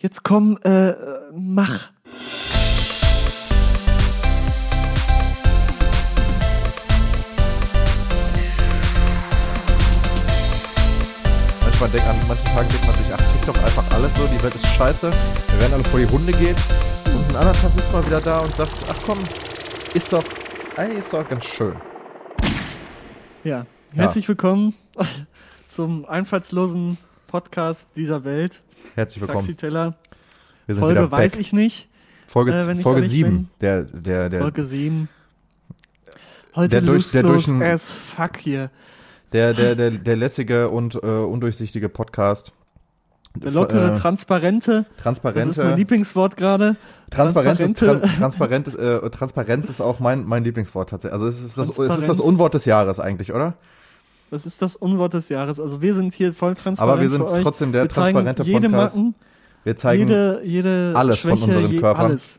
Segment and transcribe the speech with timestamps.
[0.00, 0.94] Jetzt komm, äh,
[1.32, 1.90] mach.
[11.64, 14.40] Manchmal denk, an manchen Tagen denkt man sich, ach, fick doch einfach alles so, die
[14.40, 16.54] Welt ist scheiße, wir werden alle vor die Hunde gehen.
[17.06, 19.18] Und einen anderen Tag sitzt man wieder da und sagt, ach komm,
[19.94, 20.24] ist doch,
[20.76, 21.74] eigentlich ist doch ganz schön.
[23.42, 24.74] Ja, herzlich willkommen
[25.66, 28.62] zum einfallslosen Podcast dieser Welt.
[28.94, 29.40] Herzlich willkommen.
[29.40, 29.94] Taxiteller.
[30.66, 31.40] Wir sind Folge wieder weiß back.
[31.40, 31.88] ich nicht.
[32.26, 33.30] Folge, äh, ich Folge ehrlich 7.
[33.30, 33.48] bin.
[33.60, 35.08] Der, der, der, Folge 7.
[36.54, 38.70] Heute Der durch- der durch ein- as fuck hier.
[39.32, 42.52] der, der, der, der lässige und äh, undurchsichtige Podcast.
[43.36, 44.86] Der lockere, Äh, transparente.
[44.96, 45.50] Das transparente.
[45.50, 46.76] ist mein Lieblingswort gerade.
[47.10, 51.12] Transparenz ist, transparent, äh, Transparenz ist auch mein, mein Lieblingswort tatsächlich.
[51.12, 52.20] Also es ist, das, es ist das.
[52.20, 53.54] Unwort des Jahres eigentlich, oder?
[54.30, 55.58] Das ist das Unwort des Jahres.
[55.58, 58.68] Also wir sind hier voll transparent Aber wir sind trotzdem der wir zeigen transparente jede
[58.68, 58.96] Podcast.
[58.96, 59.14] Macken,
[59.64, 62.00] Wir zeigen, jede, jede alles von Schwäche, unserem je, Körper.
[62.00, 62.34] Alles.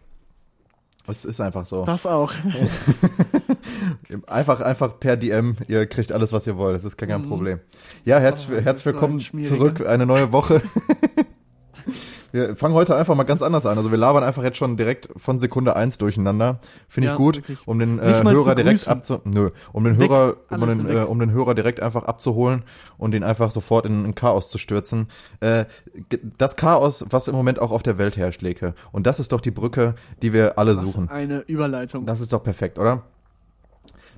[1.08, 1.86] es ist einfach so.
[1.86, 2.31] Das auch.
[4.28, 6.75] Einfach, einfach per DM, ihr kriegt alles, was ihr wollt.
[6.75, 7.28] Das ist kein, kein Mhm.
[7.28, 7.59] Problem.
[8.06, 10.61] Ja, herzlich, Oh, herzlich willkommen zurück, eine neue Woche.
[12.31, 13.77] Wir fangen heute einfach mal ganz anders an.
[13.77, 16.59] Also wir labern einfach jetzt schon direkt von Sekunde eins durcheinander.
[16.88, 17.59] Finde ich Ja, gut, wirklich.
[17.66, 21.19] um den äh, Hörer direkt abzu nö, um den Weg, Hörer um den, äh, um
[21.19, 22.63] den Hörer direkt einfach abzuholen
[22.97, 25.07] und ihn einfach sofort in ein Chaos zu stürzen.
[25.39, 25.66] Äh,
[26.38, 28.73] das Chaos, was im Moment auch auf der Welt herrscht, Leke.
[28.91, 31.09] Und das ist doch die Brücke, die wir alle Was suchen.
[31.09, 32.05] eine Überleitung.
[32.05, 33.03] Das ist doch perfekt, oder?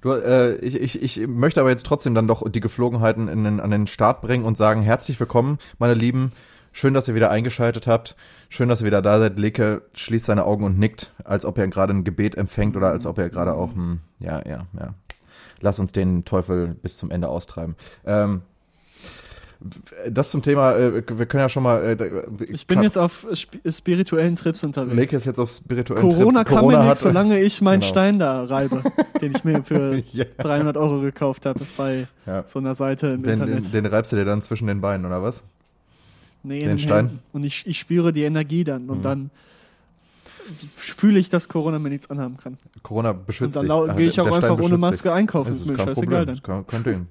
[0.01, 3.59] Du, äh, ich, ich, ich möchte aber jetzt trotzdem dann doch die Geflogenheiten in den,
[3.59, 6.31] an den Start bringen und sagen, herzlich willkommen, meine Lieben.
[6.73, 8.15] Schön, dass ihr wieder eingeschaltet habt.
[8.49, 9.37] Schön, dass ihr wieder da seid.
[9.39, 13.05] Leke schließt seine Augen und nickt, als ob er gerade ein Gebet empfängt oder als
[13.05, 14.93] ob er gerade auch, hm, ja, ja, ja.
[15.61, 17.75] Lass uns den Teufel bis zum Ende austreiben.
[18.05, 18.41] Ähm,
[20.09, 21.83] das zum Thema, äh, wir können ja schon mal.
[21.83, 24.95] Äh, ich bin jetzt auf sp spirituellen Trips unterwegs.
[24.95, 26.49] Leke ist jetzt auf spirituellen Corona Trips.
[26.55, 27.91] kann mir nichts, hat, solange ich meinen Genau.
[27.91, 28.81] Stein da reibe,
[29.21, 30.25] den ich mir für Ja.
[30.39, 32.43] 300 Euro gekauft habe bei Ja.
[32.47, 33.65] so einer Seite im Den, Internet.
[33.65, 35.43] den, den reibst du dir dann zwischen den Beinen, oder was?
[36.43, 37.07] Nee, den in Stein?
[37.07, 37.19] Händen.
[37.33, 39.03] Und ich, ich spüre die Energie dann und Mhm.
[39.03, 39.29] dann
[40.75, 42.57] fühle ich, dass Corona mir nichts anhaben kann.
[42.83, 43.69] Corona Und beschützt dann dich.
[43.69, 45.53] lau- Ah, gehe ich auch einfach ohne Maske einkaufen.
[45.53, 45.61] dich.
[45.61, 46.41] Ist mir Das ist kein scheißegal Problem.
[46.43, 46.65] dann.
[46.65, 47.07] Das kein Ding.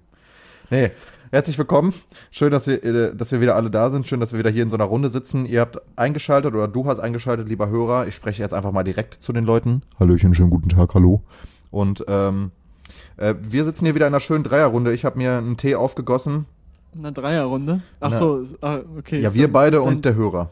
[0.71, 0.91] Nee,
[1.33, 1.93] herzlich willkommen.
[2.31, 4.07] Schön, dass wir, äh, dass wir wieder alle da sind.
[4.07, 5.47] Schön, dass wir wieder hier in so einer Runde sitzen.
[5.47, 8.07] Ihr habt eingeschaltet oder du hast eingeschaltet, lieber Hörer.
[8.07, 9.83] Ich spreche jetzt einfach mal direkt zu den Leuten.
[9.99, 11.23] Hallöchen, schönen guten Tag, hallo.
[11.71, 12.51] Und ähm,
[13.17, 14.93] äh, wir sitzen hier wieder in einer schönen Dreierrunde.
[14.93, 16.47] Ich habe mir einen Tee aufgegossen.
[16.97, 17.83] Eine Dreierrunde.
[18.01, 18.19] Ach Na.
[18.19, 19.21] so, ah, okay.
[19.21, 20.51] ja, wir beide und der Hörer.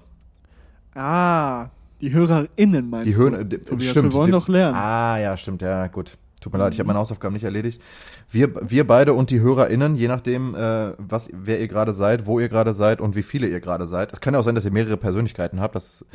[0.94, 1.66] Ah,
[2.00, 3.26] die HörerInnen meinst Die du?
[3.28, 4.12] Äh, Tobias, stimmt.
[4.12, 4.76] wir wollen die- doch lernen.
[4.76, 6.16] Ah, ja, stimmt, ja, gut.
[6.40, 7.82] Tut mir leid, ich habe meine Hausaufgaben nicht erledigt.
[8.30, 12.38] Wir, wir beide und die HörerInnen, je nachdem, äh, was, wer ihr gerade seid, wo
[12.38, 14.12] ihr gerade seid und wie viele ihr gerade seid.
[14.12, 15.74] Es kann ja auch sein, dass ihr mehrere Persönlichkeiten habt.
[15.74, 16.06] Das,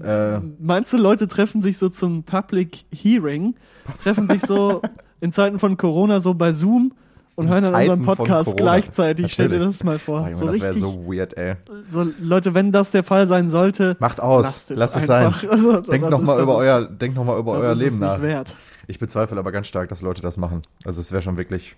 [0.00, 3.56] äh, Meinst du, Leute treffen sich so zum Public Hearing,
[4.04, 4.80] treffen sich so
[5.20, 6.92] in Zeiten von Corona so bei Zoom
[7.36, 9.32] und hören dann unseren Podcast gleichzeitig?
[9.32, 10.20] Stell dir das mal vor.
[10.22, 11.54] oh, Junge, so das wäre richtig, so weird, ey.
[11.88, 15.34] so, Leute, wenn das der Fall sein sollte, Macht aus, lasst es sein.
[15.50, 17.74] Also, Denkt das noch ist- mal das über euer, denkt noch mal über das euer
[17.74, 18.20] Leben nach.
[18.22, 18.54] Wert.
[18.86, 20.62] Ich bezweifle aber ganz stark, dass Leute das machen.
[20.84, 21.74] Also es wäre schon wirklich,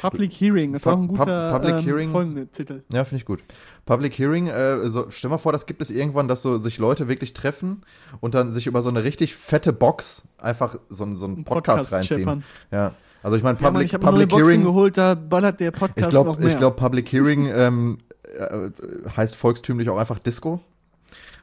[0.00, 2.82] Public Hearing ist auch ein guter Pub- Public ähm, Hearing- Folgentitel.
[2.92, 3.40] ja, finde ich gut.
[3.86, 7.08] Public Hearing, äh, so, stell mal vor, das gibt es irgendwann, dass so sich Leute
[7.08, 7.82] wirklich treffen
[8.20, 11.92] und dann sich über so eine richtig fette Box einfach so, so einen Ein Podcast,
[11.92, 12.18] reinziehen.
[12.18, 12.44] chippern.
[12.70, 12.92] Ja.
[13.26, 15.98] Also ich meine, Ja, Mann, Public, ich Public Boxen Hearing, geholt, da ballert der Podcast
[15.98, 16.48] ich noch glaube, mehr.
[16.48, 17.98] ich glaube, Public Hearing ähm,
[18.38, 18.70] äh,
[19.16, 20.60] heißt volkstümlich auch einfach Disco.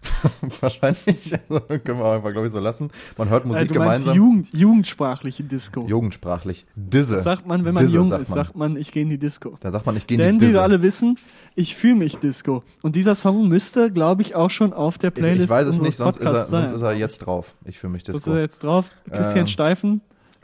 [0.62, 1.34] Wahrscheinlich.
[1.50, 2.90] Also, können wir auch einfach, glaube ich, so lassen.
[3.18, 4.16] Man hört äh, Musik du meinst gemeinsam.
[4.16, 5.86] Jugend, jugendsprachliche Disco.
[5.86, 6.66] Jugendsprachlich.
[6.78, 7.16] Disse.
[7.16, 8.38] Das sagt man, wenn man Disse, jung sagt ist, man.
[8.46, 9.58] sagt man, ich gehe in die Disco.
[9.60, 10.60] Da sagt man, ich gehe in Denn die wie Disse.
[10.60, 11.20] wir alle wissen,
[11.54, 12.64] ich fühle mich Disco.
[12.82, 15.82] Und dieser Song müsste, glaube ich, auch schon auf der ich, Playlist ich weiß es
[15.82, 17.56] nicht, sonst ist, er, sonst ist er jetzt drauf.
[17.66, 18.36] Ich fühle mich Sonst ist Disco.
[18.38, 18.90] er jetzt drauf.
[19.12, 19.48] Christian Ähm.
[19.48, 20.02] Steifen,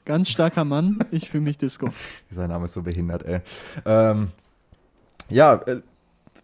[0.09, 1.88] ganz starker Mann, ich fühle mich Disco.
[2.31, 3.42] Dieser Name ist so behindert, ey.
[3.86, 4.30] Ähm,
[5.30, 5.81] ja, äh,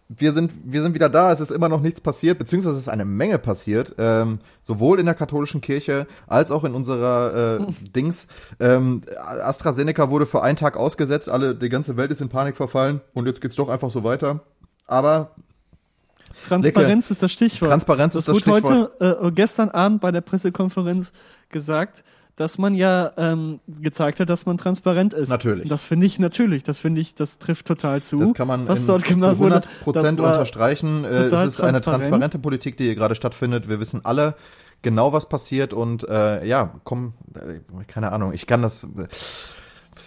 [0.08, 1.32] wir sind, wir sind wieder da.
[1.32, 3.96] Es ist immer noch nichts passiert, beziehungsweise es ist eine Menge passiert.
[3.98, 8.28] Ähm, sowohl in der katholischen Kirche als auch in unserer äh, Dings.
[8.60, 11.28] Ähm, AstraZeneca wurde für einen Tag ausgesetzt.
[11.28, 13.00] Alle, die ganze Welt ist in Panik verfallen.
[13.14, 14.44] Und jetzt geht's doch einfach so weiter.
[14.86, 15.32] Aber
[16.46, 17.70] Transparenz ist das Stichwort.
[17.70, 18.92] Transparenz das ist das wurde Stichwort.
[19.00, 21.12] heute, äh, gestern Abend bei der Pressekonferenz
[21.48, 22.04] gesagt,
[22.36, 25.30] dass man ja ähm, gezeigt hat, dass man transparent ist.
[25.30, 25.68] Natürlich.
[25.68, 28.18] Das finde ich natürlich, das finde ich, das trifft total zu.
[28.18, 31.04] Das kann man was in, dort zu gemacht wurde, 100 Prozent unterstreichen.
[31.04, 31.84] Äh, Es ist eine transparent.
[31.84, 33.68] transparente Politik, die hier gerade stattfindet.
[33.68, 34.34] Wir wissen alle
[34.82, 38.84] genau, was passiert und äh, ja, komm, äh, keine Ahnung, ich kann das.
[38.84, 39.08] Äh,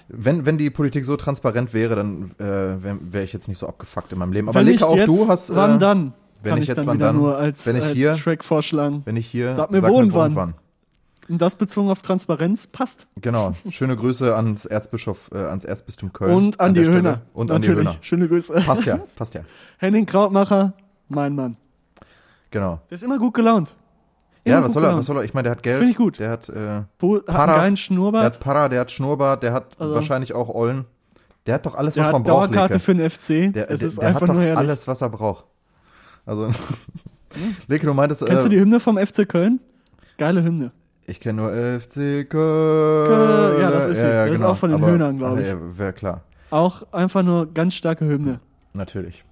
[0.07, 2.43] wenn, wenn die Politik so transparent wäre, dann äh,
[2.83, 4.49] wäre wär ich jetzt nicht so abgefuckt in meinem Leben.
[4.49, 5.55] Aber nicht auch du hast.
[5.55, 6.13] wann äh, dann?
[6.41, 9.01] Wenn Kann ich jetzt wann dann, nur als, wenn ich hier, Track vorschlagen.
[9.05, 10.35] wenn ich hier, Sag mir, wo und wann.
[10.35, 10.53] wann.
[11.29, 13.07] Und das bezogen auf Transparenz passt.
[13.21, 13.53] Genau.
[13.69, 16.33] Schöne Grüße ans Erzbischof, äh, ans Erzbistum Köln.
[16.35, 16.97] Und an, die der Stelle.
[16.97, 17.21] Höhner.
[17.33, 17.87] Und an die Natürlich.
[17.89, 17.97] Höhner.
[18.01, 18.53] Schöne Grüße.
[18.65, 19.41] Passt ja, passt ja.
[19.77, 20.73] Henning Krautmacher,
[21.07, 21.55] mein Mann.
[22.51, 22.81] Genau.
[22.89, 23.75] Der ist immer gut gelaunt.
[24.43, 25.23] Immer Ja, was soll er, was soll er?
[25.23, 25.77] Ich meine, der hat Geld.
[25.77, 26.17] Finde ich gut.
[26.17, 28.23] Der hat, äh, Bo hat einen Paras, der Schnurrbart.
[28.25, 30.85] hat Para, der hat Schnurrbart, der hat Also- wahrscheinlich auch Ollen.
[31.45, 32.83] Der hat doch alles, Der was hat man braucht, Dauerkarte Leke.
[32.85, 33.53] für den FC.
[33.53, 34.57] Der, es der, ist der einfach hat doch nur herrlich.
[34.57, 35.45] alles, was er braucht.
[36.25, 36.49] Also,
[37.67, 39.59] Leke, du meintest, Kennst du äh, die Hymne vom FC Köln?
[40.17, 40.71] Geile Hymne.
[41.09, 43.61] Ich kenne nur FC Köln.
[43.61, 44.03] Ja, das ist sie.
[44.03, 45.47] Das ist auch von den Aber- Höhnern, glaub ach, ich.
[45.47, 46.21] Ja, wäre klar.
[46.51, 48.39] Auch einfach nur ganz starke Hymne.
[48.73, 49.23] Natürlich.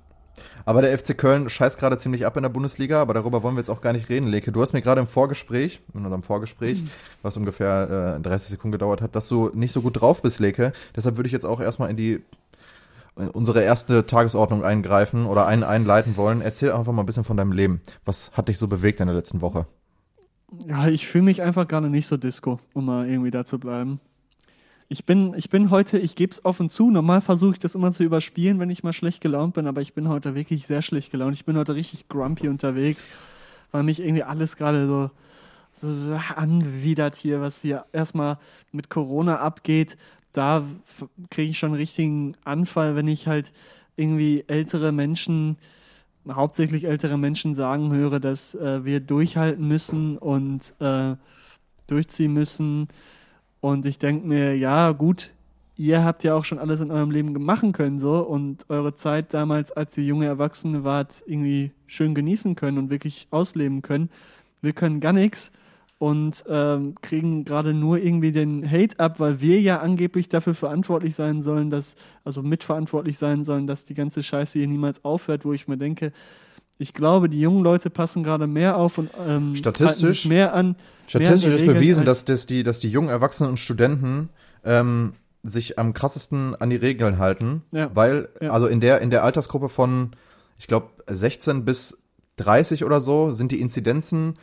[0.65, 3.59] Aber der FC Köln scheißt gerade ziemlich ab in der Bundesliga, aber darüber wollen wir
[3.61, 4.51] jetzt auch gar nicht reden, Leke.
[4.51, 6.89] Du hast mir gerade im Vorgespräch, in unserem Vorgespräch, Mhm.
[7.23, 10.73] was ungefähr äh, 30 Sekunden gedauert hat, dass du nicht so gut drauf bist, Leke.
[10.95, 12.21] Deshalb würde ich jetzt auch erstmal in die
[13.19, 16.41] in unsere erste Tagesordnung eingreifen oder einen einleiten wollen.
[16.41, 17.81] Erzähl einfach mal ein bisschen von deinem Leben.
[18.05, 19.65] Was hat dich so bewegt in der letzten Woche?
[20.65, 23.99] Ja, ich fühle mich einfach gerade nicht so disco, um mal irgendwie da zu bleiben.
[24.89, 27.91] Ich bin, ich bin heute, ich gebe es offen zu, normal versuche ich das immer
[27.91, 31.11] zu überspielen, wenn ich mal schlecht gelaunt bin, aber ich bin heute wirklich sehr schlecht
[31.11, 31.33] gelaunt.
[31.35, 33.07] Ich bin heute richtig grumpy unterwegs,
[33.73, 35.11] weil mich irgendwie alles gerade so,
[35.81, 38.39] so anwidert hier, was hier erstmal
[38.71, 39.97] mit Corona abgeht.
[40.31, 40.63] Da
[41.29, 43.51] kriege ich schon einen richtigen Anfall, wenn ich halt
[43.97, 45.57] irgendwie ältere Menschen
[46.31, 51.15] hauptsächlich ältere Menschen sagen höre, dass äh, wir durchhalten müssen und äh,
[51.87, 52.87] durchziehen müssen.
[53.61, 55.33] Und ich denke mir, ja, gut,
[55.77, 59.33] ihr habt ja auch schon alles in eurem Leben machen können, so und eure Zeit
[59.33, 64.09] damals, als ihr junge Erwachsene wart, irgendwie schön genießen können und wirklich ausleben können.
[64.61, 65.51] Wir können gar nichts
[65.99, 71.15] und ähm, kriegen gerade nur irgendwie den Hate ab, weil wir ja angeblich dafür verantwortlich
[71.15, 75.53] sein sollen, dass, also mitverantwortlich sein sollen, dass die ganze Scheiße hier niemals aufhört, wo
[75.53, 76.11] ich mir denke,
[76.77, 80.75] ich glaube, die jungen Leute passen gerade mehr auf und ähm, Statistisch- sich mehr an.
[81.07, 84.29] Statistisch mehr an ist bewiesen, dass, dass, die, dass die jungen Erwachsenen und Studenten
[84.63, 87.89] ähm, sich am krassesten an die Regeln halten, Ja.
[87.95, 88.51] weil, Ja.
[88.51, 90.11] also in der, in der Altersgruppe von,
[90.59, 91.97] ich glaube, 16 bis
[92.35, 94.35] 30 oder so, sind die Inzidenzen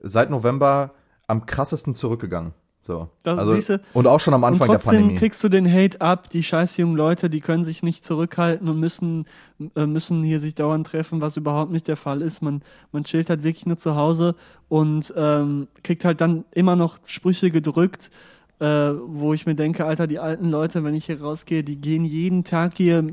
[0.00, 0.92] seit November
[1.26, 2.52] am krassesten zurückgegangen.
[2.86, 3.08] So.
[3.24, 5.18] Das also, siehste, und auch schon am Anfang der trotzdem Pandemie.
[5.18, 6.30] kriegst du den Hate ab.
[6.30, 9.26] Die scheiß jungen Leute, die können sich nicht zurückhalten und müssen,
[9.74, 12.42] äh, müssen hier sich dauernd treffen, was überhaupt nicht der Fall ist.
[12.42, 12.62] Man,
[12.92, 14.36] man chillt halt wirklich nur zu Hause
[14.68, 18.10] und ähm, kriegt halt dann immer noch Sprüche gedrückt,
[18.58, 22.04] äh, wo ich mir denke, Alter, die alten Leute, wenn ich hier rausgehe, die gehen
[22.04, 23.04] jeden Tag hier,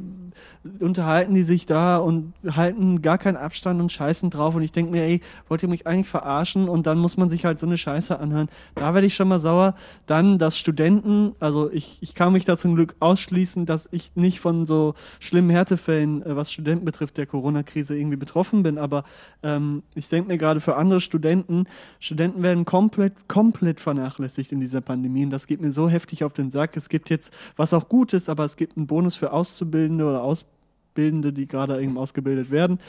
[0.79, 4.55] unterhalten die sich da und halten gar keinen Abstand und scheißen drauf.
[4.55, 6.69] Und ich denke mir, ey, wollt ihr mich eigentlich verarschen?
[6.69, 8.49] Und dann muss man sich halt so eine Scheiße anhören.
[8.75, 9.75] Da werde ich schon mal sauer.
[10.05, 14.39] Dann, dass Studenten, also ich, ich kann mich da zum Glück ausschließen, dass ich nicht
[14.39, 18.77] von so schlimmen Härtefällen, äh, was Studenten betrifft, der Corona-Krise irgendwie betroffen bin.
[18.77, 19.03] Aber
[19.43, 21.65] ähm, ich denke mir gerade für andere Studenten,
[21.99, 25.25] Studenten werden komplett, komplett vernachlässigt in dieser Pandemie.
[25.25, 26.77] Und das geht mir so heftig auf den Sack.
[26.77, 30.23] Es gibt jetzt, was auch gut ist, aber es gibt einen Bonus für Auszubildende oder
[30.23, 32.79] Ausbildende, die gerade eben ausgebildet werden,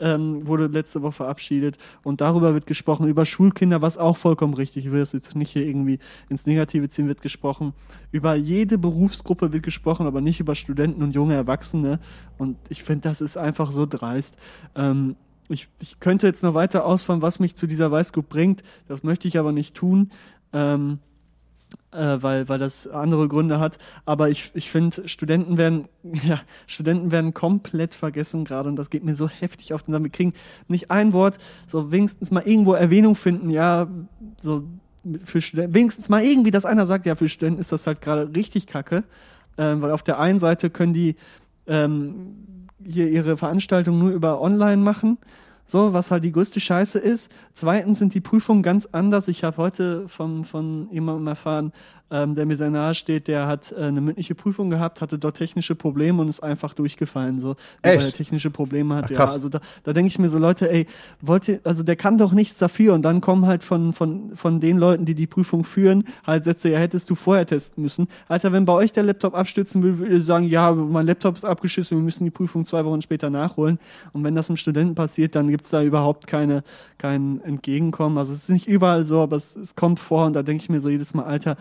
[0.00, 1.76] ähm, wurde letzte Woche verabschiedet.
[2.02, 4.86] Und darüber wird gesprochen, über Schulkinder, was auch vollkommen richtig ist.
[4.86, 5.98] Ich will das jetzt nicht hier irgendwie
[6.30, 7.74] ins Negative ziehen, wird gesprochen.
[8.12, 12.00] Über jede Berufsgruppe wird gesprochen, aber nicht über Studenten und junge Erwachsene.
[12.38, 14.36] Und ich finde, das ist einfach so dreist.
[14.74, 15.16] Ähm,
[15.50, 18.62] ich, ich könnte jetzt noch weiter ausfahren, was mich zu dieser Weißgroup bringt.
[18.88, 20.12] Das möchte ich aber nicht tun.
[20.52, 20.98] Ähm,
[21.92, 23.78] äh, weil, weil das andere Gründe hat.
[24.04, 29.04] Aber ich, ich finde, Studenten werden, ja, Studenten werden komplett vergessen gerade und das geht
[29.04, 30.02] mir so heftig auf den Sack.
[30.02, 30.34] Wir kriegen
[30.68, 33.88] nicht ein Wort, so wenigstens mal irgendwo Erwähnung finden, ja,
[34.40, 34.64] so
[35.24, 38.34] für Studenten, wenigstens mal irgendwie, dass einer sagt, ja, für Studenten ist das halt gerade
[38.34, 39.04] richtig kacke,
[39.58, 41.16] ähm, weil auf der einen Seite können die
[41.66, 45.18] ähm, hier ihre Veranstaltung nur über online machen.
[45.70, 47.30] So, was halt die größte Scheiße ist.
[47.52, 49.28] Zweitens sind die Prüfungen ganz anders.
[49.28, 51.72] Ich habe heute von, von jemandem erfahren,
[52.10, 55.36] ähm, der mir sehr nahe steht, der hat äh, eine mündliche Prüfung gehabt, hatte dort
[55.36, 58.06] technische Probleme und ist einfach durchgefallen, so, weil Echt?
[58.06, 59.04] er technische Probleme hat.
[59.06, 60.86] Ach, ja, also da, da denke ich mir so, Leute, ey,
[61.20, 64.60] wollt ihr, also der kann doch nichts dafür und dann kommen halt von, von, von
[64.60, 68.08] den Leuten, die die Prüfung führen, halt Sätze, ja, hättest du vorher testen müssen.
[68.28, 71.44] Alter, wenn bei euch der Laptop abstürzen will, würde ich sagen, ja, mein Laptop ist
[71.44, 73.78] abgeschissen, wir müssen die Prüfung zwei Wochen später nachholen.
[74.12, 76.64] Und wenn das einem Studenten passiert, dann gibt's da überhaupt keine,
[76.98, 78.18] kein Entgegenkommen.
[78.18, 80.68] Also es ist nicht überall so, aber es, es kommt vor und da denke ich
[80.68, 81.56] mir so jedes Mal, Alter,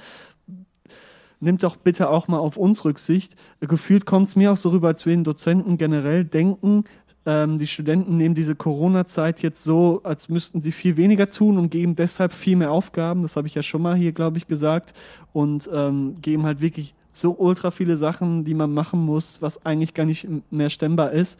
[1.39, 3.35] nimmt doch bitte auch mal auf uns Rücksicht.
[3.59, 6.83] Gefühlt kommt es mir auch so rüber, als würden Dozenten generell denken,
[7.25, 11.69] ähm, die Studenten nehmen diese Corona-Zeit jetzt so, als müssten sie viel weniger tun und
[11.69, 13.21] geben deshalb viel mehr Aufgaben.
[13.21, 14.93] Das habe ich ja schon mal hier, glaube ich, gesagt.
[15.33, 19.93] Und ähm, geben halt wirklich so ultra viele Sachen, die man machen muss, was eigentlich
[19.93, 21.39] gar nicht mehr stemmbar ist.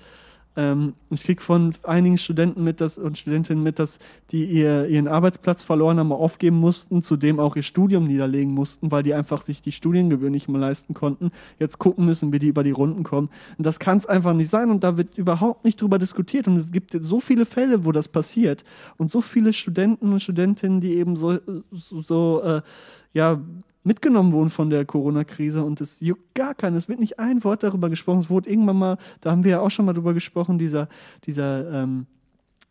[0.60, 3.98] Ähm, ich kriege von einigen Studenten mit dass, und Studentinnen mit, dass
[4.32, 9.02] die ihr, ihren Arbeitsplatz verloren haben, aufgeben mussten, zudem auch ihr Studium niederlegen mussten, weil
[9.02, 11.32] die einfach sich die Studiengebühr nicht mehr leisten konnten.
[11.60, 13.30] Jetzt gucken müssen, wie die über die Runden kommen.
[13.58, 16.48] Und das kann es einfach nicht sein und da wird überhaupt nicht drüber diskutiert.
[16.50, 18.66] Und es gibt so viele Fälle, wo das passiert
[18.98, 21.40] und so viele Studenten und Studentinnen, die eben so,
[21.72, 22.62] so, so äh,
[23.14, 23.40] ja,
[23.90, 26.76] mitgenommen wurden von der Corona-Krise und es juckt gar keinen.
[26.76, 28.20] Es wird nicht ein Wort darüber gesprochen.
[28.20, 30.88] Es wurde irgendwann mal, da haben wir ja auch schon mal drüber gesprochen, dieser,
[31.26, 32.06] dieser, ähm,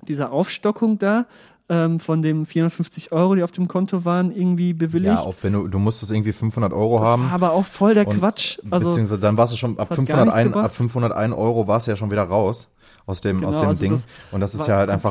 [0.07, 1.27] dieser Aufstockung da
[1.69, 5.13] ähm, von dem 450 Euro, die auf dem Konto waren, irgendwie bewilligt.
[5.13, 7.25] Ja, auch wenn du, du musstest irgendwie 500 Euro das haben.
[7.25, 8.61] War aber auch voll der Quatsch.
[8.71, 12.13] Also, beziehungsweise dann warst du schon ab 501, ab 501 Euro warst du ja schon
[12.13, 12.71] wieder raus
[13.09, 14.03] aus dem, genau, aus dem also Ding.
[14.33, 15.11] und das ist ja halt einfach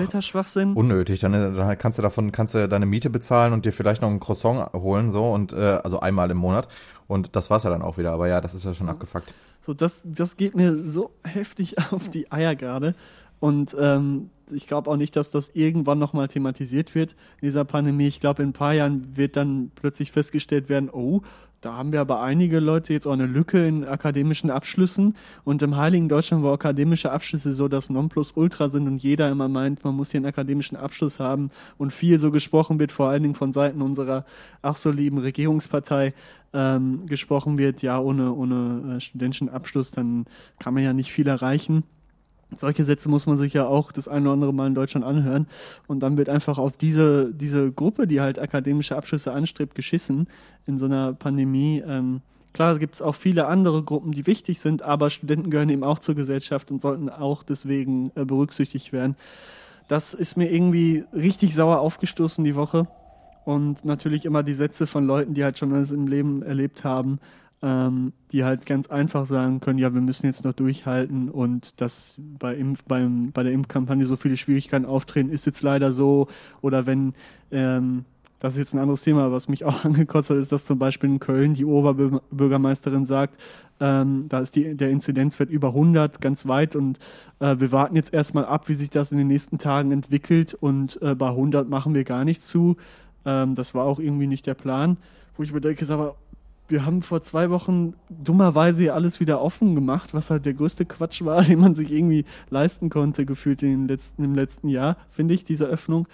[0.75, 1.19] unnötig.
[1.19, 4.19] Dann, dann kannst du davon, kannst du deine Miete bezahlen und dir vielleicht noch ein
[4.19, 6.67] Croissant holen, so und äh, also einmal im Monat.
[7.07, 8.11] Und das war's ja dann auch wieder.
[8.11, 9.33] Aber ja, das ist ja schon abgefuckt.
[9.61, 12.93] So, das, das geht mir so heftig auf die Eier gerade.
[13.39, 18.07] Und ähm, ich glaube auch nicht, dass das irgendwann nochmal thematisiert wird in dieser Pandemie.
[18.07, 21.21] Ich glaube, in ein paar Jahren wird dann plötzlich festgestellt werden, oh,
[21.61, 25.15] da haben wir aber einige Leute jetzt auch eine Lücke in akademischen Abschlüssen.
[25.43, 29.83] Und im heiligen Deutschland, wo akademische Abschlüsse so das Nonplusultra sind und jeder immer meint,
[29.83, 33.35] man muss hier einen akademischen Abschluss haben und viel so gesprochen wird, vor allen Dingen
[33.35, 34.25] von Seiten unserer
[34.61, 36.13] ach so lieben Regierungspartei
[36.53, 40.25] ähm, gesprochen wird, ja, ohne, ohne äh, studentischen Abschluss, dann
[40.59, 41.83] kann man ja nicht viel erreichen
[42.51, 45.47] solche Sätze muss man sich ja auch das eine oder andere Mal in Deutschland anhören.
[45.87, 50.27] Und dann wird einfach auf diese, diese Gruppe, die halt akademische Abschlüsse anstrebt, geschissen
[50.65, 51.83] in so einer Pandemie.
[51.85, 52.21] Ähm,
[52.53, 55.99] klar gibt es auch viele andere Gruppen, die wichtig sind, aber Studenten gehören eben auch
[55.99, 59.15] zur Gesellschaft und sollten auch deswegen äh, berücksichtigt werden.
[59.87, 62.87] Das ist mir irgendwie richtig sauer aufgestoßen die Woche.
[63.45, 67.19] Und natürlich immer die Sätze von Leuten, die halt schon alles im Leben erlebt haben
[67.61, 72.15] ähm, die halt ganz einfach sagen können, ja, wir müssen jetzt noch durchhalten und dass
[72.17, 76.27] bei, Impf, beim, bei der Impfkampagne so viele Schwierigkeiten auftreten, ist jetzt leider so.
[76.61, 77.13] Oder wenn,
[77.51, 78.05] ähm,
[78.37, 81.09] das ist jetzt ein anderes Thema, was mich auch angekotzt hat, ist, dass zum Beispiel
[81.09, 83.39] in Köln die Oberbürgermeisterin sagt,
[83.79, 86.99] ähm, da ist die, der Inzidenzwert über 100, ganz weit und
[87.39, 91.01] äh, wir warten jetzt erstmal ab, wie sich das in den nächsten Tagen entwickelt und
[91.01, 92.77] äh, bei 100 machen wir gar nichts zu.
[93.25, 94.97] Ähm, das war auch irgendwie nicht der Plan,
[95.35, 96.15] wo ich mir denke, aber
[96.67, 101.23] wir haben vor zwei Wochen dummerweise alles wieder offen gemacht, was halt der größte Quatsch
[101.23, 105.43] war, den man sich irgendwie leisten konnte, gefühlt in letzten, im letzten Jahr, finde ich,
[105.43, 106.07] diese Öffnung.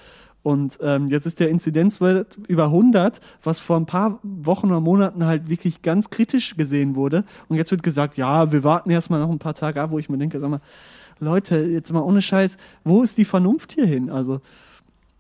[0.44, 5.26] Und ähm, jetzt ist der Inzidenzwert über 100, was vor ein paar Wochen oder Monaten
[5.26, 7.24] halt wirklich ganz kritisch gesehen wurde.
[7.48, 10.10] Und jetzt wird gesagt, ja, wir warten erstmal noch ein paar Tage ab, wo ich
[10.10, 10.60] mir denke, sag mal,
[11.20, 14.10] Leute, jetzt mal ohne Scheiß, wo ist die Vernunft hierhin?
[14.10, 14.42] Also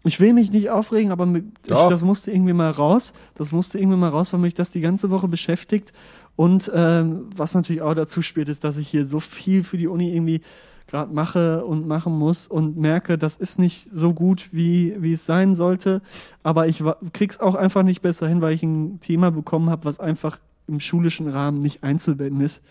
[0.04, 3.14] ich will mich nicht aufregen, aber ich, das musste irgendwie mal raus.
[3.36, 5.94] Das musste irgendwie mal raus, weil mich das die ganze Woche beschäftigt.
[6.36, 9.88] Und ähm, was natürlich auch dazu spielt, ist, dass ich hier so viel für die
[9.88, 10.42] Uni irgendwie
[10.88, 15.26] gerade mache und machen muss und merke, das ist nicht so gut, wie, wie es
[15.26, 16.02] sein sollte.
[16.44, 16.84] Aber ich
[17.14, 20.82] krieg's auch einfach nicht besser hin, weil ich ein Thema bekommen habe, was einfach im
[20.82, 22.62] schulischen Rahmen nicht einzubetten ist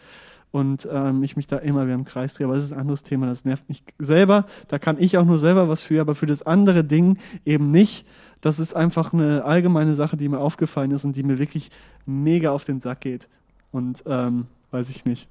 [0.52, 2.46] und ähm, ich mich da immer wieder im Kreis drehe.
[2.46, 4.46] Aber das ist ein anderes Thema, das nervt mich selber.
[4.68, 8.06] Da kann ich auch nur selber was für, aber für das andere Ding eben nicht.
[8.42, 11.70] Das ist einfach eine allgemeine Sache, die mir aufgefallen ist und die mir wirklich
[12.04, 13.28] mega auf den Sack geht.
[13.72, 15.28] Und ähm, weiß ich nicht.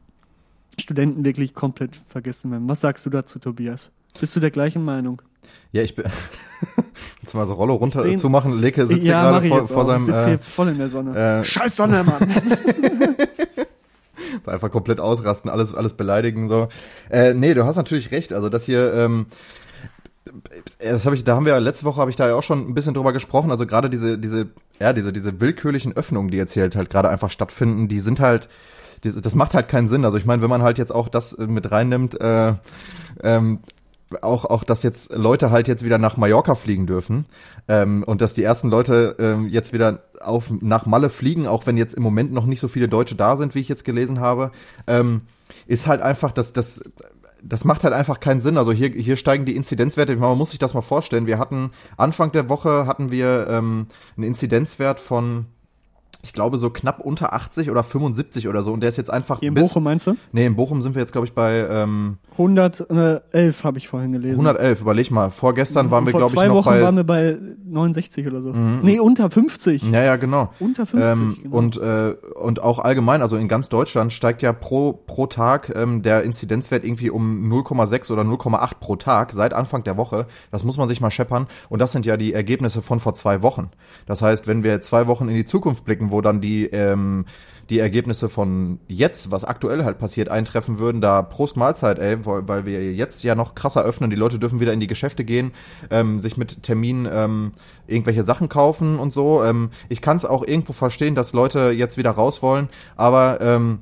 [0.80, 2.68] Studenten wirklich komplett vergessen werden.
[2.68, 3.92] Was sagst du dazu, Tobias?
[4.20, 5.22] Bist du der gleichen Meinung?
[5.72, 6.06] Ja, ich bin.
[7.22, 8.60] Jetzt mal so Rollo runter zu machen.
[8.60, 10.02] Leke sitzt ja, hier gerade vor, vor seinem.
[10.02, 11.16] Ich sitze hier äh, voll in der Sonne.
[11.16, 12.28] Äh, Scheiß Sonne, Mann!
[14.44, 16.68] so einfach komplett ausrasten, alles, alles beleidigen, so.
[17.10, 18.34] Äh, nee, du hast natürlich recht.
[18.34, 19.28] Also, das hier, ähm,
[20.80, 22.74] das habe ich, da haben wir letzte Woche habe ich da ja auch schon ein
[22.74, 23.52] bisschen drüber gesprochen.
[23.52, 27.10] Also gerade diese, diese, ja, diese, diese willkürlichen Öffnungen, die jetzt hier halt, halt gerade
[27.10, 28.48] einfach stattfinden, die sind halt,
[29.04, 30.06] das macht halt keinen Sinn.
[30.06, 32.54] Also ich meine, wenn man halt jetzt auch das mit reinnimmt, äh,
[33.24, 33.60] ähm,
[34.22, 37.26] auch, auch, dass jetzt Leute halt jetzt wieder nach Mallorca fliegen dürfen
[37.68, 41.78] ähm, und dass die ersten Leute ähm, jetzt wieder auf nach Malle fliegen, auch wenn
[41.78, 44.52] jetzt im Moment noch nicht so viele Deutsche da sind, wie ich jetzt gelesen habe,
[44.88, 45.22] ähm,
[45.68, 46.82] ist halt einfach, dass das
[47.44, 48.58] das macht halt einfach keinen Sinn.
[48.58, 50.16] Also hier, hier steigen die Inzidenzwerte.
[50.16, 51.26] Man muss sich das mal vorstellen.
[51.26, 55.48] Wir hatten Anfang der Woche hatten wir ähm, einen Inzidenzwert von
[56.24, 58.72] ich glaube, so knapp unter 80 oder 75 oder so.
[58.72, 59.40] Und der ist jetzt einfach.
[59.40, 60.16] Hier in bis, Bochum meinst du?
[60.32, 61.68] Nee, in Bochum sind wir jetzt, glaube ich, bei.
[61.70, 64.34] Ähm, 111 habe ich vorhin gelesen.
[64.34, 65.30] 111, überleg mal.
[65.32, 66.64] Vorgestern waren wir, glaube ich, noch Wochen bei.
[66.64, 68.54] Vor zwei Wochen waren wir bei 69 oder so.
[68.54, 68.80] Mhm.
[68.84, 69.84] Nee, unter 50.
[69.92, 70.54] Ja, ja, genau.
[70.60, 71.12] Unter 50.
[71.12, 71.58] Ähm, genau.
[71.58, 76.04] Und, äh, und auch allgemein, also in ganz Deutschland steigt ja pro, pro Tag ähm,
[76.04, 80.28] der Inzidenzwert irgendwie um 0,6 oder 0,8 pro Tag seit Anfang der Woche.
[80.52, 81.48] Das muss man sich mal scheppern.
[81.70, 83.72] Und das sind ja die Ergebnisse von vor zwei Wochen.
[84.06, 87.26] Das heißt, wenn wir zwei Wochen in die Zukunft blicken, wo dann die ähm,
[87.72, 92.66] die Ergebnisse von jetzt, was aktuell halt passiert, eintreffen würden, da Prost Mahlzeit, ey, weil
[92.66, 95.52] wir jetzt ja noch krasser öffnen, die Leute dürfen wieder in die Geschäfte gehen,
[95.90, 97.54] ähm, sich mit Terminen ähm,
[97.88, 99.42] irgendwelche Sachen kaufen und so.
[99.44, 103.80] Ähm, ich kann es auch irgendwo verstehen, dass Leute jetzt wieder raus wollen, aber ähm,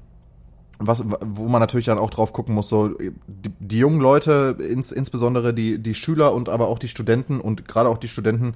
[0.80, 2.90] was, wo man natürlich dann auch drauf gucken muss, so
[3.28, 7.68] die, die jungen Leute, ins, insbesondere die, die Schüler und aber auch die Studenten und
[7.68, 8.56] gerade auch die Studenten,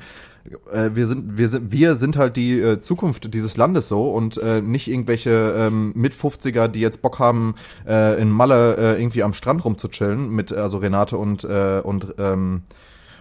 [0.71, 4.37] äh, wir sind, wir sind, wir sind halt die äh, Zukunft dieses Landes so und
[4.37, 9.23] äh, nicht irgendwelche ähm, mit 50er, die jetzt Bock haben, äh, in Malle äh, irgendwie
[9.23, 12.63] am Strand rumzuchillen mit also Renate und äh, und ähm,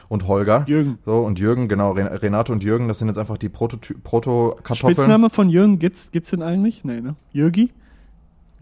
[0.08, 0.64] und Holger.
[0.68, 0.98] Jürgen.
[1.06, 4.92] So, und Jürgen, genau, Renate und Jürgen, das sind jetzt einfach die Proto-Kartoffeln.
[4.92, 6.84] Spitzname von Jürgen gibt's, gibt's den eigentlich?
[6.84, 7.16] Nee, ne?
[7.32, 7.70] Jürgi?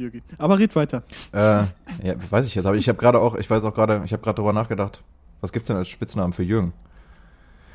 [0.00, 0.22] Jürgi.
[0.38, 1.02] Aber red weiter.
[1.32, 1.64] Äh,
[2.02, 4.22] ja, weiß ich jetzt, aber ich habe gerade auch, ich weiß auch gerade, ich habe
[4.22, 5.02] gerade darüber nachgedacht,
[5.40, 6.72] was gibt's denn als Spitznamen für Jürgen?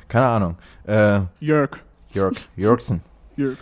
[0.08, 0.56] Keine Ahnung.
[0.84, 1.78] Äh, Jörg.
[2.12, 2.36] Jörg.
[2.56, 3.02] Jörgsen.
[3.36, 3.58] Jörg.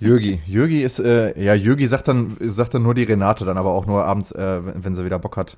[0.00, 0.40] Jürgi.
[0.46, 3.86] Jürgi ist, äh, ja, Jürgi sagt dann, sagt dann nur die Renate, dann aber auch
[3.86, 5.56] nur abends, äh, wenn, sie wieder Bock hat.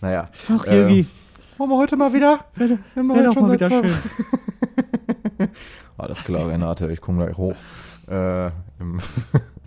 [0.00, 0.26] Naja.
[0.54, 1.00] Ach, Jürgi.
[1.00, 1.06] Äh,
[1.58, 2.44] wollen wir heute mal wieder?
[2.56, 3.90] Wäre wär doch mal wieder schön.
[5.98, 7.56] Alles klar, Renate, ich komme gleich hoch.
[8.08, 8.46] Äh,
[8.80, 9.00] im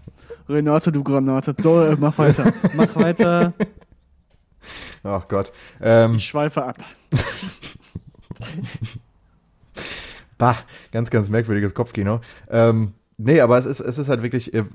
[0.52, 1.56] Renate, du Granate.
[1.60, 2.52] So, äh, mach weiter.
[2.74, 3.54] mach weiter.
[5.04, 5.52] Ach Gott.
[5.82, 6.78] Ähm, ich schweife ab.
[10.38, 10.58] bah,
[10.92, 12.22] ganz, ganz merkwürdiges Kopfkino.
[12.50, 14.66] Ähm, nee, aber es ist, es ist halt wirklich, äh,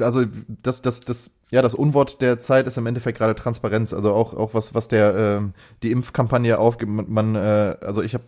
[0.00, 0.24] also
[0.62, 3.92] das, das, das, ja, das Unwort der Zeit ist im Endeffekt gerade Transparenz.
[3.92, 5.42] Also auch, auch was, was der, äh,
[5.82, 6.90] die Impfkampagne aufgibt.
[6.90, 8.24] Man, man äh, also ich habe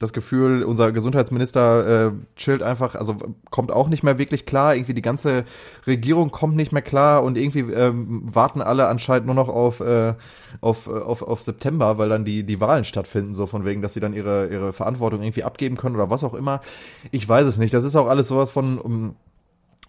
[0.00, 3.16] das Gefühl, unser Gesundheitsminister äh, chillt einfach, also
[3.50, 4.74] kommt auch nicht mehr wirklich klar.
[4.74, 5.44] Irgendwie die ganze
[5.86, 10.14] Regierung kommt nicht mehr klar und irgendwie ähm, warten alle anscheinend nur noch auf, äh,
[10.62, 14.00] auf, auf, auf September, weil dann die, die Wahlen stattfinden, so von wegen, dass sie
[14.00, 16.62] dann ihre, ihre Verantwortung irgendwie abgeben können oder was auch immer.
[17.10, 17.74] Ich weiß es nicht.
[17.74, 18.78] Das ist auch alles sowas von.
[18.78, 19.16] Um,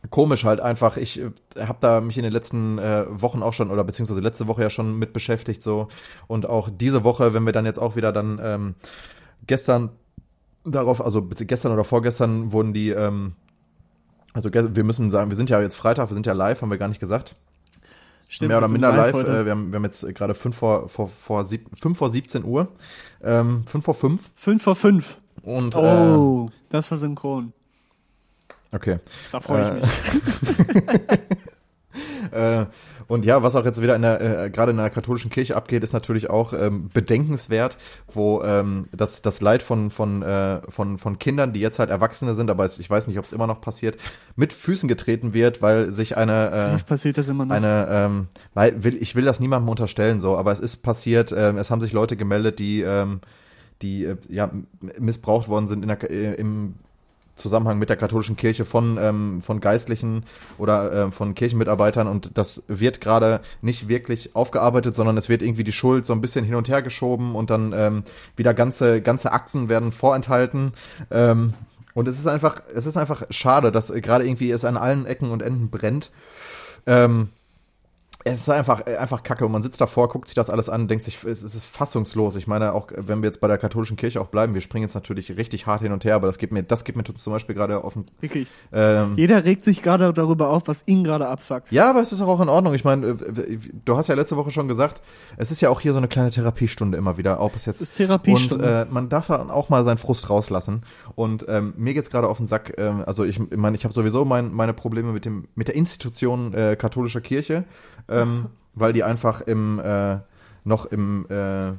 [0.09, 0.97] komisch halt einfach.
[0.97, 4.47] Ich äh, habe da mich in den letzten äh, Wochen auch schon oder beziehungsweise letzte
[4.47, 5.89] Woche ja schon mit beschäftigt so
[6.25, 8.75] und auch diese Woche, wenn wir dann jetzt auch wieder dann ähm,
[9.45, 9.91] gestern
[10.63, 13.33] darauf, also gestern oder vorgestern wurden die, ähm,
[14.33, 16.77] also wir müssen sagen, wir sind ja jetzt Freitag, wir sind ja live, haben wir
[16.77, 17.35] gar nicht gesagt.
[18.27, 19.13] Stimmt, Mehr oder minder live.
[19.13, 22.09] live äh, wir, haben, wir haben jetzt gerade 5 vor, vor, vor, sieb, 5 vor
[22.09, 22.69] 17 Uhr.
[23.21, 24.31] Ähm, 5 vor 5.
[24.35, 25.17] 5 vor 5.
[25.43, 27.51] Und, oh, äh, das war synchron.
[28.71, 28.99] Okay.
[29.31, 29.83] Da freue ich
[32.31, 32.67] äh, mich.
[33.11, 35.55] äh, und ja, was auch jetzt wieder in der, äh, gerade in der katholischen Kirche
[35.55, 40.97] abgeht, ist natürlich auch ähm, bedenkenswert, wo ähm, das, das Leid von, von, äh, von,
[40.97, 43.47] von Kindern, die jetzt halt Erwachsene sind, aber es, ich weiß nicht, ob es immer
[43.47, 43.97] noch passiert,
[44.35, 47.55] mit Füßen getreten wird, weil sich eine äh, passiert das immer noch.
[47.55, 51.57] eine ähm, weil will, ich will das niemandem unterstellen so, aber es ist passiert, ähm,
[51.57, 53.21] es haben sich Leute gemeldet, die ähm,
[53.81, 54.51] die äh, ja
[54.99, 56.75] missbraucht worden sind in der, äh, im
[57.41, 60.23] Zusammenhang mit der katholischen Kirche von, ähm, von Geistlichen
[60.57, 65.63] oder äh, von Kirchenmitarbeitern und das wird gerade nicht wirklich aufgearbeitet, sondern es wird irgendwie
[65.63, 68.03] die Schuld so ein bisschen hin und her geschoben und dann ähm,
[68.35, 70.73] wieder ganze, ganze Akten werden vorenthalten.
[71.09, 71.53] Ähm,
[71.93, 75.31] und es ist einfach, es ist einfach schade, dass gerade irgendwie es an allen Ecken
[75.31, 76.11] und Enden brennt.
[76.87, 77.29] Ähm,
[78.23, 81.03] es ist einfach, einfach kacke und man sitzt davor, guckt sich das alles an, denkt
[81.03, 82.35] sich, es ist fassungslos.
[82.35, 84.93] Ich meine, auch wenn wir jetzt bei der katholischen Kirche auch bleiben, wir springen jetzt
[84.93, 87.55] natürlich richtig hart hin und her, aber das gibt mir, das gibt mir zum Beispiel
[87.55, 88.05] gerade offen.
[88.19, 88.47] Wirklich.
[88.71, 91.71] Ähm, Jeder regt sich gerade darüber auf, was ihn gerade abfuckt.
[91.71, 92.73] Ja, aber es ist auch in Ordnung.
[92.73, 95.01] Ich meine, äh, du hast ja letzte Woche schon gesagt,
[95.37, 97.81] es ist ja auch hier so eine kleine Therapiestunde immer wieder, auch bis jetzt.
[97.81, 98.63] Es ist Therapiestunde.
[98.63, 100.83] Und äh, man darf dann auch mal seinen Frust rauslassen.
[101.15, 102.73] Und ähm, mir geht's gerade auf den Sack.
[102.77, 105.75] Ähm, also ich, ich meine, ich habe sowieso mein, meine Probleme mit dem, mit der
[105.75, 107.65] Institution äh, katholischer Kirche
[108.09, 110.17] ähm, weil die einfach im, äh,
[110.63, 111.71] noch im, äh,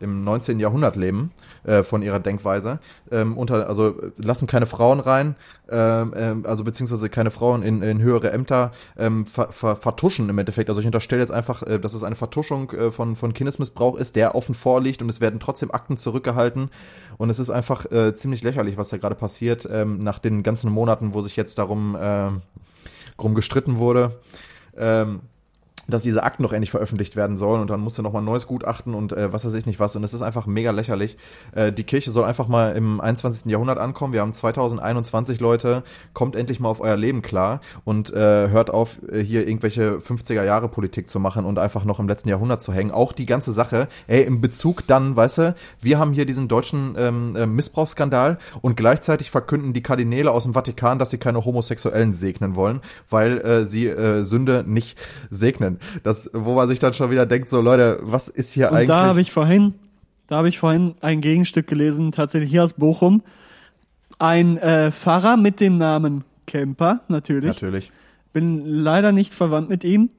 [0.00, 0.58] im 19.
[0.58, 1.30] Jahrhundert leben,
[1.64, 2.80] äh, von ihrer Denkweise.
[3.10, 5.36] Ähm, unter, also lassen keine Frauen rein,
[5.70, 10.38] ähm, ähm, also beziehungsweise keine Frauen in, in höhere Ämter ähm, ver, ver, vertuschen im
[10.38, 10.68] Endeffekt.
[10.70, 14.16] Also ich unterstelle jetzt einfach, äh, dass es eine Vertuschung äh, von, von Kindesmissbrauch ist,
[14.16, 16.70] der offen vorliegt und es werden trotzdem Akten zurückgehalten.
[17.16, 20.72] Und es ist einfach äh, ziemlich lächerlich, was da gerade passiert, ähm, nach den ganzen
[20.72, 22.30] Monaten, wo sich jetzt darum, äh,
[23.16, 24.18] darum gestritten wurde.
[24.76, 25.20] Ähm,
[25.92, 28.46] dass diese Akten noch endlich veröffentlicht werden sollen und dann musste noch mal ein neues
[28.46, 31.16] Gutachten und äh, was weiß ich nicht was und es ist einfach mega lächerlich.
[31.52, 33.50] Äh, die Kirche soll einfach mal im 21.
[33.50, 34.12] Jahrhundert ankommen.
[34.12, 35.82] Wir haben 2021 Leute,
[36.14, 40.44] kommt endlich mal auf euer Leben klar und äh, hört auf äh, hier irgendwelche 50er
[40.44, 42.90] Jahre Politik zu machen und einfach noch im letzten Jahrhundert zu hängen.
[42.90, 46.94] Auch die ganze Sache, ey, im Bezug dann, weißt du, wir haben hier diesen deutschen
[46.98, 52.12] ähm, äh, Missbrauchsskandal und gleichzeitig verkünden die Kardinäle aus dem Vatikan, dass sie keine Homosexuellen
[52.12, 54.98] segnen wollen, weil äh, sie äh, Sünde nicht
[55.30, 55.78] segnen.
[56.02, 58.88] Das, wo man sich dann schon wieder denkt, so Leute, was ist hier Und eigentlich?
[58.88, 59.74] Da habe ich vorhin,
[60.26, 63.22] da habe ich vorhin ein Gegenstück gelesen, tatsächlich hier aus Bochum.
[64.18, 67.50] Ein äh, Pfarrer mit dem Namen Kemper, natürlich.
[67.60, 67.90] Natürlich.
[68.32, 70.10] Bin leider nicht verwandt mit ihm.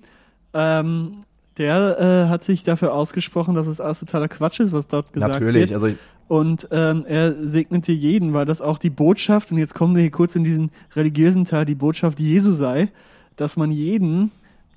[0.54, 1.24] Ähm,
[1.58, 5.34] der äh, hat sich dafür ausgesprochen, dass es alles totaler Quatsch ist, was dort gesagt
[5.34, 5.70] Natürlich.
[5.70, 5.74] wird.
[5.74, 5.98] Also ich-
[6.28, 10.12] Und ähm, er segnete jeden, weil das auch die Botschaft, und jetzt kommen wir hier
[10.12, 12.90] kurz in diesen religiösen Teil, die Botschaft Jesu sei,
[13.36, 14.32] dass man jeden,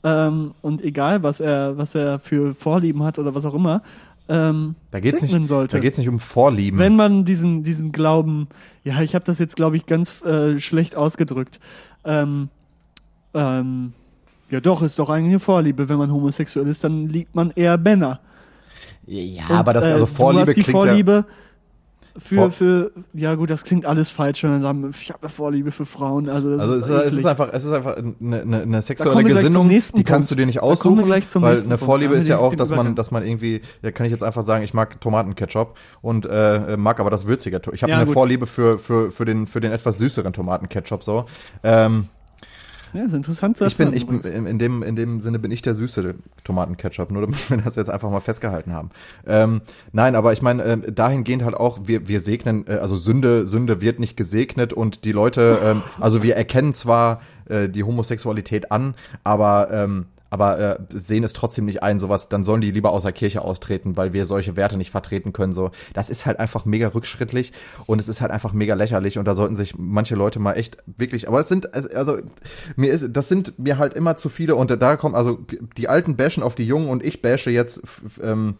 [0.07, 3.83] ähm, und egal was er, was er für Vorlieben hat oder was auch immer,
[4.29, 5.77] ähm, da geht's nicht, sollte.
[5.77, 6.79] da geht's nicht um Vorlieben.
[6.79, 8.47] Wenn man diesen, diesen Glauben,
[8.85, 11.59] ja, ich habe das jetzt, glaube ich, ganz äh, schlecht ausgedrückt.
[12.05, 12.51] Ähm,
[13.35, 13.93] ähm,
[14.51, 15.89] ja, doch, ist doch eigentlich eine Vorliebe.
[15.89, 18.21] Wenn man homosexuell ist, dann liebt man eher Männer.
[19.07, 21.25] ja, Und, aber das, äh, also Vorliebe du hast die klingt ja, Vorliebe
[22.19, 25.29] für, Vor- für, ja gut, das klingt alles falsch, wenn man sagen, ich habe eine
[25.29, 26.29] Vorliebe für Frauen.
[26.29, 29.69] Also, das Also ist es, ist- einfach, es ist einfach eine, eine, eine sexuelle Gesinnung,
[29.69, 29.95] die kannst
[30.29, 30.31] Punkt.
[30.31, 31.85] du dir nicht aussuchen, weil eine Punkt.
[31.85, 34.43] Vorliebe haben ist ja auch, dass man, dass man irgendwie, da kann ich jetzt einfach
[34.43, 37.61] sagen, ich mag Tomatenketchup und äh, mag aber das würzige.
[37.73, 38.15] Ich habe Ja, eine gut.
[38.15, 41.27] Vorliebe für für für den für den etwas süßeren Tomatenketchup so.
[41.63, 42.07] Ähm,
[42.93, 44.49] ja, ist interessant zu ich bin, erfahren ich bin übrigens.
[44.49, 47.91] in dem in dem Sinne bin ich der süße Tomatenketchup, nur damit wir das jetzt
[47.91, 48.91] einfach mal festgehalten haben.
[49.27, 49.61] Ähm,
[49.93, 53.81] nein, aber ich meine ähm, dahingehend halt auch, wir wir segnen, äh, also Sünde Sünde
[53.81, 58.95] wird nicht gesegnet und die Leute, ähm, also wir erkennen zwar äh, die Homosexualität an,
[59.25, 63.05] aber ähm, aber äh, sehen es trotzdem nicht ein, sowas, dann sollen die lieber aus
[63.05, 65.55] der Kirche austreten, weil wir solche Werte nicht vertreten können.
[65.55, 67.53] So, das ist halt einfach mega rückschrittlich
[67.87, 70.77] und es ist halt einfach mega lächerlich und da sollten sich manche Leute mal echt
[70.85, 72.19] wirklich, aber es sind, also
[72.77, 75.39] mir ist, das sind mir halt immer zu viele und da kommt, also
[75.79, 77.81] die Alten bashen auf die Jungen und ich bashe jetzt
[78.23, 78.57] ähm,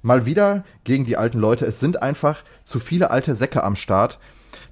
[0.00, 1.66] mal wieder gegen die alten Leute.
[1.66, 4.18] Es sind einfach zu viele alte Säcke am Start,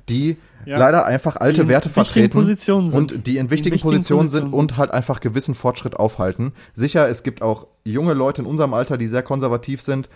[0.09, 0.79] die Ja.
[0.79, 4.77] leider einfach alte Die in Werte vertreten und die in wichtigen, wichtigen Positionen sind und
[4.77, 6.53] halt einfach gewissen Fortschritt aufhalten.
[6.75, 10.09] Sicher, es gibt auch junge Leute in unserem Alter, die sehr konservativ sind,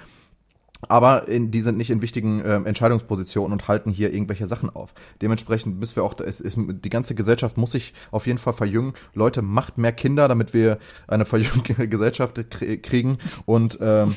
[0.88, 4.94] aber in, die sind nicht in wichtigen ähm, Entscheidungspositionen und halten hier irgendwelche Sachen auf.
[5.20, 8.94] Dementsprechend müssen wir auch, es ist, die ganze Gesellschaft muss sich auf jeden Fall verjüngen.
[9.14, 14.16] Leute, macht mehr Kinder, damit wir eine verjüngte Gesellschaft krie- kriegen und ähm,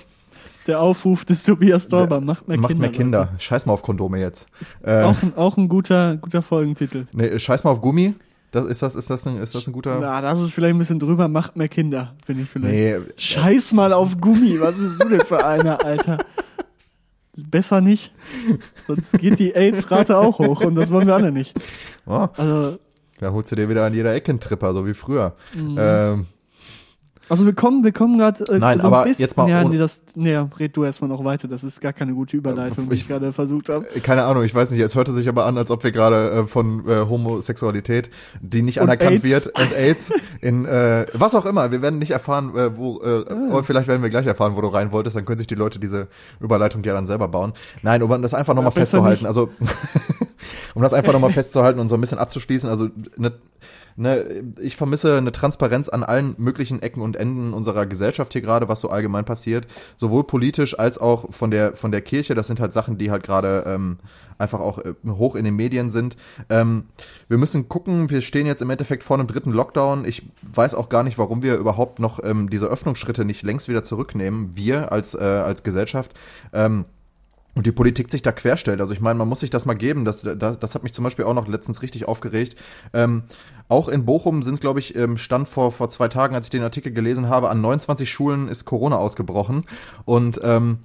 [0.67, 2.81] Der Aufruf des Tobias Dorber, macht mehr macht Kinder.
[2.81, 3.29] mehr Kinder.
[3.37, 4.47] Scheiß mal auf Kondome jetzt.
[4.81, 4.99] Leute.
[5.01, 7.05] Äh, Auch, ein, auch ein guter, guter Folgentitel.
[7.11, 8.15] nee, scheiß mal auf Gummi.
[8.51, 9.97] Das, ist, das, ist, das ein, ist das ein guter?
[9.99, 12.73] Na, das ist vielleicht ein bisschen drüber, macht mehr Kinder, finde ich vielleicht.
[12.73, 16.19] Nee, Scheiß mal auf Gummi, was bist du denn für einer, Alter?
[17.35, 18.13] Besser nicht,
[18.85, 21.57] sonst geht die AIDS-Rate auch hoch und das wollen wir alle nicht.
[22.05, 22.77] oh, Also,
[23.19, 25.33] da holst du dir wieder an jeder Ecke einen Tripper, so wie früher.
[25.55, 25.75] Mhm.
[25.79, 26.25] Ähm,
[27.33, 29.63] also wir kommen, wir kommen gerade äh, Nein, so aber ein bisschen, jetzt mal ja,
[29.63, 32.95] nee, das, nee, red du erstmal noch weiter, das ist gar keine gute Überleitung, die
[32.95, 33.85] ich ich- gerade versucht habe.
[34.03, 36.47] keine Ahnung, ich weiß nicht, es hörte sich aber an, als ob wir gerade äh,
[36.47, 38.09] von äh, Homosexualität,
[38.41, 39.45] die nicht Und anerkannt AIDS.
[39.45, 43.25] wird, und AIDS in äh, was auch immer, wir werden nicht erfahren, äh, wo, äh,
[43.29, 43.53] Ah.
[43.53, 45.79] oder vielleicht werden wir gleich erfahren, wo du rein wolltest, dann können sich die Leute
[45.79, 46.07] diese
[46.39, 47.53] Überleitung ja dann selber bauen.
[47.81, 49.49] Nein, um das einfach nochmal besser festzuhalten, also
[50.75, 53.31] um das einfach nochmal festzuhalten und so ein bisschen abzuschließen, also ne,
[53.95, 58.67] ne, ich vermisse eine Transparenz an allen möglichen Ecken und Enden unserer Gesellschaft hier gerade,
[58.67, 62.35] was so allgemein passiert, sowohl politisch als auch von der von der Kirche.
[62.35, 63.97] Das sind halt Sachen, die halt gerade ähm,
[64.37, 66.17] einfach auch äh, hoch in den Medien sind.
[66.49, 66.85] Ähm,
[67.27, 68.09] wir müssen gucken.
[68.09, 70.05] Wir stehen jetzt im Endeffekt vor einem dritten Lockdown.
[70.05, 73.83] Ich weiß auch gar nicht, warum wir überhaupt noch ähm, diese Öffnungsschritte nicht längst wieder
[73.83, 74.55] zurücknehmen.
[74.55, 76.11] Wir als äh, als Gesellschaft.
[76.51, 76.85] Ähm,
[77.55, 78.81] und die Politik sich da querstellt.
[78.81, 80.05] Also ich meine, man muss sich das mal geben.
[80.05, 82.55] Das, das, das hat mich zum Beispiel auch noch letztens richtig aufgeregt.
[82.93, 83.23] Ähm,
[83.69, 86.63] auch in Bochum sind, glaube ich, ähm, stand vor, vor zwei Tagen, als ich den
[86.63, 89.65] Artikel gelesen habe, an 29 Schulen ist Corona ausgebrochen.
[90.05, 90.79] Und ähm,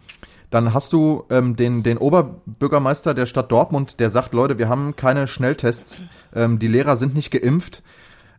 [0.50, 4.96] dann hast du ähm, den, den Oberbürgermeister der Stadt Dortmund, der sagt, Leute, wir haben
[4.96, 6.02] keine Schnelltests,
[6.34, 7.82] ähm, die Lehrer sind nicht geimpft.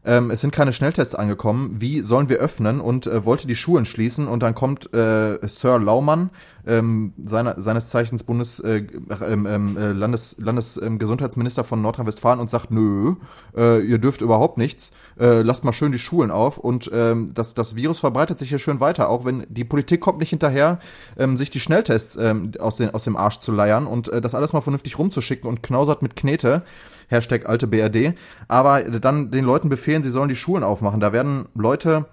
[0.09, 1.75] Ähm, es sind keine Schnelltests angekommen.
[1.77, 2.81] Wie sollen wir öffnen?
[2.81, 4.27] Und äh, wollte die Schulen schließen.
[4.27, 6.31] Und dann kommt äh, Sir Laumann,
[6.65, 8.87] ähm, seiner, seines Zeichens Bundes, äh,
[9.23, 13.17] ähm, ähm, äh, Landes, Landesgesundheitsminister von Nordrhein-Westfalen und sagt, nö,
[13.55, 14.93] äh, ihr dürft überhaupt nichts.
[15.19, 16.57] Äh, lasst mal schön die Schulen auf.
[16.57, 19.09] Und ähm, das, das Virus verbreitet sich hier schön weiter.
[19.09, 20.79] Auch wenn die Politik kommt nicht hinterher,
[21.19, 24.33] ähm, sich die Schnelltests ähm, aus, den, aus dem Arsch zu leiern und äh, das
[24.33, 26.63] alles mal vernünftig rumzuschicken und knausert mit Knete.
[27.09, 28.15] Hashtag alte BRD,
[28.47, 30.99] aber dann den Leuten befehlen, sie sollen die Schulen aufmachen.
[30.99, 32.05] Da werden Leute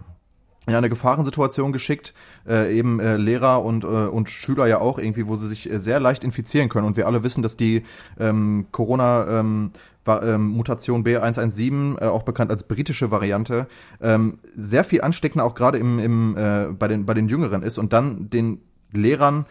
[0.67, 2.13] in eine Gefahrensituation geschickt,
[2.49, 5.79] äh, eben äh, Lehrer und, äh, und Schüler ja auch irgendwie, wo sie sich äh,
[5.79, 6.87] sehr leicht infizieren können.
[6.87, 7.85] Und wir alle wissen, dass die
[8.19, 9.71] ähm, Corona ähm,
[10.07, 13.69] ähm, Mutation B117, äh, auch bekannt als britische Variante,
[14.01, 17.79] ähm, sehr viel ansteckender auch gerade im, im, äh, bei, den, bei den Jüngeren ist
[17.79, 18.61] und dann den
[18.93, 19.47] Lehrern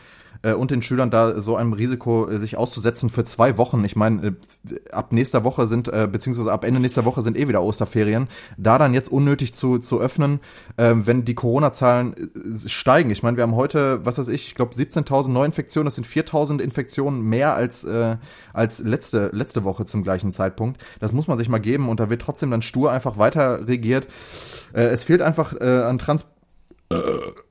[0.46, 3.84] äh, und den Schülern da so einem Risiko äh, sich auszusetzen für zwei Wochen.
[3.84, 7.48] Ich meine, äh, ab nächster Woche sind, äh, beziehungsweise ab Ende nächster Woche sind eh
[7.48, 8.28] wieder Osterferien.
[8.58, 10.40] Da dann jetzt unnötig zu, zu öffnen,
[10.78, 13.10] äh, wenn die Corona-Zahlen äh, steigen.
[13.10, 16.60] Ich meine, wir haben heute, was weiß ich, ich glaube 17.000 Neuinfektionen, das sind 4.000
[16.60, 18.18] Infektionen mehr als, äh,
[18.54, 20.80] als letzte, letzte Woche zum gleichen Zeitpunkt.
[21.00, 24.08] Das muss man sich mal geben und da wird trotzdem dann stur einfach weiter regiert.
[24.74, 26.26] Äh, es fehlt einfach äh, an Trans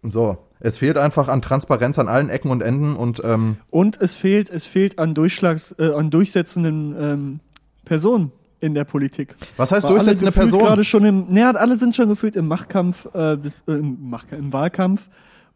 [0.02, 4.16] so, es fehlt einfach an Transparenz an allen Ecken und Enden und ähm, Und es
[4.16, 7.40] fehlt, es fehlt an Durchschlags, äh, an durchsetzenden ähm,
[7.84, 9.36] Personen in der Politik.
[9.58, 10.66] was heißt alle durchsetzende gefühlt Person?
[10.66, 14.32] Gerade schon im, naja, alle sind schon gefühlt im Machtkampf, äh, des, äh, im, Macht,
[14.32, 15.02] im Wahlkampf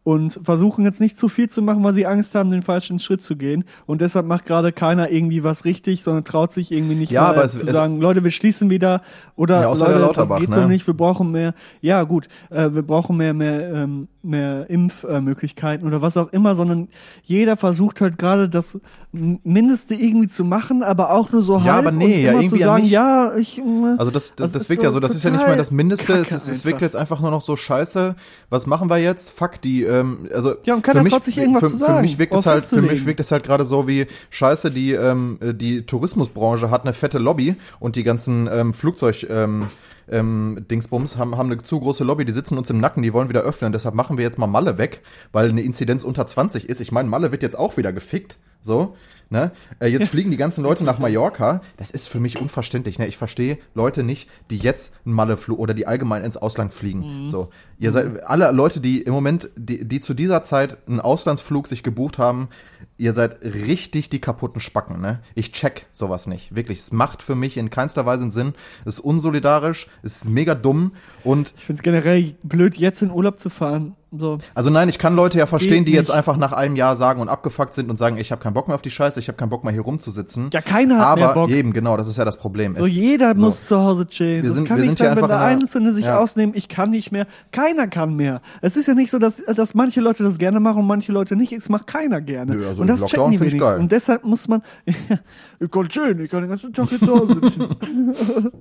[0.03, 3.21] und versuchen jetzt nicht zu viel zu machen, weil sie Angst haben, den falschen Schritt
[3.21, 3.65] zu gehen.
[3.85, 7.29] Und deshalb macht gerade keiner irgendwie was richtig, sondern traut sich irgendwie nicht Ja, mal
[7.31, 9.01] aber es- zu es- sagen, Leute, wir schließen wieder
[9.35, 10.55] oder Ja, Leute, das geht ne?
[10.55, 11.53] so nicht, wir brauchen mehr.
[11.81, 16.87] Ja, gut, äh, wir brauchen mehr, mehr, ähm, mehr Impfmöglichkeiten oder was auch immer, sondern
[17.23, 18.79] jeder versucht halt gerade das
[19.11, 22.41] Mindeste irgendwie zu machen, aber auch nur so Ja, halb aber nee, und ja, immer
[22.41, 22.91] irgendwie zu sagen, nicht.
[22.91, 23.59] ja, ich.
[23.59, 23.63] äh,
[23.97, 26.13] Also das, das, Das wirkt ja so so, das ist ja nicht mehr das Mindeste,
[26.13, 28.15] es, Kacke es wirkt jetzt einfach nur noch so scheiße.
[28.49, 29.31] Was machen wir jetzt?
[29.31, 31.85] Fuck, die, ähm, also Ja, und keiner für mich, traut sich irgendwas für, zu Für
[31.85, 34.93] sagen, mich wirkt es halt, für mich wirkt es halt gerade so wie scheiße, die,
[34.93, 39.67] ähm, die Tourismusbranche hat eine fette Lobby und die ganzen ähm, Flugzeug, ähm,
[40.11, 43.29] ähm, Dingsbums haben, haben eine zu große Lobby, die sitzen uns im Nacken, die wollen
[43.29, 43.71] wieder öffnen.
[43.71, 46.81] Deshalb machen wir jetzt mal Malle weg, weil eine Inzidenz unter 20 ist.
[46.81, 48.37] Ich meine, Malle wird jetzt auch wieder gefickt.
[48.61, 48.95] So.
[49.31, 49.51] Ne?
[49.79, 51.61] Äh, jetzt fliegen die ganzen Leute nach Mallorca.
[51.77, 52.97] Das ist für mich unverständlich.
[52.97, 53.05] Ne?
[53.05, 57.27] Ich verstehe Leute nicht, die jetzt einen Malle-Flug oder die allgemein ins Ausland fliegen.
[57.27, 57.49] So,
[57.79, 61.81] ihr seid alle Leute, die im Moment, die, die zu dieser Zeit einen Auslandsflug sich
[61.81, 62.49] gebucht haben,
[62.97, 64.99] ihr seid richtig die kaputten Spacken.
[65.01, 65.19] Ne?
[65.35, 66.53] Ich check sowas nicht.
[66.55, 68.53] Wirklich, es macht für mich in keinster Weise einen Sinn.
[68.85, 70.91] Es ist unsolidarisch, es ist mega dumm
[71.23, 73.95] und Ich finde es generell blöd, jetzt in Urlaub zu fahren.
[74.11, 74.39] So.
[74.55, 76.15] also nein, ich kann Leute ja verstehen, Geht die jetzt nicht.
[76.17, 78.73] einfach nach einem Jahr sagen und abgefuckt sind und sagen, ich habe keinen Bock mehr
[78.73, 80.49] auf die Scheiße, ich habe keinen Bock mehr hier rumzusitzen.
[80.51, 81.49] Ja, keiner hat Aber mehr Bock.
[81.51, 82.73] eben, genau, das ist ja das Problem.
[82.73, 83.43] So Es- jeder so.
[83.43, 84.41] muss zu Hause chillen.
[84.41, 86.17] Wir das sind- kann wir nicht sind sein, wenn der einer- Einzelne sich ja.
[86.17, 87.27] ausnehmen, ich kann nicht mehr.
[87.69, 88.41] Keiner kann mehr.
[88.61, 91.35] Es ist ja nicht so, dass, dass manche Leute das gerne machen und manche Leute
[91.35, 91.51] nicht.
[91.51, 92.55] Es macht keiner gerne.
[92.55, 93.79] Nö, also und das Lockdown checken die wenigstens.
[93.79, 97.39] Und deshalb muss man, ich kann schön, ich kann den ganzen Tag hier zu Hause
[97.41, 97.67] sitzen.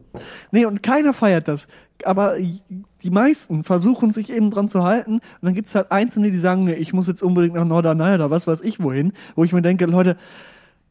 [0.52, 1.68] nee, und keiner feiert das.
[2.04, 5.14] Aber die meisten versuchen sich eben dran zu halten.
[5.14, 8.30] Und dann gibt's halt Einzelne, die sagen, nee, ich muss jetzt unbedingt nach Norderney oder
[8.30, 9.12] was weiß ich wohin.
[9.36, 10.16] Wo ich mir denke, Leute,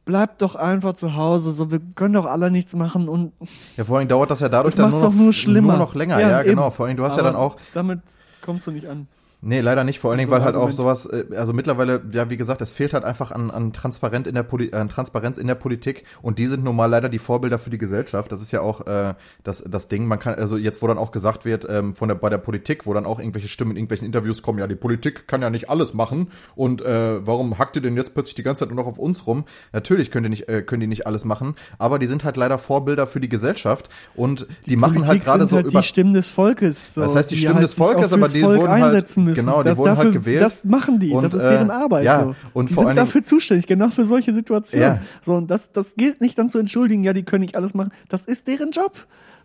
[0.07, 1.51] bleibt doch einfach zu Hause.
[1.51, 3.33] So, wir können doch alle nichts machen und
[3.75, 5.73] Ja, vor allem dauert das ja dadurch das dann nur noch, nur schlimmer.
[5.73, 6.19] nur noch länger.
[6.19, 6.49] Ja, eben.
[6.49, 6.71] genau.
[6.71, 7.99] Vor allem, du hast ja Aber dann auch, Damit
[8.41, 9.07] kommst du nicht an.
[9.47, 9.99] Nee, leider nicht.
[9.99, 12.93] Vor allen Dingen, weil halt auch sowas, äh, also mittlerweile, ja, wie gesagt, es fehlt
[12.93, 16.47] halt einfach an, an, Transparent in der Poli an Transparenz in der Politik und die
[16.47, 18.29] sind nun mal leider die Vorbilder für die Gesellschaft.
[18.33, 19.13] Das ist ja auch äh,
[19.45, 20.05] das, das Ding.
[20.05, 22.85] Man kann, also jetzt, wo dann auch gesagt wird, ähm, von der, bei der Politik,
[22.85, 25.69] wo dann auch irgendwelche Stimmen in irgendwelchen Interviews kommen, ja, die Politik kann ja nicht
[25.69, 28.91] alles machen und äh, warum hackt ihr denn jetzt plötzlich die ganze Zeit nur noch
[28.91, 29.45] auf uns rum?
[29.71, 32.57] Natürlich können die nicht, äh, können die nicht alles machen, aber die sind halt leider
[32.57, 35.79] Vorbilder für die Gesellschaft und die, machen halt Politik gerade sind so halt über.
[35.79, 36.95] die Stimmen des Volkes.
[36.95, 39.47] So, Das heißt, die Stimmen halt des Volkes, aber die Volk wurden halt- einsetzen müssen.
[39.47, 40.41] genau, die das, wurden halt dafür, gewählt.
[40.41, 41.11] Das machen die.
[41.11, 42.03] Und, das ist äh, deren Arbeit.
[42.03, 42.35] ja, so.
[42.53, 44.87] und die vor sind allen dafür zuständig, genau für solche Situationen.
[44.87, 45.01] Ja.
[45.23, 47.91] So, und das, das gilt nicht dann zu entschuldigen, ja, die können nicht alles machen.
[48.09, 48.93] Das ist deren Job.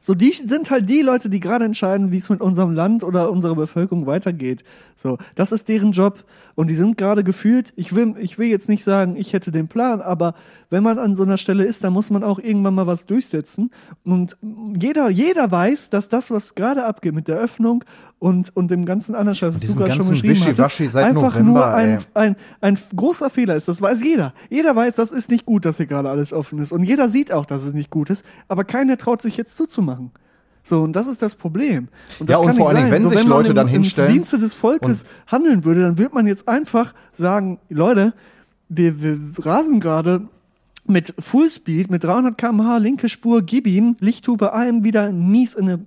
[0.04, 3.30] So, die sind halt die Leute, die gerade entscheiden, wie es mit unserem Land oder
[3.30, 4.64] unserer Bevölkerung weitergeht.
[4.96, 6.24] So, das ist deren Job.
[6.54, 9.68] Und die sind gerade gefühlt, ich will, ich will jetzt nicht sagen, ich hätte den
[9.68, 10.34] Plan, aber
[10.70, 13.70] wenn man an so einer Stelle ist, dann muss man auch irgendwann mal was durchsetzen.
[14.04, 14.36] Und
[14.78, 17.84] jeder, jeder weiß, dass das, was gerade abgeht mit der Öffnung
[18.18, 21.66] und, und dem ganzen anderen Scheiß, was du gerade schon beschrieben hast, einfach November, nur
[21.66, 23.68] ein, ein, ein großer Fehler ist.
[23.68, 24.34] Das weiß jeder.
[24.50, 26.72] Jeder weiß, das ist nicht gut, dass hier gerade alles offen ist.
[26.72, 28.24] Und jeder sieht auch, dass es nicht gut ist.
[28.48, 30.10] Aber keiner traut sich jetzt zuzumachen.
[30.64, 31.88] So, und das ist das Problem.
[32.18, 34.12] Und das Ja, und vor allen Dingen, wenn sich man Leute im, dann im hinstellen
[34.12, 38.14] Dienste des Volkes handeln würde, dann wird man jetzt einfach sagen, Leute,
[38.68, 40.28] wir, wir rasen gerade
[40.86, 45.86] mit Fullspeed, mit 300 km/h, linke Spur, gib ihm, Lichthupe, allem wieder mies in eine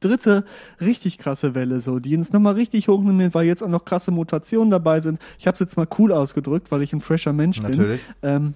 [0.00, 0.44] dritte
[0.80, 4.70] richtig krasse Welle, so, die uns nochmal richtig hochnimmt, weil jetzt auch noch krasse Mutationen
[4.70, 5.20] dabei sind.
[5.38, 7.70] Ich habe es jetzt mal cool ausgedrückt, weil ich ein fresher Mensch bin.
[7.70, 8.00] Natürlich.
[8.22, 8.54] Ähm,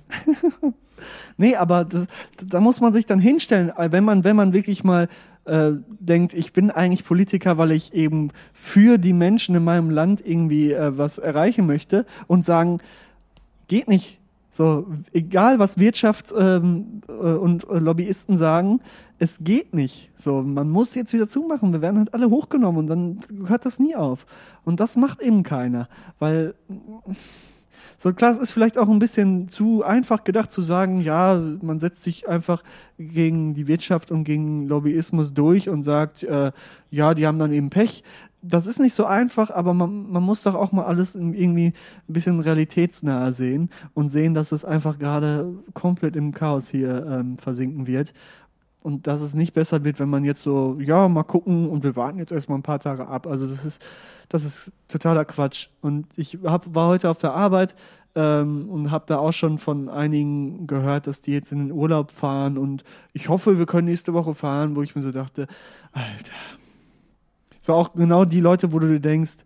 [1.36, 2.06] nee, aber das,
[2.44, 5.08] da muss man sich dann hinstellen, wenn man, wenn man wirklich mal
[5.46, 10.24] äh, denkt, ich bin eigentlich Politiker, weil ich eben für die Menschen in meinem Land
[10.24, 12.80] irgendwie äh, was erreichen möchte und sagen,
[13.68, 14.20] geht nicht.
[14.50, 18.80] So, egal was Wirtschaft ähm, äh, und äh, Lobbyisten sagen,
[19.18, 20.10] es geht nicht.
[20.16, 21.72] So, man muss jetzt wieder zumachen.
[21.72, 24.24] Wir werden halt alle hochgenommen und dann hört das nie auf.
[24.64, 26.54] Und das macht eben keiner, weil
[27.98, 31.80] so klar, es ist vielleicht auch ein bisschen zu einfach gedacht zu sagen, ja, man
[31.80, 32.62] setzt sich einfach
[32.98, 36.52] gegen die Wirtschaft und gegen Lobbyismus durch und sagt, äh,
[36.90, 38.02] ja, die haben dann eben Pech.
[38.42, 41.72] das ist nicht so einfach, aber man, man muss doch auch mal alles irgendwie
[42.08, 47.38] ein bisschen realitätsnah sehen und sehen, dass es einfach gerade komplett im Chaos hier ähm,
[47.38, 48.12] versinken wird.
[48.86, 51.96] Und dass es nicht besser wird, wenn man jetzt so, ja, mal gucken und wir
[51.96, 53.26] warten jetzt erstmal ein paar Tage ab.
[53.26, 53.82] Also das ist,
[54.28, 55.70] das ist totaler Quatsch.
[55.80, 57.74] Und ich hab, war heute auf der Arbeit
[58.14, 62.12] ähm, und habe da auch schon von einigen gehört, dass die jetzt in den Urlaub
[62.12, 65.48] fahren und ich hoffe, wir können nächste Woche fahren, wo ich mir so dachte,
[65.90, 66.32] Alter,
[67.60, 69.38] so auch genau die Leute, wo du dir denkst,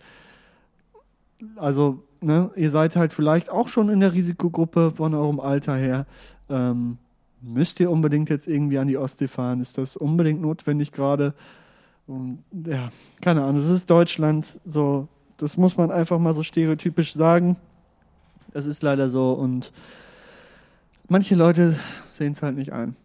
[1.56, 6.04] also, ne, ihr seid halt vielleicht auch schon in der Risikogruppe von eurem Alter her.
[6.50, 6.98] Ähm,
[7.42, 9.60] müsst ihr unbedingt jetzt irgendwie an die Ostsee fahren?
[9.60, 11.34] Ist das unbedingt notwendig gerade?
[12.06, 17.14] Und ja, keine Ahnung, es ist Deutschland, so, das muss man einfach mal so stereotypisch
[17.14, 17.56] sagen.
[18.52, 19.72] Das ist leider so und
[21.08, 21.78] manche Leute
[22.12, 22.96] sehen es halt nicht ein.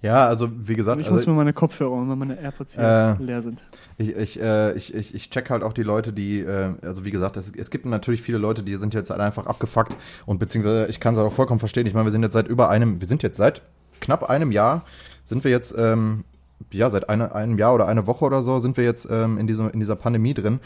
[0.00, 1.00] Ja, also wie gesagt.
[1.00, 3.64] ich also, muss mir meine Kopfhörer weil meine AirPods hier Äh, leer sind.
[3.98, 7.10] Ich, ich, äh, ich, ich, ich check halt auch die Leute, die, äh, also wie
[7.10, 10.86] gesagt, es, es gibt natürlich viele Leute, die sind jetzt halt einfach abgefuckt und beziehungsweise
[10.86, 11.86] ich kann es auch vollkommen verstehen.
[11.86, 13.62] Ich meine, wir sind jetzt seit über einem, wir sind jetzt seit
[14.00, 14.84] knapp einem Jahr,
[15.24, 16.24] sind wir jetzt, ähm,
[16.72, 19.46] ja, seit eine, einem Jahr oder eine Woche oder so sind wir jetzt ähm, in,
[19.46, 20.60] diesem, in dieser Pandemie drin.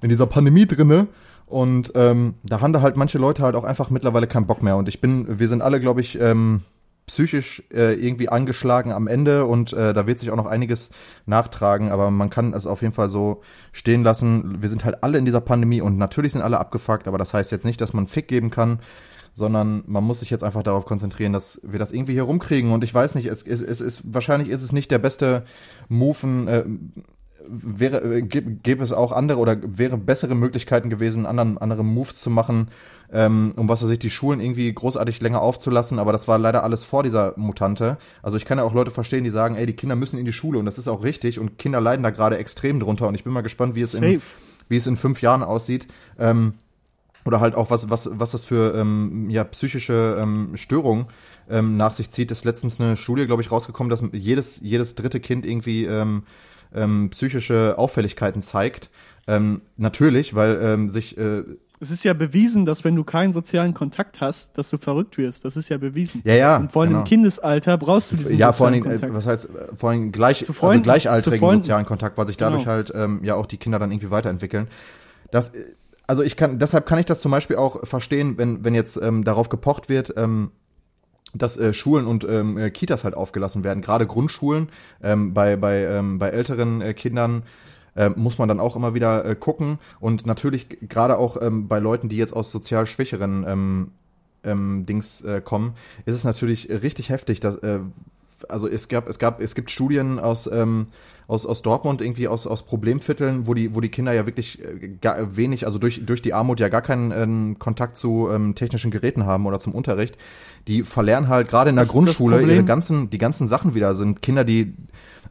[0.00, 1.08] In dieser Pandemie drinne.
[1.46, 4.76] Und ähm, da haben da halt manche Leute halt auch einfach mittlerweile keinen Bock mehr.
[4.76, 6.60] Und ich bin, wir sind alle, glaube ich, ähm,
[7.08, 10.90] psychisch äh, irgendwie angeschlagen am Ende und äh, da wird sich auch noch einiges
[11.26, 13.40] nachtragen, aber man kann es auf jeden Fall so
[13.72, 14.62] stehen lassen.
[14.62, 17.50] Wir sind halt alle in dieser Pandemie und natürlich sind alle abgefuckt, aber das heißt
[17.50, 18.78] jetzt nicht, dass man Fick geben kann,
[19.38, 22.84] sondern man muss sich jetzt einfach darauf konzentrieren, dass wir das irgendwie hier rumkriegen und
[22.84, 25.44] ich weiß nicht, es, es, es ist wahrscheinlich ist es nicht der beste
[25.88, 26.64] Move, äh,
[27.48, 32.20] wäre äh, gäbe gäbe es auch andere oder wäre bessere Möglichkeiten gewesen, anderen andere Moves
[32.20, 32.68] zu machen,
[33.12, 36.64] ähm, um was weiß ich, die Schulen irgendwie großartig länger aufzulassen, aber das war leider
[36.64, 37.96] alles vor dieser Mutante.
[38.22, 40.32] Also ich kann ja auch Leute verstehen, die sagen, ey, die Kinder müssen in die
[40.32, 43.24] Schule und das ist auch richtig und Kinder leiden da gerade extrem drunter und ich
[43.24, 44.20] bin mal gespannt, wie es in Safe.
[44.68, 45.86] wie es in fünf Jahren aussieht.
[46.18, 46.54] Ähm,
[47.28, 51.06] oder halt auch was, was, was das für ähm, ja, psychische ähm, Störungen
[51.50, 52.30] ähm, nach sich zieht.
[52.30, 56.22] Ist letztens eine Studie, glaube ich, rausgekommen, dass jedes, jedes dritte Kind irgendwie ähm,
[56.74, 58.88] ähm, psychische Auffälligkeiten zeigt.
[59.26, 61.42] Ähm, natürlich, weil ähm, sich äh,
[61.80, 65.44] Es ist ja bewiesen, dass wenn du keinen sozialen Kontakt hast, dass du verrückt wirst.
[65.44, 66.22] Das ist ja bewiesen.
[66.24, 67.00] ja ja Und vor allem genau.
[67.00, 69.12] im Kindesalter brauchst du diesen ja vor sozialen äh, Kontakt.
[69.12, 72.62] was heißt äh, vor Dingen gleich Zu Freunden, also gleichaltrigen sozialen Kontakt weil sich dadurch
[72.64, 72.72] Genau.
[72.74, 74.68] halt ähm, ja auch die Kinder dann irgendwie weiterentwickeln
[75.30, 75.74] das äh,
[76.08, 79.22] also ich kann deshalb kann ich das zum Beispiel auch verstehen wenn wenn jetzt ähm,
[79.22, 80.50] darauf gepocht wird ähm,
[81.34, 84.68] dass äh, Schulen und ähm, äh, Kitas halt aufgelassen werden, gerade Grundschulen
[85.02, 87.42] ähm, bei bei ähm, bei älteren äh, Kindern
[87.96, 89.78] äh, muss man dann auch immer wieder äh, gucken.
[90.00, 93.90] Und natürlich gerade auch ähm, bei Leuten, die jetzt aus sozial schwächeren ähm,
[94.44, 95.74] ähm, Dings äh, kommen,
[96.06, 97.80] ist es natürlich richtig heftig, dass äh,
[98.48, 100.86] also es gab es gab es gibt Studien aus ähm,
[101.28, 104.88] aus, aus Dortmund irgendwie aus, aus Problemvierteln, wo die, wo die Kinder ja wirklich äh,
[105.00, 108.90] gar wenig, also durch, durch die Armut ja gar keinen ähm, Kontakt zu ähm, technischen
[108.90, 110.16] Geräten haben oder zum Unterricht.
[110.66, 113.94] Die verlernen halt gerade in der Das- Grundschule ihre ganzen, die ganzen Sachen wieder.
[113.94, 114.72] Sind Kinder, die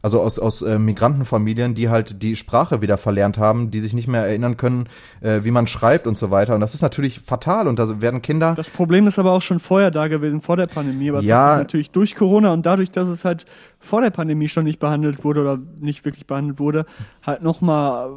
[0.02, 4.08] also aus, aus äh, Migrantenfamilien, die halt die Sprache wieder verlernt haben, die sich nicht
[4.08, 4.88] mehr erinnern können,
[5.20, 6.54] äh, wie man schreibt und so weiter.
[6.54, 7.68] Und das ist natürlich fatal.
[7.68, 10.66] Und da werden Kinder Das Problem ist aber auch schon vorher da gewesen, vor der
[10.66, 11.08] Pandemie.
[11.10, 11.44] Aber es Ja.
[11.44, 13.44] hat sich natürlich durch Corona und dadurch, dass es halt
[13.78, 16.84] vor der Pandemie schon nicht behandelt wurde oder nicht wirklich behandelt wurde,
[17.24, 18.10] halt nochmal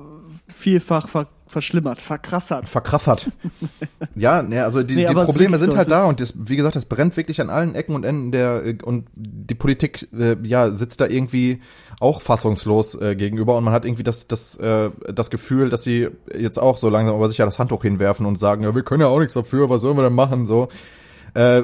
[0.48, 2.68] vielfach ver verschlimmert, verkrassert.
[2.68, 3.30] verkraffert.
[4.16, 6.76] ja, ne, also die, Nee, die Probleme sind so, halt da und das, wie gesagt,
[6.76, 10.72] das brennt wirklich an allen Ecken und Enden der äh, und die Politik äh, ja
[10.72, 11.62] sitzt da irgendwie
[12.00, 16.10] auch fassungslos äh, gegenüber und man hat irgendwie das das äh, das Gefühl, dass sie
[16.36, 19.08] jetzt auch so langsam aber sicher das Handtuch hinwerfen und sagen, ja, wir können ja
[19.08, 20.70] auch nichts dafür, was sollen wir denn machen so.
[21.34, 21.64] Äh,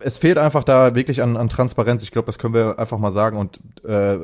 [0.00, 2.02] es fehlt einfach da wirklich an, an Transparenz.
[2.02, 3.36] Ich glaube, das können wir einfach mal sagen.
[3.36, 4.18] Und äh,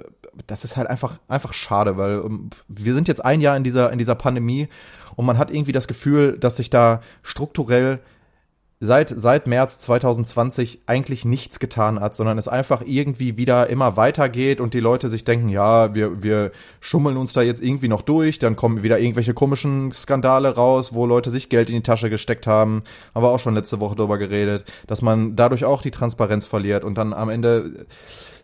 [0.47, 3.93] das ist halt einfach, einfach schade, weil ähm, wir sind jetzt ein Jahr in dieser,
[3.93, 4.69] in dieser Pandemie
[5.17, 8.01] und man hat irgendwie das Gefühl, dass sich da strukturell
[8.83, 14.61] seit, seit März 2020 eigentlich nichts getan hat, sondern es einfach irgendwie wieder immer weitergeht
[14.61, 18.41] und die Leute sich denken, ja, wir, wir schummeln uns da jetzt irgendwie noch durch,
[18.41, 22.49] dann kommen wieder irgendwelche komischen Skandale raus, wo Leute sich Geld in die Tasche gesteckt
[22.49, 22.83] haben,
[23.15, 26.83] haben wir auch schon letzte Woche drüber geredet, dass man dadurch auch die Transparenz verliert
[26.83, 27.87] und dann am Ende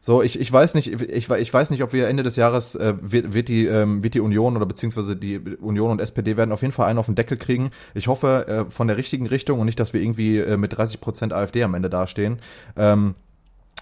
[0.00, 2.94] so, ich, ich weiß nicht, ich, ich weiß nicht, ob wir Ende des Jahres äh,
[3.00, 6.62] wird, wird die ähm, wird die Union oder beziehungsweise die Union und SPD werden auf
[6.62, 7.70] jeden Fall einen auf den Deckel kriegen.
[7.94, 11.00] Ich hoffe äh, von der richtigen Richtung und nicht, dass wir irgendwie äh, mit 30
[11.00, 12.38] Prozent AfD am Ende dastehen.
[12.76, 13.14] Ähm,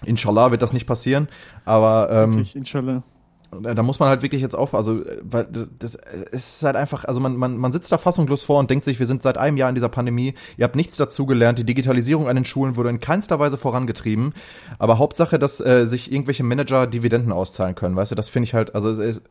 [0.04, 1.28] Inshallah wird das nicht passieren,
[1.64, 3.02] aber ähm, Wirklich, inshallah.
[3.62, 5.46] Da da muss man halt wirklich jetzt aufpassen, also äh, weil
[5.78, 5.98] das,
[6.32, 8.98] es ist halt einfach, also man, man, man sitzt da fassungslos vor und denkt sich,
[8.98, 12.36] wir sind seit einem Jahr in dieser Pandemie, ihr habt nichts dazugelernt, die Digitalisierung an
[12.36, 14.34] den Schulen wurde in keinster Weise vorangetrieben,
[14.78, 18.54] aber Hauptsache, dass äh, sich irgendwelche Manager Dividenden auszahlen können, weißt du, das finde ich
[18.54, 19.22] halt, also es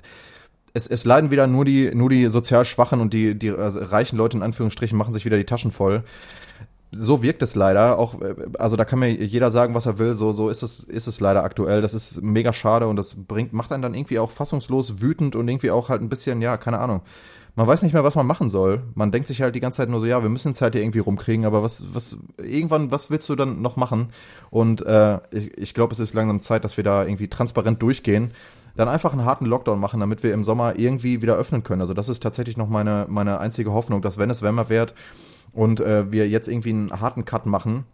[0.76, 4.18] es, es leiden wieder nur die, nur die sozial Schwachen und die, die also reichen
[4.18, 6.04] Leute in Anführungsstrichen machen sich wieder die Taschen voll.
[6.92, 8.00] So wirkt es leider.
[8.00, 10.14] Auch, äh, also da kann mir jeder sagen, was er will.
[10.14, 11.82] So, so ist es, ist es leider aktuell.
[11.82, 15.48] Das ist mega schade und das bringt, macht einen dann irgendwie auch fassungslos wütend und
[15.48, 17.02] irgendwie auch halt ein bisschen, ja, keine Ahnung.
[17.58, 18.84] Man weiß nicht mehr, was man machen soll.
[18.96, 20.82] Man denkt sich halt die ganze Zeit nur so, ja, wir müssen es halt hier
[20.82, 24.10] irgendwie rumkriegen, aber was, was, irgendwann, was willst du dann noch machen?
[24.50, 28.34] Und äh, ich, ich glaube, es ist langsam Zeit, dass wir da irgendwie transparent durchgehen
[28.76, 31.82] dann einfach einen harten Lockdown machen, damit wir im Sommer irgendwie wieder öffnen können.
[31.82, 34.94] Also das ist tatsächlich noch meine, meine einzige Hoffnung, dass wenn es wärmer wird
[35.56, 37.86] und äh, wir jetzt irgendwie einen harten Cut machen,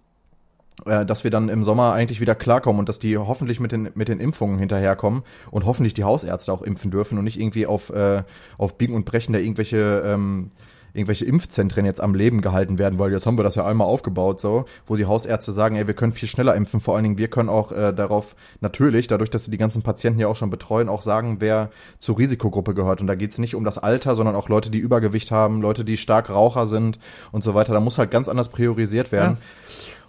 [0.85, 3.89] äh, dass wir dann im Sommer eigentlich wieder klarkommen und dass die hoffentlich mit den,
[3.93, 7.91] mit den Impfungen hinterherkommen und hoffentlich die Hausärzte auch impfen dürfen und nicht irgendwie auf,
[7.91, 8.23] äh,
[8.57, 10.51] auf Biegen und Brechen da irgendwelche ähm,
[10.93, 14.41] irgendwelche Impfzentren jetzt am Leben gehalten werden, weil jetzt haben wir das ja einmal aufgebaut,
[14.41, 16.79] so, wo die Hausärzte sagen, ey, wir können viel schneller impfen.
[16.79, 20.19] Vor allen Dingen, wir können auch äh, darauf natürlich, dadurch, dass sie die ganzen Patienten
[20.19, 23.01] ja auch schon betreuen, auch sagen, wer zur Risikogruppe gehört.
[23.01, 25.97] Und da geht's nicht um das Alter, sondern auch Leute, die Übergewicht haben, Leute, die
[25.97, 26.99] stark Raucher sind
[27.31, 27.73] und so weiter.
[27.73, 29.37] Da muss halt ganz anders priorisiert werden.
[29.39, 29.45] Ja.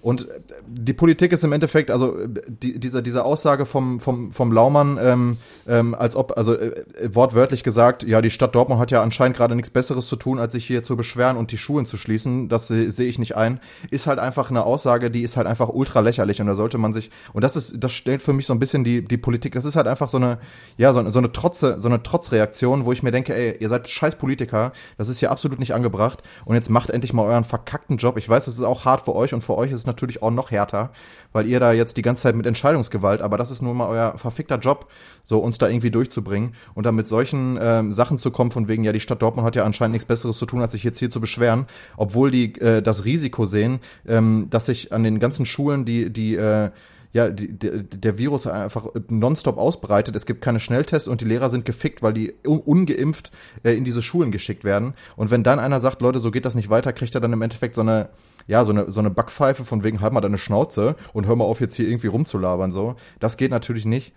[0.02, 4.32] Und äh, die Politik ist im Endeffekt, also äh, die, diese, diese Aussage vom, vom,
[4.32, 5.36] vom Laumann, ähm,
[5.66, 9.54] ähm, als ob, also äh, wortwörtlich gesagt, ja, die Stadt Dortmund hat ja anscheinend gerade
[9.54, 12.48] nichts Besseres zu tun, als sich hier zu beschweren und die Schulen zu schließen.
[12.48, 13.60] Das äh, sehe ich nicht ein.
[13.90, 16.92] Ist halt einfach eine Aussage, die ist halt einfach ultra lächerlich und da sollte man
[16.92, 19.64] sich, und das ist, das stellt für mich so ein bisschen die, die Politik, das
[19.64, 20.38] ist halt einfach so eine,
[20.78, 23.88] ja, so, so eine Trotze, so eine Trotzreaktion, wo ich mir denke, ey, ihr seid
[23.88, 27.98] scheiß Politiker, das ist hier absolut nicht angebracht und jetzt macht endlich mal euren verkackten
[27.98, 28.16] Job.
[28.16, 30.30] Ich weiß, das ist auch hart für euch und für euch ist es natürlich auch
[30.30, 30.90] noch härter,
[31.32, 34.16] weil ihr da jetzt die ganze Zeit mit Entscheidungsgewalt, aber das ist nun mal euer
[34.16, 34.90] verfickter Job,
[35.24, 38.84] so uns da irgendwie durchzubringen und dann mit solchen ähm, Sachen zu kommen, von wegen,
[38.84, 41.10] ja, die Stadt Dortmund hat ja anscheinend nichts Besseres zu tun, als sich jetzt hier
[41.10, 41.66] zu beschweren,
[41.96, 46.36] obwohl die äh, das Risiko sehen, ähm, dass sich an den ganzen Schulen die, die
[46.36, 46.70] äh,
[47.12, 50.16] ja, die, der, der Virus einfach nonstop ausbreitet.
[50.16, 53.30] Es gibt keine Schnelltests und die Lehrer sind gefickt, weil die un ungeimpft
[53.62, 54.94] äh, in diese Schulen geschickt werden.
[55.16, 57.42] Und wenn dann einer sagt, Leute, so geht das nicht weiter, kriegt er dann im
[57.42, 58.08] Endeffekt so eine,
[58.46, 61.44] ja, so eine, so eine Backpfeife von wegen, halt mal deine Schnauze und hör mal
[61.44, 62.96] auf, jetzt hier irgendwie rumzulabern, so.
[63.20, 64.12] Das geht natürlich nicht.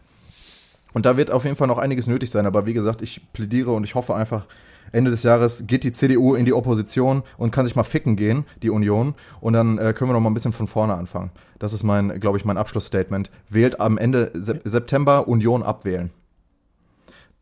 [0.93, 2.45] Und da wird auf jeden Fall noch einiges nötig sein.
[2.45, 4.45] Aber wie gesagt, ich plädiere und ich hoffe einfach,
[4.93, 8.45] Ende des Jahres geht die CDU in die Opposition und kann sich mal ficken gehen,
[8.63, 9.13] die Union.
[9.41, 11.31] Und dann äh, können wir noch mal ein bisschen von vorne anfangen.
[11.59, 13.29] Das ist mein, glaube ich, mein Abschlussstatement.
[13.49, 16.11] Wählt am Ende Se September Union abwählen.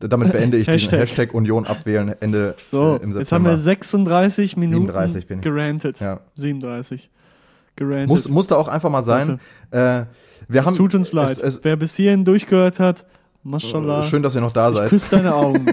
[0.08, 0.92] Damit beende ich Hashtag.
[0.92, 3.20] den Hashtag Union abwählen Ende so, äh, im September.
[3.20, 5.44] Jetzt haben wir 36 Minuten 37 bin ich.
[5.44, 6.00] gerantet.
[6.00, 6.20] Ja.
[6.36, 7.10] 37.
[7.76, 8.08] Gerantet.
[8.08, 9.40] Muss, musste auch einfach mal sein.
[9.72, 10.04] Äh,
[10.48, 11.38] wir es haben, tut uns leid.
[11.38, 13.06] Es, es, Wer bis hierhin durchgehört hat,
[13.44, 14.04] Mashallah.
[14.04, 14.86] Schön, dass ihr noch da seid.
[14.86, 15.66] Ich küsse deine Augen.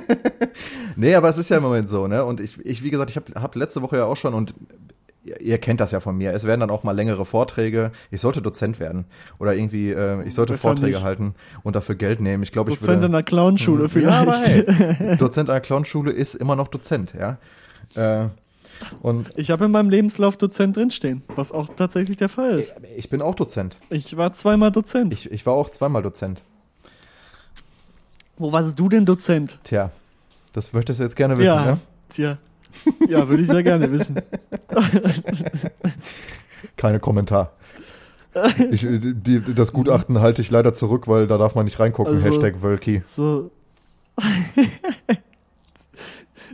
[0.97, 2.25] nee, aber es ist ja im Moment so, ne?
[2.25, 4.55] Und ich, ich wie gesagt, ich habe hab letzte Woche ja auch schon und
[5.23, 6.33] ihr kennt das ja von mir.
[6.33, 7.93] Es werden dann auch mal längere Vorträge.
[8.11, 9.05] Ich sollte Dozent werden
[9.39, 11.03] oder irgendwie, äh, ich sollte Besser Vorträge nicht.
[11.03, 12.43] halten und dafür Geld nehmen.
[12.43, 12.87] Ich glaube, ich würde.
[12.93, 14.13] Dozent in einer Clownschule vielleicht.
[14.13, 17.39] Ja, aber hey, Dozent einer Clownschule ist immer noch Dozent, ja.
[17.95, 18.29] Äh,
[19.03, 22.75] und ich habe in meinem Lebenslauf Dozent drinstehen, was auch tatsächlich der Fall ist.
[22.97, 23.77] Ich, bin auch Dozent.
[23.91, 25.13] Ich war zweimal Dozent.
[25.13, 26.43] Ich, ich war auch zweimal Dozent.
[28.39, 29.59] Wo warst du denn Dozent?
[29.65, 29.91] Tja,
[30.55, 31.67] das möchtest du jetzt gerne wissen, ja?
[31.67, 32.39] Ja, tja.
[33.09, 34.17] Ja, würde ich sehr gerne wissen.
[36.77, 37.53] Keine Kommentar.
[38.71, 42.15] Ich, die, das Gutachten halte ich leider zurück, weil da darf man nicht reingucken.
[42.15, 43.03] Also, Hashtag Wölki.
[43.07, 43.51] So.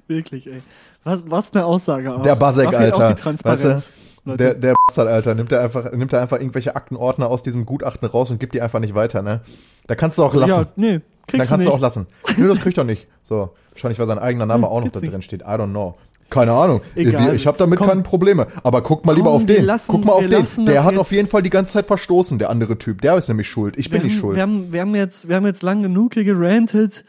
[0.06, 0.62] Wirklich, ey.
[1.04, 2.22] Was, was eine Aussage auch.
[2.22, 3.16] Der Basek, Alter.
[3.44, 7.44] Weißt du, der, der Bastard, Alter, nimmt er einfach, nimmt er einfach irgendwelche Aktenordner aus
[7.44, 9.42] diesem Gutachten raus und gibt die einfach nicht weiter, ne?
[9.86, 10.50] Da kannst du auch lassen.
[10.50, 12.06] Ja, nee, kriegst Dann kannst du, du auch lassen.
[12.36, 13.06] Nö, das kriegt er nicht.
[13.28, 13.50] So.
[13.72, 15.42] Wahrscheinlich, weil sein eigener Name hm, auch noch da drin steht.
[15.42, 15.96] I don't know.
[16.28, 16.80] Keine Ahnung.
[16.94, 17.36] Egal.
[17.36, 17.88] Ich habe damit Komm.
[17.88, 18.48] keine Probleme.
[18.64, 19.64] Aber guck mal Komm, lieber auf den.
[19.64, 20.66] Lassen, guck mal auf den.
[20.66, 23.00] Der hat auf jeden Fall die ganze Zeit verstoßen, der andere Typ.
[23.00, 23.76] Der ist nämlich schuld.
[23.76, 24.36] Ich bin haben, nicht schuld.
[24.36, 27.04] Wir haben, wir haben jetzt, wir haben jetzt lang genug hier gerantet.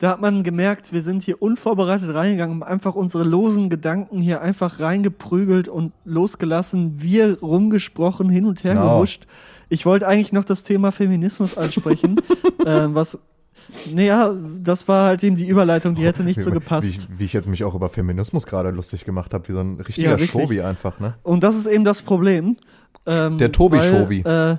[0.00, 4.40] Da hat man gemerkt, wir sind hier unvorbereitet reingegangen, haben einfach unsere losen Gedanken hier
[4.40, 8.82] einfach reingeprügelt und losgelassen, wir rumgesprochen, hin und her no.
[8.82, 9.26] gehuscht.
[9.68, 12.20] Ich wollte eigentlich noch das Thema Feminismus ansprechen,
[12.64, 13.18] äh, was
[13.94, 17.08] naja, das war halt eben die Überleitung, die hätte nicht so gepasst.
[17.10, 19.80] Wie, wie ich jetzt mich auch über Feminismus gerade lustig gemacht habe, wie so ein
[19.80, 21.14] richtiger ja, Shovi einfach, ne?
[21.22, 22.56] Und das ist eben das Problem.
[23.06, 24.20] Ähm, Der Tobi-Shovi.
[24.20, 24.56] Äh,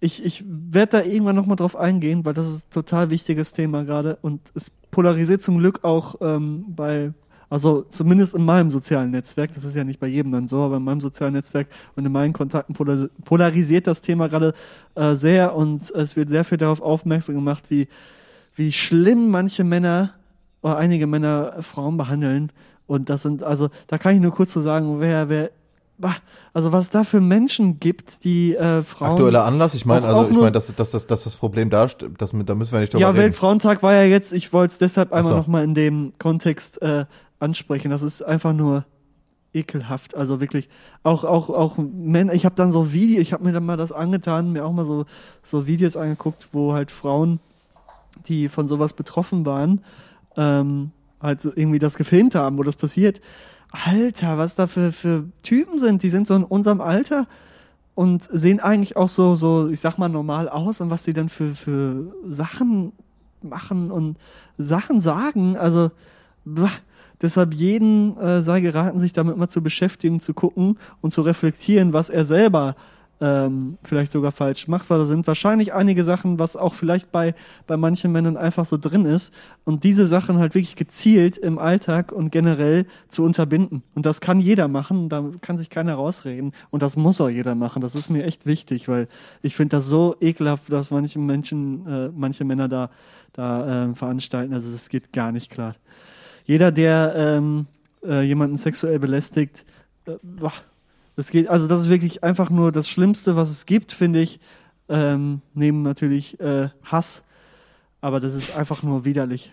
[0.00, 3.84] ich ich werde da irgendwann nochmal drauf eingehen, weil das ist ein total wichtiges Thema
[3.84, 7.12] gerade und es polarisiert zum Glück auch ähm, bei
[7.50, 10.76] also zumindest in meinem sozialen Netzwerk, das ist ja nicht bei jedem dann so, aber
[10.76, 11.66] in meinem sozialen Netzwerk
[11.96, 12.76] und in meinen Kontakten
[13.24, 14.54] polarisiert das Thema gerade
[14.94, 17.88] äh, sehr und es wird sehr viel darauf aufmerksam gemacht, wie,
[18.60, 20.10] wie schlimm manche Männer
[20.60, 22.52] oder einige Männer Frauen behandeln.
[22.86, 25.50] Und das sind, also da kann ich nur kurz so sagen, wer, wer
[26.52, 29.12] also was da für Menschen gibt, die äh, Frauen.
[29.12, 32.30] Aktueller Anlass, ich meine, also ich meine, dass, dass, dass, dass das Problem da, das,
[32.32, 33.18] da müssen wir nicht drüber Ja, reden.
[33.24, 35.36] Weltfrauentag war ja jetzt, ich wollte es deshalb einmal so.
[35.36, 37.04] nochmal in dem Kontext äh,
[37.38, 37.90] ansprechen.
[37.90, 38.84] Das ist einfach nur
[39.52, 40.14] ekelhaft.
[40.14, 40.68] Also wirklich,
[41.02, 43.92] auch, auch, auch Männer, ich habe dann so Videos, ich habe mir dann mal das
[43.92, 45.06] angetan, mir auch mal so,
[45.42, 47.40] so Videos angeguckt, wo halt Frauen,
[48.26, 49.82] die von sowas betroffen waren,
[50.36, 50.90] ähm,
[51.20, 53.20] halt irgendwie das gefilmt haben, wo das passiert.
[53.70, 57.26] Alter, was da für, für Typen sind, die sind so in unserem Alter
[57.94, 61.28] und sehen eigentlich auch so, so, ich sag mal, normal aus und was sie dann
[61.28, 62.92] für, für Sachen
[63.42, 64.18] machen und
[64.58, 65.56] Sachen sagen.
[65.56, 65.90] Also,
[66.44, 66.70] bah,
[67.22, 71.92] deshalb jeden äh, sei geraten, sich damit mal zu beschäftigen, zu gucken und zu reflektieren,
[71.92, 72.74] was er selber
[73.20, 77.34] ähm, vielleicht sogar falsch weil da sind wahrscheinlich einige Sachen, was auch vielleicht bei,
[77.66, 79.32] bei manchen Männern einfach so drin ist
[79.64, 83.82] und diese Sachen halt wirklich gezielt im Alltag und generell zu unterbinden.
[83.94, 87.54] Und das kann jeder machen, da kann sich keiner rausreden und das muss auch jeder
[87.54, 87.82] machen.
[87.82, 89.08] Das ist mir echt wichtig, weil
[89.42, 92.90] ich finde das so ekelhaft, dass manche Menschen, äh, manche Männer da,
[93.32, 94.54] da ähm, veranstalten.
[94.54, 95.74] Also das geht gar nicht klar.
[96.44, 97.66] Jeder, der ähm,
[98.02, 99.64] äh, jemanden sexuell belästigt,
[100.06, 100.52] äh, boah,
[101.20, 104.40] das geht, also das ist wirklich einfach nur das Schlimmste, was es gibt, finde ich.
[104.88, 107.22] Ähm, neben natürlich äh, Hass.
[108.00, 109.52] Aber das ist einfach nur widerlich.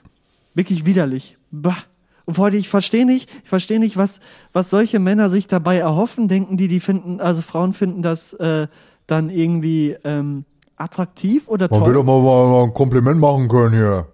[0.53, 1.37] Wirklich widerlich.
[1.51, 1.75] Bah.
[2.23, 4.21] Und vor allem, ich verstehe nicht, ich verstehe nicht, was,
[4.53, 8.67] was solche Männer sich dabei erhoffen, denken die, die finden, also Frauen finden das äh,
[9.05, 10.45] dann irgendwie ähm,
[10.77, 11.93] attraktiv oder Man will toll.
[11.95, 14.07] doch mal, mal ein Kompliment machen können hier.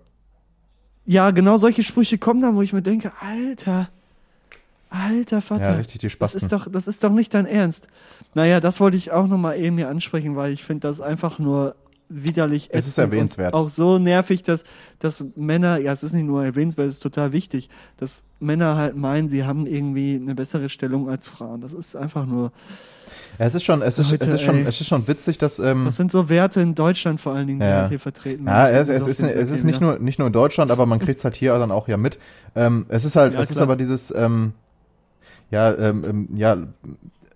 [1.05, 3.89] Ja, genau solche Sprüche kommen dann, wo ich mir denke, Alter,
[4.93, 5.71] alter Vater.
[5.71, 6.41] Ja, richtig, die Das Spasten.
[6.43, 7.87] ist doch, das ist doch nicht dein Ernst.
[8.33, 11.75] Naja, das wollte ich auch nochmal eben hier ansprechen, weil ich finde das einfach nur
[12.09, 12.69] widerlich.
[12.71, 13.53] Es ist erwähnenswert.
[13.55, 14.63] Auch so nervig, dass,
[14.99, 18.95] dass Männer, ja, es ist nicht nur erwähnenswert, es ist total wichtig, dass Männer halt
[18.95, 21.61] meinen, sie haben irgendwie eine bessere Stellung als Frauen.
[21.61, 22.51] Das ist einfach nur,
[23.39, 24.65] Ja, es ist schon, es ist, Leute, es ist schon, ey.
[24.67, 27.61] es ist schon witzig, dass, ähm, das sind so Werte in Deutschland vor allen Dingen,
[27.61, 27.81] die Ja.
[27.81, 30.69] halt hier vertreten Ja, es, es, ist, es ist nicht nur, nicht nur in Deutschland,
[30.71, 32.19] aber man kriegt es halt hier dann auch ja mit.
[32.55, 33.63] Ähm, es ist halt, Ja, es ist klar.
[33.63, 34.53] aber dieses, ähm,
[35.53, 36.57] ja, ähm, ähm, ja,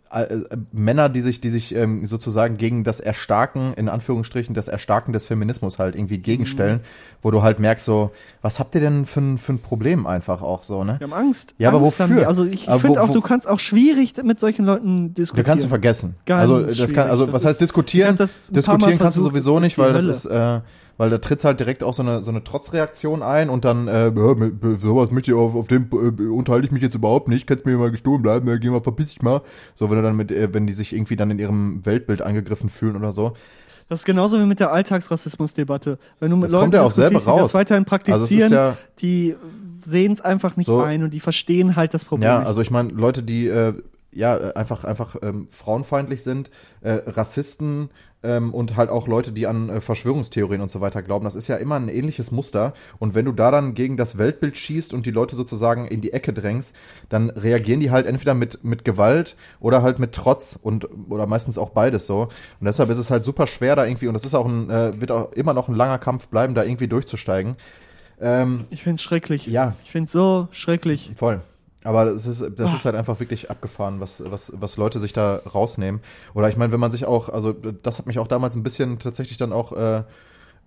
[0.10, 4.70] äh, äh, Männer, die sich, die sich ähm, sozusagen gegen das Erstarken, in Anführungsstrichen, das
[4.70, 6.80] Erstarken des Feminismus halt irgendwie gegenstellen,
[7.22, 8.12] wo du halt merkst so,
[8.42, 10.96] was habt ihr denn für ein, für ein Problem einfach auch so, ne?
[11.00, 11.56] Die haben Angst.
[11.58, 12.28] Ja, aber Angst haben wofür?
[12.28, 15.46] Also ich Aber finde auch, wo- du kannst auch schwierig mit solchen Leuten Da diskutieren.
[15.46, 16.16] kannst du vergessen.
[16.26, 18.16] Ganz also das kann, also Das was heißt diskutieren?
[18.16, 20.62] Diskutieren kannst du sowieso nicht, weil das ist, äh,
[20.98, 24.12] weil da tritt halt direkt auch so eine so eine Trotzreaktion ein und dann äh,
[24.78, 27.78] sowas möchte ich auf, auf dem äh, unterhalte ich mich jetzt überhaupt nicht, kannst mir
[27.78, 29.42] mal gestohlen bleiben, äh, geh mal verpiss dich mal.
[29.76, 32.70] So wenn du dann mit äh, wenn die sich irgendwie dann in ihrem Weltbild angegriffen
[32.70, 33.34] fühlen oder so.
[33.90, 35.98] Das ist genauso wie mit der Alltagsrassismusdebatte.
[36.20, 37.52] Wenn du mit Das Leuten kommt ja auch selber diskutierst, die raus.
[37.52, 39.36] das weiterhin praktizieren, Also es ist ja die
[39.86, 40.82] sehen es einfach nicht So.
[40.82, 43.74] ein und die verstehen halt das Problem Ja, also ich meine, Leute, die äh,
[44.12, 46.50] ja äh, einfach einfach ähm, frauenfeindlich sind,
[46.82, 47.90] äh, Rassisten
[48.28, 51.48] ähm, und halt auch Leute, die an äh, Verschwörungstheorien und so weiter glauben, das ist
[51.48, 52.74] ja immer ein ähnliches Muster.
[53.00, 56.12] Und wenn du da dann gegen das Weltbild schießt und die Leute sozusagen in die
[56.12, 56.76] Ecke drängst,
[57.08, 61.58] dann reagieren die halt entweder mit mit Gewalt oder halt mit Trotz und oder meistens
[61.58, 62.24] auch beides so.
[62.60, 64.92] Und deshalb ist es halt super schwer da irgendwie und das ist auch ein äh,
[65.00, 67.56] wird auch immer noch ein langer Kampf bleiben, da irgendwie durchzusteigen.
[68.20, 69.48] Ähm, ich finde es schrecklich.
[69.48, 71.12] ja, Ich finde es so schrecklich.
[71.16, 71.42] Voll.
[71.88, 75.38] Aber das ist, das ist halt einfach wirklich abgefahren, was, was, was Leute sich da
[75.38, 76.02] rausnehmen.
[76.34, 79.00] Oder ich meine, wenn man sich auch, also das hat mich auch damals ein bisschen
[79.00, 80.04] tatsächlich dann auch äh,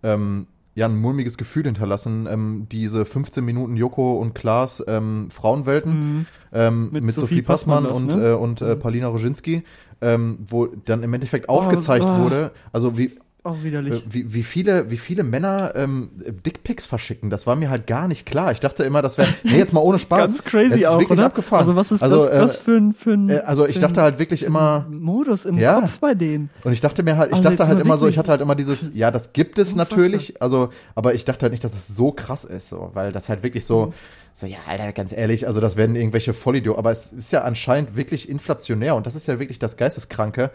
[0.03, 5.93] ähm, ja, ein mulmiges Gefühl hinterlassen, ähm, diese 15 Minuten Joko und Klaas ähm, Frauenwelten
[5.93, 6.27] Mhm.
[6.55, 8.31] ähm, mit, Mit Sophie Sophie Passmann, Passmann das, und, ne?
[8.31, 8.79] äh, und äh, Mhm.
[8.79, 9.63] Paulina Roginski,
[10.01, 12.23] ähm, wo dann im Endeffekt aufgezeigt oh.
[12.23, 13.95] wurde, also wie, Auch widerlich.
[13.95, 16.11] äh, wie, wie viele, wie viele Männer ähm,
[16.45, 18.53] Dickpics verschicken, das war mir halt gar nicht klar.
[18.53, 20.31] Ich dachte immer, das wäre, nee, jetzt mal ohne Spaß.
[20.31, 21.27] Ganz crazy ist auch, wirklich oder?
[21.27, 21.61] abgefahren.
[21.61, 24.19] Also was ist also, das, das für ein, für ein äh, also ich dachte halt
[24.19, 25.81] wirklich immer, Modus im Ja.
[25.81, 26.51] Kopf bei denen?
[26.65, 28.55] und ich dachte mir halt, ich Also dachte halt immer so, ich hatte halt immer
[28.55, 29.99] dieses, ja, das gibt es Unfassbar.
[29.99, 33.29] natürlich, also, aber ich dachte halt nicht, dass es so krass ist, so, weil das
[33.31, 33.93] halt wirklich so, Mhm.
[34.35, 37.97] so, ja, Alter, ganz ehrlich, also das werden irgendwelche Vollidioten, aber es ist ja anscheinend
[37.97, 40.51] wirklich inflationär und das ist ja wirklich das Geisteskranke,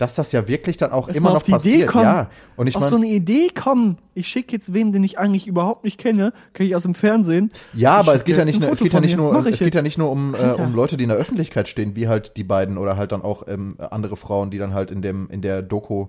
[0.00, 2.04] dass das ja wirklich dann auch Erst immer noch auf die Idee passiert, kommen.
[2.04, 2.30] ja.
[2.56, 3.98] Und ich auf meine, so eine Idee kommen.
[4.14, 7.50] Ich schicke jetzt wem, den ich eigentlich überhaupt nicht kenne, kenne ich aus dem Fernsehen.
[7.74, 9.82] Ja, aber es geht ja nicht, nur- es geht ja nicht nur, es geht ja
[9.82, 12.78] nicht nur um, äh, um Leute, die in der Öffentlichkeit stehen, wie halt die beiden
[12.78, 16.06] oder halt dann auch ähm, andere Frauen, die dann halt in dem, in der Doku,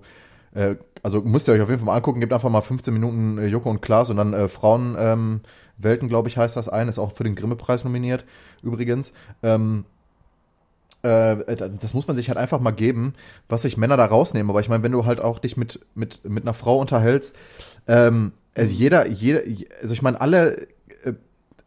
[0.54, 3.36] äh, also müsst ihr euch auf jeden Fall mal angucken, gebt einfach mal 15 Minuten
[3.36, 5.40] äh, Joko und Klaas und dann äh, Frauen, ähm,
[6.08, 8.24] glaube ich, heißt das ein, ist auch für den Grimme-Preis nominiert,
[8.62, 9.12] übrigens.
[9.42, 9.84] Ähm,
[11.02, 13.14] äh, das muss man sich halt einfach mal geben,
[13.48, 14.50] was sich Männer da rausnehmen.
[14.50, 17.34] Aber ich meine, wenn du halt auch dich mit, mit, mit einer Frau unterhältst,
[17.88, 19.42] ähm, also jeder, jeder,
[19.80, 20.66] also ich meine, alle,
[21.04, 21.14] äh,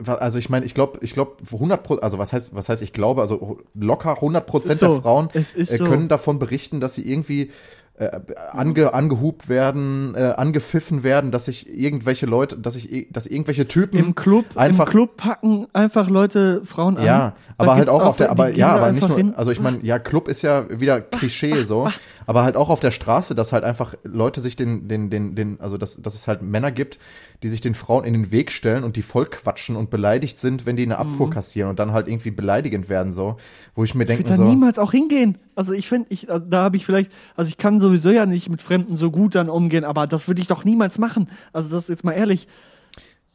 [0.05, 2.93] also ich meine, ich glaube, ich glaube 100 Pro, also was heißt, was heißt ich
[2.93, 4.87] glaube, also locker 100 Es Prozent so.
[4.87, 5.85] der Frauen äh, so.
[5.85, 7.51] können davon berichten, dass sie irgendwie
[7.97, 8.19] äh,
[8.51, 13.97] ange, angehupt werden, äh, angepfiffen werden, dass sich irgendwelche Leute, dass sich, dass irgendwelche Typen
[13.97, 17.05] Im Club, einfach im Club packen einfach Leute Frauen an.
[17.05, 19.33] Ja, aber halt auch auf der, aber ja, aber nicht nur, hin.
[19.35, 21.89] also ich meine, ja, Club ist ja wieder Klischee so,
[22.25, 25.59] aber halt auch auf der Straße, dass halt einfach Leute sich den, den, den, den,
[25.59, 26.99] also dass, dass es halt Männer gibt,
[27.43, 30.65] die sich den Frauen in den Weg stellen und die voll quatschen und beleidigt sind,
[30.65, 33.37] wenn die eine Abfuhr kassieren und dann halt irgendwie beleidigend werden so,
[33.75, 34.11] wo ich mir Mhm.
[34.11, 35.37] Ich denke würde da so, niemals auch hingehen.
[35.55, 38.49] Also ich finde, ich, also da habe ich vielleicht, also ich kann sowieso ja nicht
[38.49, 41.29] mit Fremden so gut dann umgehen, aber das würde ich doch niemals machen.
[41.53, 42.47] Also das ist jetzt mal ehrlich.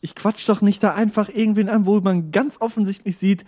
[0.01, 3.45] Ich quatsch doch nicht da einfach irgendwen an, wo man ganz offensichtlich sieht,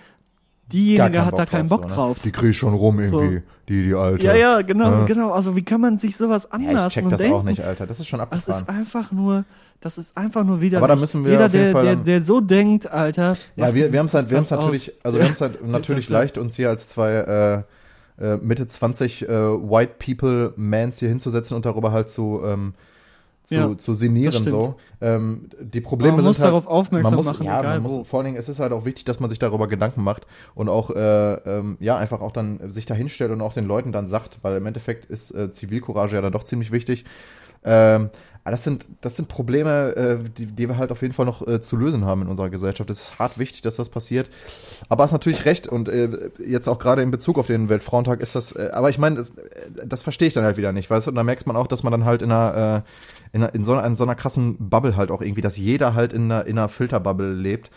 [0.73, 1.95] diejenige hat da keinen Bock so, ne?
[1.95, 2.19] drauf.
[2.25, 4.25] Die krieg ich schon rum irgendwie, die, die alte.
[4.25, 5.05] Ja, ja, genau, Ja.
[5.05, 5.33] genau.
[5.33, 7.37] Also wie kann man sich sowas Ja, anlassen ich check das denken?
[7.37, 7.87] auch nicht, Alter.
[7.87, 8.79] Das ist schon Das ist abgefahren.
[8.79, 9.45] einfach nur,
[9.81, 10.79] das ist einfach nur wieder.
[10.79, 13.37] Aber da müssen wir Jeder, auf jeden der, Fall der, der so denkt, Alter.
[13.57, 15.67] Ja, wir, wir haben es halt, wir haben's Podcast natürlich, also wir haben es halt
[15.67, 16.19] natürlich Ja.
[16.19, 17.65] leicht, uns hier als zwei
[18.19, 22.75] äh, äh, Mitte 20 äh, White People Mans hier hinzusetzen und darüber halt zu, ähm,
[23.53, 24.75] zu, Ja, zu sinnieren so.
[25.01, 27.91] Ähm, die Probleme Man sind muss halt, darauf aufmerksam man muss, machen, ja, egal man
[27.91, 27.99] wo.
[27.99, 30.27] muss, vor allen Dingen, es ist halt auch wichtig, dass man sich darüber Gedanken macht
[30.55, 33.93] und auch, äh, ähm, ja, einfach auch dann sich da hinstellt und auch den Leuten
[33.93, 37.05] dann sagt, weil im Endeffekt ist äh, Zivilcourage ja dann doch ziemlich wichtig.
[37.65, 38.11] Ähm,
[38.45, 41.47] aber das sind, das sind Probleme, äh, die, die wir halt auf jeden Fall noch
[41.47, 42.91] äh, zu lösen haben in unserer Gesellschaft.
[42.91, 44.29] Es ist hart wichtig, dass das passiert.
[44.89, 48.35] Aber hast natürlich recht und äh, jetzt auch gerade in Bezug auf den Weltfrauentag ist
[48.35, 51.07] das, äh, aber ich meine, das, äh, das verstehe ich dann halt wieder nicht, weißt
[51.07, 51.11] du?
[51.11, 52.89] Und da merkt man auch, dass man dann halt in einer, äh,
[53.33, 56.13] in, in, so einer, in so einer krassen Bubble halt auch irgendwie, dass jeder halt
[56.13, 57.71] in einer, in einer Filterbubble lebt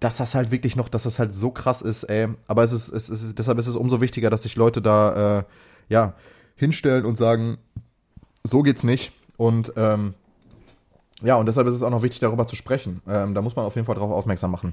[0.00, 2.28] dass das halt wirklich noch, dass das halt so krass ist, ey.
[2.46, 5.44] Aber es ist, es ist, deshalb ist es umso wichtiger, dass sich Leute da, äh,
[5.90, 6.14] ja,
[6.56, 7.58] hinstellen und sagen,
[8.42, 9.12] so geht's nicht.
[9.36, 10.14] Und, ähm,
[11.22, 13.02] ja, und deshalb ist es auch noch wichtig, darüber zu sprechen.
[13.06, 14.72] Ähm, da muss man auf jeden Fall darauf aufmerksam machen.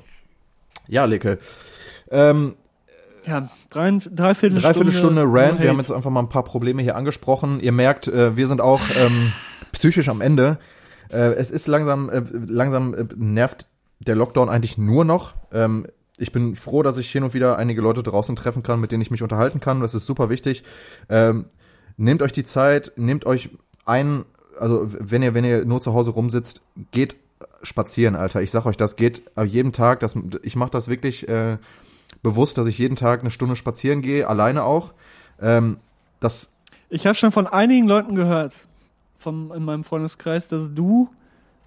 [0.87, 1.39] Ja, Leke.
[2.09, 2.55] Ähm,
[3.27, 5.61] Ja, drei, dreiviertel Dreiviertel Stunde no Rant.
[5.61, 7.59] Wir haben jetzt einfach mal ein paar Probleme hier angesprochen.
[7.59, 9.33] Ihr merkt, äh, wir sind auch ähm,
[9.73, 10.59] psychisch am Ende.
[11.09, 13.67] Äh, es ist langsam, äh, langsam äh, nervt
[13.99, 15.33] der Lockdown eigentlich nur noch.
[15.51, 18.93] Ähm, ich bin froh, dass ich hin und wieder einige Leute draußen treffen kann, mit
[18.93, 19.81] denen ich mich unterhalten kann.
[19.81, 20.63] Das ist super wichtig.
[21.09, 21.45] Ähm,
[21.97, 23.49] nehmt euch die Zeit, nehmt euch
[23.85, 24.23] ein,
[24.57, 26.61] also wenn ihr, wenn ihr nur zu Hause rumsitzt,
[26.91, 27.17] geht
[27.61, 28.41] spazieren, Alter.
[28.41, 29.99] Ich sag euch das, geht jeden Tag.
[29.99, 31.57] Das, ich mache das wirklich äh,
[32.21, 34.93] bewusst, dass ich jeden Tag eine Stunde spazieren gehe, alleine auch.
[35.41, 35.77] Ähm,
[36.19, 36.49] das
[36.89, 38.67] Ich habe schon von einigen Leuten gehört,
[39.17, 41.09] von, in meinem Freundeskreis, dass du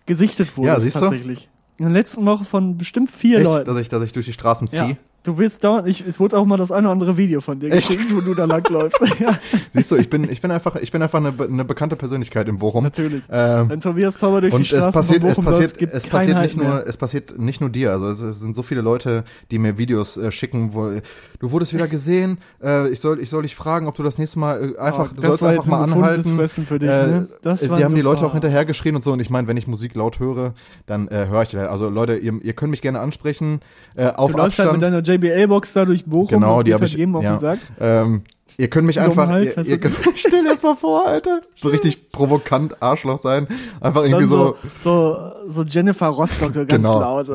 [0.06, 1.00] gesichtet wurdest Ja, siehst du?
[1.00, 1.48] tatsächlich.
[1.78, 3.66] In der letzten Woche von bestimmt vier echt, Leuten.
[3.66, 4.96] dass ich, dass ich durch die Straßen ja.
[5.22, 7.68] Du wirst dauernd, ich, es wurde auch mal das eine oder andere Video von dir
[7.68, 8.98] geschickt, wo du da langläufst.
[9.18, 9.38] ja,
[9.74, 12.58] Siehst du, ich bin, ich bin einfach, ich bin einfach eine, eine bekannte Persönlichkeit in
[12.58, 12.84] Bochum.
[12.84, 13.22] natürlich.
[13.30, 15.78] Ähm, Wenn Tobias Tauber durch die und Straßen es passiert, von es Bochum passiert, läuft,
[15.78, 16.84] gibt es passiert Halt nicht nur, mehr.
[16.86, 17.92] es passiert nicht nur dir.
[17.92, 20.90] Also es, es sind so viele Leute, die mir Videos äh, schicken, wo
[21.38, 22.38] du wurdest wieder gesehen.
[22.62, 25.14] Äh, ich soll, ich soll dich fragen, ob du das nächste Mal äh, einfach, Oh,
[25.14, 26.36] du das sollst einfach mal ein anhalten.
[26.36, 27.28] Fressen für dich, Äh, ne?
[27.42, 28.32] Das die haben die Leute auch oh.
[28.32, 29.12] hinterhergeschrien und so.
[29.12, 30.54] Und ich meine, wenn ich Musik laut höre,
[30.86, 31.68] dann äh, höre ich die halt.
[31.68, 33.60] Also Leute, ihr, ihr könnt mich gerne ansprechen.
[33.96, 34.82] Äh, auf halt Abstand.
[34.82, 37.32] deiner JBL-Box da durch Bochum, Genau, das die geht hab halt ich- jedem auf ja.
[37.36, 37.58] den Sack.
[37.80, 38.22] ähm,
[38.56, 39.28] ihr könnt mich So einfach.
[39.28, 41.40] Hals ihr, hast ihr könnt, stell dir das mal vor, Alter.
[41.54, 43.46] So richtig provokant Arschloch sein.
[43.80, 44.56] Einfach irgendwie so.
[44.82, 47.00] so, so, so Jennifer Rostock, so ganz Genau.
[47.00, 47.28] laut.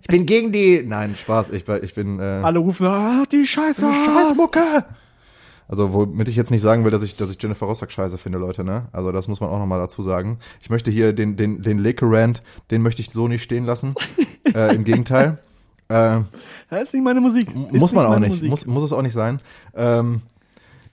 [0.00, 0.82] Ich bin gegen die.
[0.84, 1.50] Nein, Spaß.
[1.50, 2.18] Ich, bin- ich bin.
[2.18, 3.86] Äh, Alle rufen, ah, die Scheiße.
[3.86, 4.84] Scheißmucke!
[5.70, 8.38] Also, womit ich jetzt nicht sagen will, dass ich, dass ich Jennifer Rostock scheiße finde,
[8.38, 8.88] Leute, ne?
[8.90, 10.40] Also, das muss man auch nochmal dazu sagen.
[10.60, 12.42] Ich möchte hier den, den, den Leke-Rant,
[12.72, 13.94] den möchte ich so nicht stehen lassen.
[14.54, 15.38] äh, Im Gegenteil.
[15.86, 16.22] Äh,
[16.70, 17.54] Das ist nicht meine Musik.
[17.70, 18.30] Ist muss man auch nicht.
[18.30, 18.50] Musik.
[18.50, 19.40] Muss, muss es auch nicht sein.
[19.72, 20.22] Ähm,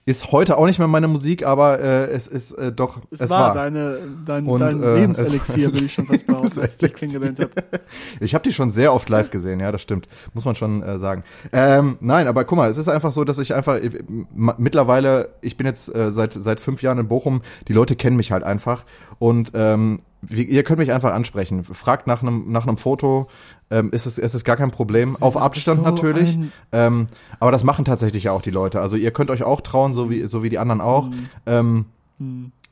[0.08, 3.30] ist heute auch nicht mehr meine Musik, aber äh, es ist äh, doch, es, es,
[3.30, 3.54] war, war.
[3.54, 7.38] deine, dein, Und, dein äh, Lebenselixier, würde ich schon fast behaupten, als ich dich kennengelernt
[7.40, 7.50] habe.
[8.20, 10.08] Ich habe die schon sehr oft live gesehen, ja, das stimmt.
[10.34, 11.24] Muss man schon äh, sagen.
[11.52, 15.56] Ähm, nein, aber guck mal, es ist einfach so, dass ich einfach m- mittlerweile, ich
[15.56, 18.84] bin jetzt äh, seit seit fünf Jahren in Bochum, die Leute kennen mich halt einfach
[19.18, 20.00] und ähm,
[20.30, 21.64] ihr könnt mich einfach ansprechen.
[21.64, 23.28] Fragt nach einem nach einem Foto,
[23.70, 25.16] ähm, ist es es ist gar kein Problem.
[25.20, 26.38] Auf Abstand so natürlich.
[26.72, 27.06] Ähm,
[27.40, 28.80] aber das machen tatsächlich ja auch die Leute.
[28.80, 31.10] Also ihr könnt euch auch trauen, so wie so wie die anderen auch.
[31.46, 31.86] Ähm,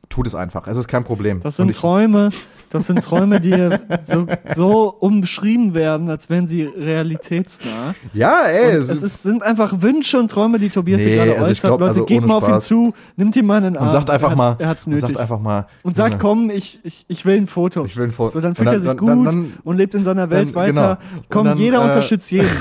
[0.09, 0.67] Tut es einfach.
[0.69, 1.41] Es ist kein Problem.
[1.43, 2.31] Das Und sind Träume,
[2.71, 3.71] das sind Träume, die
[4.05, 7.95] so, so umbeschrieben werden, als wären sie realitätsnah.
[8.15, 11.33] Ja, ey, Und es ist, sind einfach Wünsche und Träume, die Tobias Nee, hier gerade
[11.39, 11.65] also äußert.
[11.65, 12.65] glaub, Leute, also geht mal auf ihn Spaß.
[12.65, 13.87] zu, nimmt ihm mal einen Arm.
[13.87, 15.09] und sagt einfach er mal, er hat's und nötig.
[15.09, 17.85] sagt einfach mal und sagt, Junge, komm, ich, ich, ich will ein Foto.
[17.85, 18.31] Ich will ein Foto.
[18.31, 20.73] So, dann Und fühlt er sich dann- gut dann- und lebt in seiner Welt weiter.
[20.73, 21.17] genau.
[21.17, 22.49] Und Komm, jeder äh, unterstützt jeden.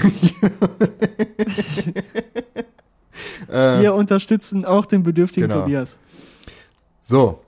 [3.47, 5.61] Wir unterstützen auch den bedürftigen genau.
[5.61, 5.97] Tobias.
[7.07, 7.39] So.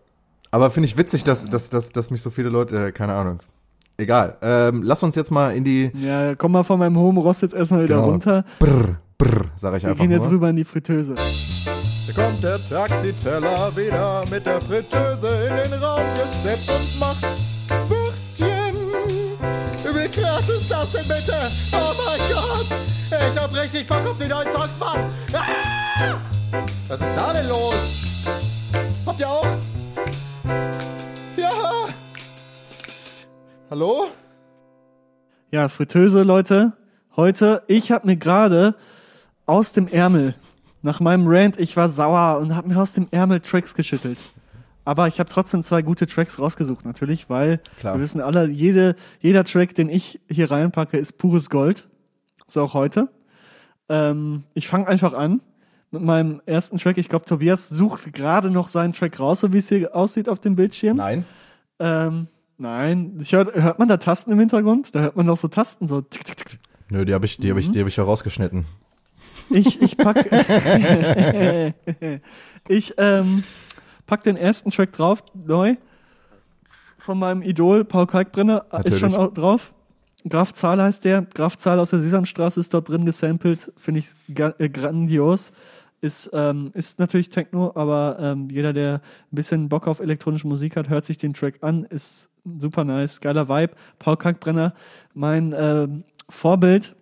[0.51, 3.39] Aber finde ich witzig, dass, dass, dass, dass mich so viele Leute, äh, keine Ahnung.
[3.97, 4.37] Egal.
[4.41, 5.91] Ähm, lass uns jetzt mal in die.
[5.95, 8.09] Ja, komm mal von meinem hohen Rost jetzt erstmal wieder Genau.
[8.11, 8.45] runter.
[8.59, 10.33] Brr, brr, sag ich Wir einfach gehen jetzt nur.
[10.33, 11.15] rüber in die Fritteuse.
[11.15, 17.25] Da kommt der Taxiteller wieder mit der Fritteuse in den Raum gesteppt und macht
[17.89, 18.75] Würstchen.
[19.83, 21.33] Wie krass ist das denn bitte?
[21.73, 22.67] Oh mein Gott!
[23.33, 24.99] Ich hab richtig Bock auf die neuen Songs, Mann!
[25.33, 26.15] Ah!
[26.87, 28.06] Was ist da denn los?
[29.17, 29.47] Habt ihr auch?
[31.37, 31.87] Ja!
[33.71, 34.05] Hallo?
[35.49, 36.73] Ja, Fritteuse, Leute.
[37.15, 38.75] Heute, ich habe mir gerade
[39.47, 40.35] aus dem Ärmel,
[40.83, 44.19] nach meinem Rant, ich war sauer und habe mir aus dem Ärmel Tracks geschüttelt.
[44.85, 47.95] Aber ich habe trotzdem zwei gute Tracks rausgesucht, natürlich, weil Klar.
[47.95, 51.87] wir wissen alle, jede, jeder Track, den ich hier reinpacke, ist pures Gold.
[52.45, 53.09] So auch heute.
[53.89, 55.41] Ähm, ich fange einfach an
[55.91, 56.97] mit meinem ersten Track.
[56.97, 60.39] Ich glaube, Tobias sucht gerade noch seinen Track raus, so wie es hier aussieht auf
[60.39, 60.97] dem Bildschirm.
[60.97, 61.25] Nein.
[61.79, 62.27] Ähm,
[62.57, 63.17] nein.
[63.21, 64.93] Ich hör, hört man da Tasten im Hintergrund?
[64.93, 66.59] Da hört man doch so Tasten, so tick, tick, tick.
[66.89, 68.65] Nö, die habe ich, die hab ich, die hab ich ja rausgeschnitten.
[69.49, 70.25] Ich, ich pack,
[72.67, 73.43] ich ähm,
[74.05, 75.75] pack den ersten Track drauf, neu,
[76.97, 78.99] von meinem Idol Paul Kalkbrenner, ist Natürlich.
[78.99, 79.73] schon auch drauf.
[80.27, 81.21] Graf Zahl heißt der.
[81.21, 83.71] Graf Zahl aus der Sesamstraße ist dort drin gesampelt.
[83.77, 85.51] Finde ich äh, grandios.
[85.99, 88.95] Ist, ähm, ist natürlich Techno, aber ähm, jeder, der
[89.31, 91.85] ein bisschen Bock auf elektronische Musik hat, hört sich den Track an.
[91.85, 92.29] Ist
[92.59, 93.73] super nice, geiler Vibe.
[93.97, 94.73] Paul Kalkbrenner,
[95.13, 96.95] mein ähm, Vorbild.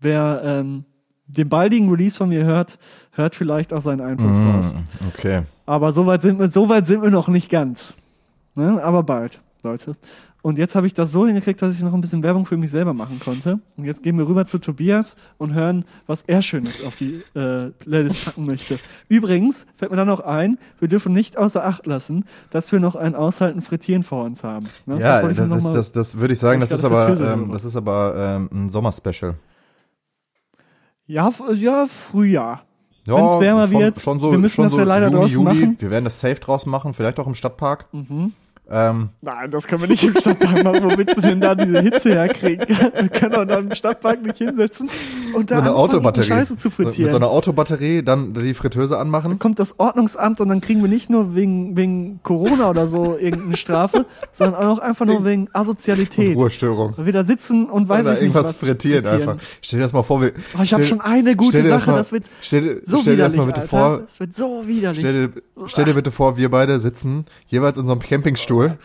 [0.00, 0.84] Wer ähm,
[1.26, 2.78] den baldigen Release von mir hört,
[3.12, 4.74] hört vielleicht auch seinen Einfluss raus.
[4.74, 5.42] Mm, okay.
[5.66, 7.96] Aber so weit sind wir, so weit sind wir noch nicht ganz.
[8.54, 8.82] Ne?
[8.82, 9.96] Aber bald, Leute.
[10.44, 12.70] Und jetzt habe ich das so hingekriegt, dass ich noch ein bisschen Werbung für mich
[12.70, 13.60] selber machen konnte.
[13.78, 17.70] Und jetzt gehen wir rüber zu Tobias und hören, was er Schönes auf die äh,
[17.70, 18.78] Playlist packen möchte.
[19.08, 22.94] Übrigens fällt mir dann noch ein, wir dürfen nicht außer Acht lassen, dass wir noch
[22.94, 24.66] ein Aushalten Frittieren vor uns haben.
[24.84, 25.00] Ne?
[25.00, 27.74] Ja, das, ist, mal- das, das würde ich sagen, das ist aber, ähm, das ist
[27.74, 29.36] aber ähm, ein Sommerspecial.
[31.06, 32.64] ja, f- ja, Frühjahr.
[33.06, 35.42] Ja, Wenn's wärmer schon, wird, schon so, wir müssen das so ja leider Juni, draußen
[35.42, 35.54] Juli.
[35.54, 35.76] machen.
[35.78, 37.86] Wir werden das safe draus machen, vielleicht auch im Stadtpark.
[37.92, 38.32] Mhm.
[38.70, 40.84] Ähm, Nein, das können wir nicht im Stadtpark machen.
[40.84, 42.66] Wo willst du denn da diese Hitze herkriegen?
[42.68, 44.88] Wir können doch da im Stadtpark nicht hinsetzen
[45.34, 46.26] und da so eine Autobatterie.
[46.26, 47.14] Scheiße zu Mit so frittieren.
[47.14, 49.38] einer Autobatterie, dann die Fritteuse anmachen.
[49.38, 53.56] kommt das Ordnungsamt und dann kriegen wir nicht nur wegen, wegen Corona oder so irgendeine
[53.56, 56.36] Strafe, sondern auch einfach nur wegen Asozialität.
[56.36, 56.94] Ruhestörung.
[56.96, 59.36] Weil wir da sitzen und weiß Oder ich nicht, irgendwas was frittieren, einfach.
[59.62, 62.12] Stell dir das mal vor, wir, Oh, ich habe schon eine gute Sache, mal- das
[62.12, 63.68] wird stell, dir- so stell dir das mal bitte Alter.
[63.76, 65.00] vor, Das wird so widerlich.
[65.00, 68.78] Stell dir, stell dir bitte vor, wir beide sitzen jeweils in so einem Campingstuhl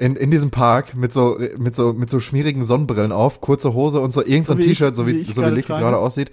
[0.00, 4.00] in, in diesem Park mit so, mit so, mit so schmierigen Sonnenbrillen auf, kurze Hose
[4.00, 5.82] und so irgend so So wie T-Shirt, so wie wie, so wie gerade Leke trage.
[5.82, 6.30] gerade aussieht.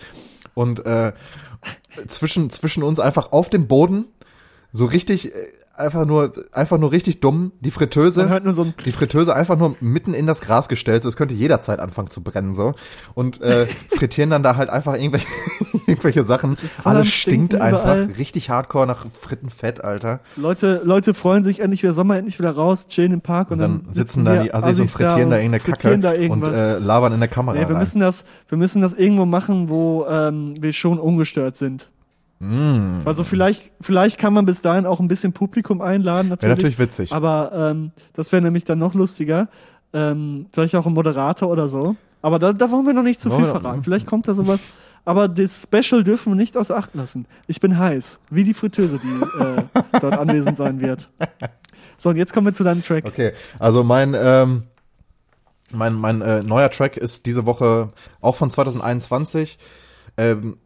[0.53, 1.11] Und, äh,
[2.07, 4.05] zwischen, zwischen uns einfach auf dem Boden,
[4.71, 8.43] so richtig, äh, einfach nur, einfach nur richtig dumm, die Fritteuse.
[8.53, 12.09] so Die Fritteuse einfach nur mitten in das Gras gestellt, so es könnte jederzeit anfangen
[12.09, 12.73] zu brennen so
[13.13, 15.27] und äh, frittieren dann da halt einfach irgendwelche,
[15.87, 16.57] irgendwelche Sachen.
[16.83, 18.03] Alles stinkt Stinken einfach überall.
[18.17, 20.19] richtig hardcore nach Frittenfett, Alter.
[20.35, 23.83] Leute, Leute freuen sich endlich wieder Sommer, endlich wieder raus, chillen im Park und, Und
[23.85, 26.49] dann sitzen da die Assis und frittieren da irgendeine frittieren Kacke da irgendwas.
[26.49, 27.79] und äh, labern in der Kamera Nee, wir rein.
[27.79, 31.89] müssen das, wir müssen das irgendwo machen, wo ähm, wir schon ungestört sind.
[32.39, 33.01] Mm.
[33.05, 36.55] Also vielleicht, vielleicht kann man bis dahin auch ein bisschen Publikum einladen, Wäre natürlich.
[36.55, 37.13] natürlich witzig.
[37.13, 39.49] Aber ähm, das wäre nämlich dann noch lustiger.
[39.93, 41.95] Ähm, vielleicht auch ein Moderator oder so.
[42.21, 43.83] Aber da, da wollen wir noch nicht zu Wollen viel verraten.
[43.83, 44.61] Vielleicht kommt da sowas.
[45.05, 47.27] Aber das Special dürfen wir nicht außer Acht lassen.
[47.47, 51.09] Ich bin heiß, wie die Fritteuse, die äh, dort anwesend sein wird.
[51.97, 53.05] So, und jetzt kommen wir zu deinem Track.
[53.05, 54.63] Okay, also mein ähm,
[55.71, 59.57] mein mein äh, neuer Track ist diese Woche auch von 2021.
[60.17, 60.57] Ähm,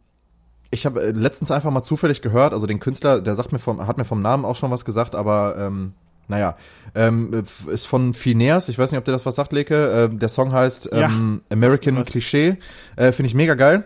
[0.72, 3.86] ich habe äh, letztens einfach mal zufällig gehört, also den Künstler, der sagt mir vom,
[3.86, 5.92] hat mir vom Namen auch schon was gesagt, aber ähm,
[6.28, 6.56] naja,
[6.94, 10.08] ähm, ist von Phineas, ich weiß nicht, ob dir das was sagt, Leke.
[10.10, 12.08] Ähm, der Song heißt Ja, ähm, American was.
[12.08, 12.56] Cliché.
[12.96, 13.84] Äh, Finde ich mega geil.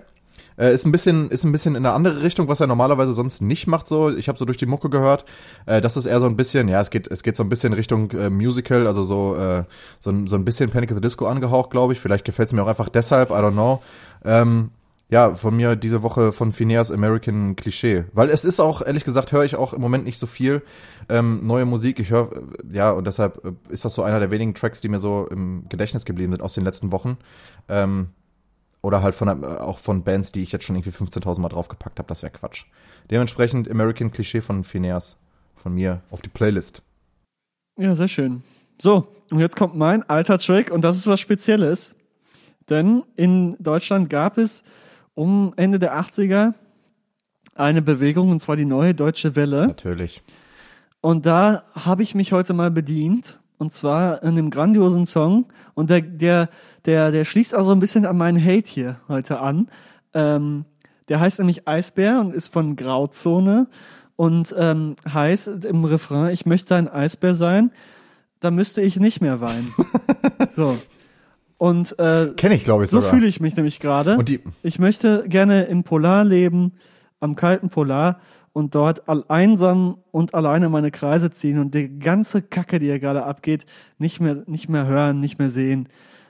[0.58, 3.42] Äh, ist ein bisschen ist ein bisschen in eine andere Richtung, was er normalerweise sonst
[3.42, 3.86] nicht macht.
[3.86, 5.24] So, ich habe so durch die Mucke gehört.
[5.66, 7.72] Äh, das ist eher so ein bisschen, ja, es geht es geht so ein bisschen
[7.74, 9.64] Richtung äh, Musical, also so äh,
[9.98, 12.00] so, ein- so ein bisschen Panic at the Disco angehaucht, glaube ich.
[12.00, 13.82] Vielleicht gefällt es mir auch einfach deshalb, I don't know.
[14.24, 14.70] Ähm,
[15.08, 18.04] ja, von mir diese Woche von Phineas American Klischee.
[18.12, 20.62] Weil es ist auch, ehrlich gesagt, höre ich auch im Moment nicht so viel
[21.08, 22.00] ähm, neue Musik.
[22.00, 22.42] Ich höre,
[22.72, 25.68] ja, und deshalb äh, ist das so einer der wenigen Tracks, die mir so im
[25.68, 27.18] Gedächtnis geblieben sind aus den letzten Wochen.
[27.68, 28.08] Ähm,
[28.82, 32.00] oder halt von, äh, auch von Bands, die ich jetzt schon irgendwie 15.000 Mal draufgepackt
[32.00, 32.08] habe.
[32.08, 32.64] Das wäre Quatsch.
[33.10, 35.18] Dementsprechend American Klischee von Phineas
[35.54, 36.82] von mir auf die Playlist.
[37.78, 38.42] Ja, sehr schön.
[38.80, 41.94] So, und jetzt kommt mein alter Track und das ist was Spezielles.
[42.68, 44.64] Denn in Deutschland gab es
[45.16, 46.54] um Ende der 80er
[47.56, 49.66] eine Bewegung, und zwar die Neue Deutsche Welle.
[49.66, 50.22] Natürlich.
[51.00, 53.40] Und da habe ich mich heute mal bedient.
[53.58, 55.46] Und zwar in einem grandiosen Song.
[55.74, 56.50] Und der, der,
[56.84, 59.68] der, der schließt auch so ein bisschen an meinen Hate hier heute an.
[60.12, 60.66] Ähm,
[61.08, 63.68] der heißt nämlich Eisbär und ist von Grauzone
[64.16, 67.70] und ähm, heißt im Refrain, ich möchte ein Eisbär sein,
[68.40, 69.72] da müsste ich nicht mehr weinen.
[70.50, 70.76] so.
[71.58, 74.18] Und äh, Kenne ich, glaube ich, so fühle ich mich nämlich gerade.
[74.62, 76.72] Ich möchte gerne im Polar leben,
[77.20, 78.20] am kalten Polar
[78.52, 83.24] und dort einsam und alleine meine Kreise ziehen und die ganze Kacke, die hier gerade
[83.24, 83.66] abgeht,
[83.98, 85.88] nicht mehr, nicht mehr hören, nicht mehr sehen.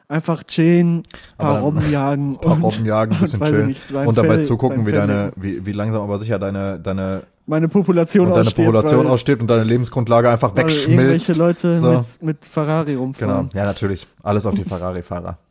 [0.08, 1.02] Einfach chillen,
[1.38, 4.86] paar Robben jagen paar und, Robben jagen, ein bisschen chillen nicht, und dabei Fell- zugucken,
[4.86, 9.06] wie deine, wie, wie langsam aber sicher deine, deine, meine Population und deine ausstirbt, Population
[9.06, 10.88] ausstirbt und deine Lebensgrundlage einfach wegschmilzt.
[11.28, 11.90] irgendwelche Leute So.
[12.20, 13.50] mit, mit Ferrari Genau, rumfahren.
[13.54, 14.06] ja, natürlich.
[14.22, 15.38] Alles auf die Ferrari-Fahrer.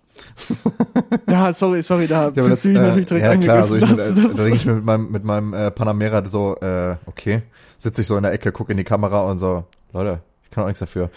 [1.30, 3.76] Ja, sorry, sorry, da Ja, fühlst das, du dich äh, natürlich direkt ja, klar, also
[3.76, 6.56] ich, Das- äh, das- da denke ich mir mit meinem, mit meinem äh, Panamera so,
[6.62, 7.41] äh, okay,
[7.78, 10.64] sitze ich so in der Ecke, gucke in die Kamera und so, Leute, ich kann
[10.64, 11.10] auch nichts dafür.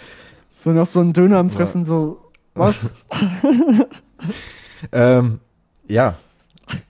[0.58, 2.18] so noch so ein Döner am Fressen, so,
[2.54, 2.90] was?
[4.92, 5.40] Ähm,
[5.88, 6.14] ja,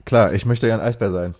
[0.05, 1.35] klar, ich möchte ja ein Eisbär sein.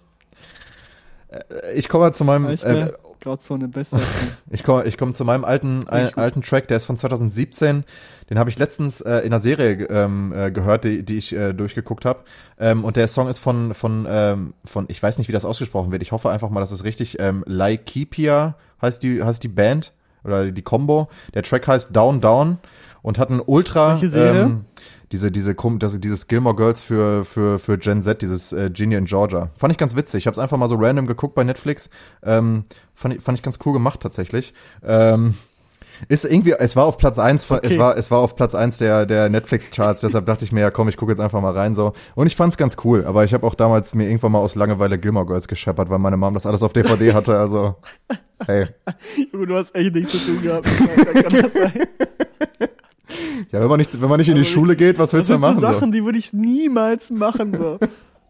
[1.30, 4.00] Äh, Ich komme mal zu meinem, äh, Grauzone, bester.
[4.50, 7.84] ich komme, ich komme zu meinem alten, ein, alten Track, der ist von 2017.
[8.30, 11.54] Den habe ich letztens äh, in einer Serie ähm, äh, gehört, die, die ich äh,
[11.54, 12.22] durchgeguckt habe.
[12.60, 15.92] Ähm, und der Song ist von, von, ähm, von, ich weiß nicht, wie das ausgesprochen
[15.92, 16.02] wird.
[16.02, 19.92] Ich hoffe einfach mal, dass es richtig, ähm, Laikipia heißt die, heißt die Band
[20.24, 21.10] oder die Combo.
[21.34, 22.60] Der Track heißt Down Down
[23.02, 24.42] und hat ein Ultra, Welche Serie?
[24.44, 24.66] ähm,
[25.12, 29.06] diese, diese, das, dieses Gilmore Girls für, für, für Gen Z, dieses äh, Genie in
[29.06, 29.50] Georgia.
[29.56, 30.20] Fand ich ganz witzig.
[30.20, 31.90] Ich habe es einfach mal so random geguckt bei Netflix.
[32.24, 34.54] Ähm, fand, ich, fand ich ganz cool gemacht tatsächlich.
[34.84, 35.34] Ähm,
[36.08, 37.80] ist irgendwie, es war auf Platz eins, von- es Okay.
[37.80, 40.88] war, es war auf Platz eins der, der Netflix-Charts, deshalb dachte ich mir, ja komm,
[40.88, 41.92] ich gucke jetzt einfach mal rein so.
[42.16, 44.98] Und ich fand's ganz cool, aber ich habe auch damals mir irgendwann mal aus Langeweile
[44.98, 47.76] Gilmore Girls gescheppert, weil meine Mom das alles auf DVD hatte, also
[48.46, 48.68] hey.
[49.34, 50.70] Junge, du hast echt nichts zu tun gehabt.
[51.24, 51.74] Kann das sein.
[53.52, 55.30] Ja, wenn man nicht, wenn man nicht in die Aber Schule geht, was Das willst
[55.30, 55.76] du sind denn so machen?
[55.76, 57.80] Sachen, die würde ich niemals machen, so.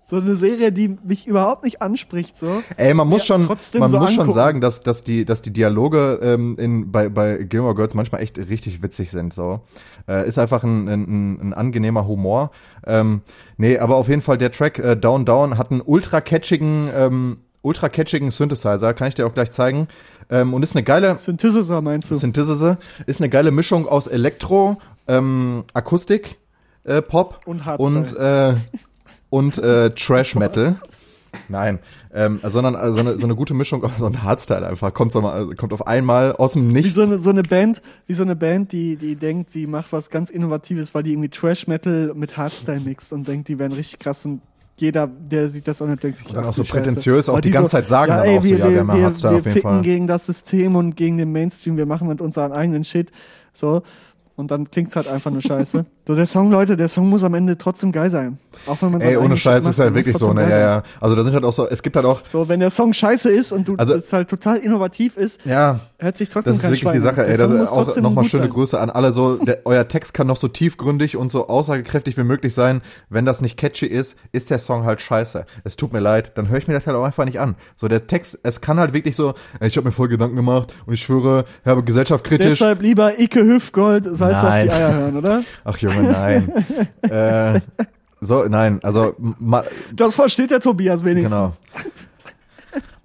[0.09, 2.63] So eine Serie, die mich überhaupt nicht anspricht, so.
[2.77, 4.31] Ey, man muss Ja, schon, man so muss schon angucken.
[4.31, 8.39] sagen, dass, dass die, dass die Dialoge ähm, in, bei, bei Gilmore Girls manchmal echt
[8.39, 9.33] richtig witzig sind.
[9.35, 9.61] So,
[10.07, 12.49] äh, ist einfach ein, ein, ein angenehmer Humor.
[12.87, 13.21] Ähm,
[13.57, 17.37] nee, aber auf jeden Fall der Track äh, Down Down hat einen ultra catchigen, ähm,
[17.61, 19.87] ultra catchigen Synthesizer, kann ich dir auch gleich zeigen.
[20.29, 22.15] Ähm, und ist eine geile, Synthesis meinst du?
[22.15, 26.37] Synthesizer, ist eine geile Mischung aus Elektro, ähm, Akustik,
[26.83, 27.99] äh, Pop Und Hardstyle.
[27.99, 28.55] und äh,
[29.29, 30.75] und äh, Trash Metal.
[31.47, 31.77] Nein,
[32.11, 35.21] ähm, sondern äh, so eine, so eine gute Mischung, so ein Hardstyle einfach kommt so
[35.21, 36.95] mal, also kommt auf einmal aus dem Wie Nichts.
[36.95, 40.09] so eine, so eine Band, wie so eine Band, die, die denkt, sie macht was
[40.09, 43.99] ganz Innovatives, weil die irgendwie Trash Metal mit Hardstyle mixt und denkt, die wären richtig
[43.99, 44.41] krass und
[44.81, 46.81] jeder, der sieht das an und denkt sich, Und dann ach auch so du Scheiße.
[46.83, 49.33] prätentiös auch Aber die ganze Zeit sagen dann auch so, ja, wir haben ja Hardstyle
[49.33, 49.81] wir auf jeden ficken Fall.
[49.81, 53.11] gegen das System und gegen den Mainstream, wir machen mit unseren eigenen Shit,
[53.53, 53.81] so.
[54.39, 55.85] Und dann klingt's halt einfach nur scheiße.
[56.09, 58.39] So, der Song, Leute, der Song muss am Ende trotzdem geil sein.
[58.65, 60.83] Auch wenn man Ey, ohne Scheiß ist halt wirklich so, ne, ja, ja.
[60.99, 63.29] Also da sind halt auch so, es gibt halt auch, So, wenn der Song scheiße
[63.29, 66.63] ist und du Also- es halt total innovativ ist, ja, hört sich trotzdem Das ist
[66.63, 67.37] wirklich Schwein die Sache, ey.
[67.37, 68.49] Das ist auch nochmal schöne sein.
[68.53, 69.11] Grüße an alle.
[69.11, 72.81] So, der, euer Text kann noch so tiefgründig und so aussagekräftig wie möglich sein.
[73.09, 75.45] Wenn das nicht catchy ist, ist der Song halt scheiße.
[75.63, 77.53] Es tut mir leid, dann höre ich mir das halt auch einfach nicht an.
[77.75, 80.73] So, der Text, es kann halt wirklich so, ey, ich habe mir voll Gedanken gemacht
[80.87, 82.49] und ich schwöre, ich habe gesellschaftskritisch.
[82.49, 84.65] Deshalb lieber Icke Hüftgold, Salz auf Nein.
[84.67, 85.43] die Eier hören, oder?
[85.63, 86.51] Ach Junge, nein.
[87.09, 87.61] äh,
[88.21, 89.63] so, nein, also ma,
[89.93, 91.15] Das versteht der Tobias genau.
[91.15, 91.61] wenigstens.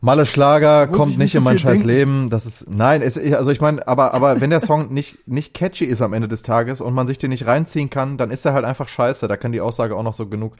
[0.05, 1.89] Malle Schlager Muss kommt ich nicht so in mein scheiß denken.
[1.89, 2.29] Leben.
[2.29, 5.87] Das ist nein, es, also ich meine, aber aber wenn der Song nicht nicht catchy
[5.87, 8.53] ist am Ende des Tages und man sich den nicht reinziehen kann, dann ist er
[8.53, 9.29] halt einfach scheiße.
[9.29, 10.57] Da kann die Aussage auch noch so genug.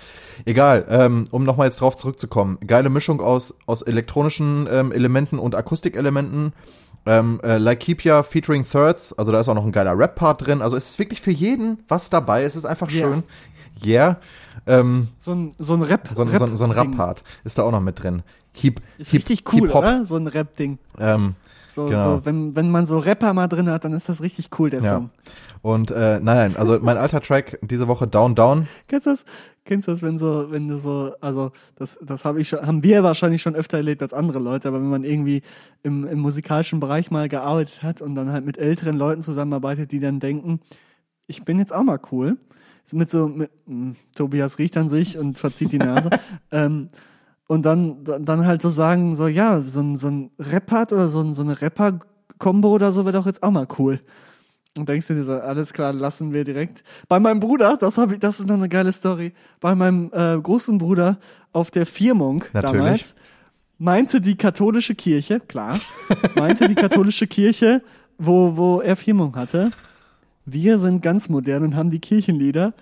[0.46, 0.86] Egal.
[0.88, 2.56] Ähm, um nochmal jetzt drauf zurückzukommen.
[2.66, 6.54] Geile Mischung aus aus elektronischen ähm, Elementen und Akustikelementen.
[7.07, 10.62] Ähm, äh, Laikipia featuring Thirds, also da ist auch noch ein geiler Rap-Part drin.
[10.62, 12.44] Also es ist wirklich für jeden was dabei.
[12.44, 13.22] Es ist einfach schön.
[13.84, 14.18] Yeah.
[14.66, 16.09] Ähm, So ein, so ein Rap.
[16.12, 16.70] so, ein- so, so ein.
[16.70, 18.22] Rap-Part ist da auch noch mit drin.
[18.55, 19.82] Hip, Ist Hip, richtig cool, Hip-Hop.
[19.82, 20.05] oder?
[20.07, 20.78] So ein Rap-Ding.
[20.98, 21.34] Ähm,
[21.68, 22.18] So, Genau.
[22.18, 24.80] so, wenn, wenn man so Rapper mal drin hat, dann ist das richtig cool, der
[24.80, 24.90] Ja.
[24.94, 25.11] Song.
[25.64, 28.68] Und äh, nein, nein, also mein alter Track diese Woche Down Down.
[28.86, 29.24] Kennst du das?
[29.64, 32.82] Kennst du das, wenn so, wenn du so, also das, das habe ich schon, haben
[32.82, 35.40] wir wahrscheinlich schon öfter erlebt als andere Leute, aber wenn man irgendwie
[35.82, 40.00] im, im musikalischen Bereich mal gearbeitet hat und dann halt mit älteren Leuten zusammenarbeitet, die
[40.00, 40.60] dann denken,
[41.28, 42.36] ich bin jetzt auch mal cool.
[42.92, 46.10] Mit so, mit, mh, Tobias riecht an sich und verzieht die Nase.
[46.52, 46.88] ähm,
[47.46, 51.22] und dann, dann halt so sagen, so, ja, so ein, so ein Rap-Part oder so,
[51.22, 54.00] ein, so eine Rapper-Kombo oder so wäre doch jetzt auch mal cool.
[54.76, 56.82] Und denkst du dir so, alles klar, lassen wir direkt.
[57.08, 59.32] Bei meinem Bruder, das habe ich, das ist noch eine geile Story.
[59.60, 61.18] Bei meinem äh, großen Bruder
[61.52, 62.82] auf der Firmung Natürlich.
[62.82, 63.14] damals,
[63.78, 65.78] meinte die katholische Kirche, klar,
[66.34, 67.82] meinte die katholische Kirche,
[68.18, 69.70] wo, wo er Firmung hatte,
[70.44, 72.72] wir sind ganz modern und haben die Kirchenlieder.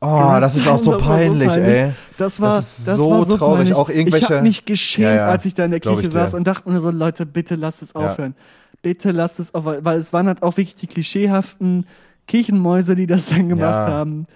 [0.00, 1.92] Oh, das ist auch so war peinlich, ey.
[2.18, 3.56] Das war, Das ist das so war so traurig.
[3.58, 3.74] Peinlich.
[3.74, 5.28] Auch irgendwelche- Ich habe mich geschämt, Ja, ja.
[5.28, 7.94] als ich da in der Kirche saß und dachte mir so, Leute, bitte lasst es
[7.94, 8.34] aufhören.
[8.82, 9.84] Bitte lasst es aufhören.
[9.84, 11.86] Weil es waren halt auch wirklich die klischeehaften
[12.26, 13.88] Kirchenmäuse, die das dann gemacht Ja.
[13.88, 14.26] haben.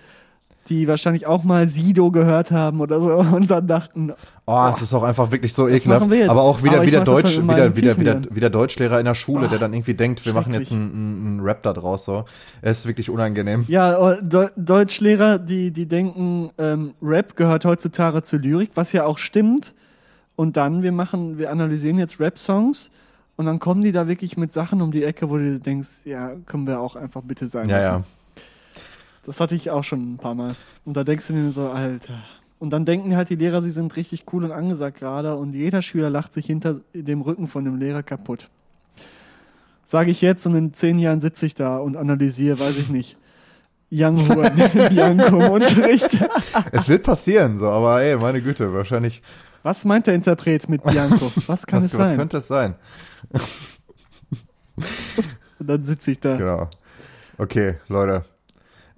[0.68, 4.12] Die wahrscheinlich auch mal Sido gehört haben oder so und dann dachten,
[4.47, 6.07] Oh, es ist auch einfach wirklich so ekelhaft.
[6.28, 9.14] Aber auch wieder, Aber wieder das Deutsch, halt wieder, wieder, wieder, wieder Deutschlehrer in der
[9.14, 12.24] Schule, der Oh, dann irgendwie denkt, wir machen jetzt einen, einen Rap da draus, so.
[12.62, 13.64] Es ist wirklich unangenehm.
[13.68, 19.05] Ja, oh, Deu- Deutschlehrer, die, die denken, ähm, Rap gehört heutzutage zur Lyrik, was ja
[19.07, 19.74] auch stimmt.
[20.36, 22.91] Und dann, wir machen, wir analysieren jetzt Rap-Songs
[23.41, 26.34] und dann kommen die da wirklich mit Sachen um die Ecke, wo du denkst, ja,
[26.45, 28.05] können wir auch einfach bitte sein Ja, lassen.
[28.36, 28.43] ja.
[29.24, 30.55] Das hatte ich auch schon ein paar Mal.
[30.84, 32.22] Und da denkst du dir so, Alter.
[32.59, 35.80] Und dann denken halt die Lehrer, sie sind richtig cool und angesagt gerade und jeder
[35.80, 38.51] Schüler lacht sich hinter dem Rücken von dem Lehrer kaputt.
[39.84, 43.16] Sage ich jetzt und in zehn Jahren sitze ich da und analysiere, weiß ich nicht.
[43.91, 46.18] Young Huan, im Unterricht.
[46.72, 49.22] Es wird passieren, so, aber ey, meine Güte, wahrscheinlich,
[49.62, 51.32] Was meint der Interpret mit Bianco?
[51.47, 52.18] Was kann was, es was sein?
[52.18, 52.74] könnte es sein?
[55.59, 56.37] Und dann sitze ich da.
[56.37, 56.68] Genau.
[57.39, 58.25] Okay, Leute.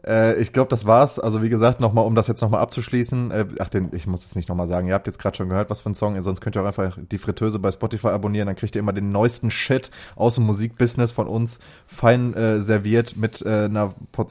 [0.05, 1.19] Äh, ich glaube, das war's.
[1.19, 3.31] Also wie gesagt, nochmal, um das jetzt nochmal abzuschließen.
[3.31, 4.89] Äh, ach, den, ich muss es nicht nochmal sagen.
[4.89, 6.21] Ihr habt jetzt gerade schon gehört, was für ein Song.
[6.23, 8.47] Sonst könnt ihr auch einfach die Fritteuse bei Spotify abonnieren.
[8.47, 11.59] Dann kriegt ihr immer den neuesten Shit aus dem Musikbusiness von uns.
[11.87, 14.27] Fein äh, serviert mit äh, einer Por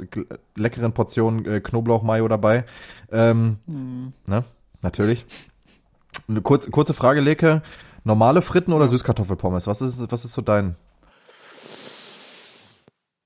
[0.56, 2.66] leckeren Portion äh, Knoblauch-Mayo dabei.
[3.12, 4.14] Ähm, Hm.
[4.26, 4.44] ne?
[4.82, 5.26] Natürlich.
[6.28, 7.62] Eine kurz, kurze Frage, Leke.
[8.04, 9.68] Normale Fritten oder Süßkartoffelpommes?
[9.68, 10.76] Was ist, was ist so dein?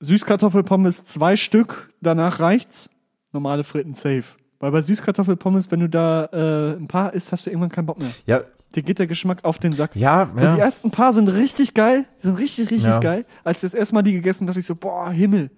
[0.01, 2.89] Süßkartoffelpommes zwei Stück, danach reicht's.
[3.31, 4.23] Normale Fritten safe.
[4.59, 7.99] Weil bei Süßkartoffelpommes, wenn du da äh, ein paar isst, hast du irgendwann keinen Bock
[7.99, 8.11] mehr.
[8.25, 8.41] Ja,
[8.75, 9.95] Dir geht der Geschmack auf den Sack.
[9.95, 10.55] ja, So, ja.
[10.55, 12.05] die ersten paar sind richtig geil.
[12.21, 12.99] Die sind richtig, richtig Ja.
[12.99, 13.25] geil.
[13.45, 15.49] Als ich das erste Mal die gegessen habe, dachte ich so, boah, Himmel.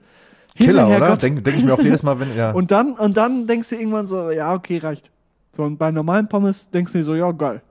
[0.56, 1.18] Himmel, Killer, oder?
[1.18, 2.52] Denke denk ich mir auch jedes Mal, wenn, ja.
[2.54, 5.12] Und dann, und dann denkst du irgendwann so, ja, okay, reicht.
[5.56, 7.62] So, und bei normalen Pommes denkst du dir so, ja, geil.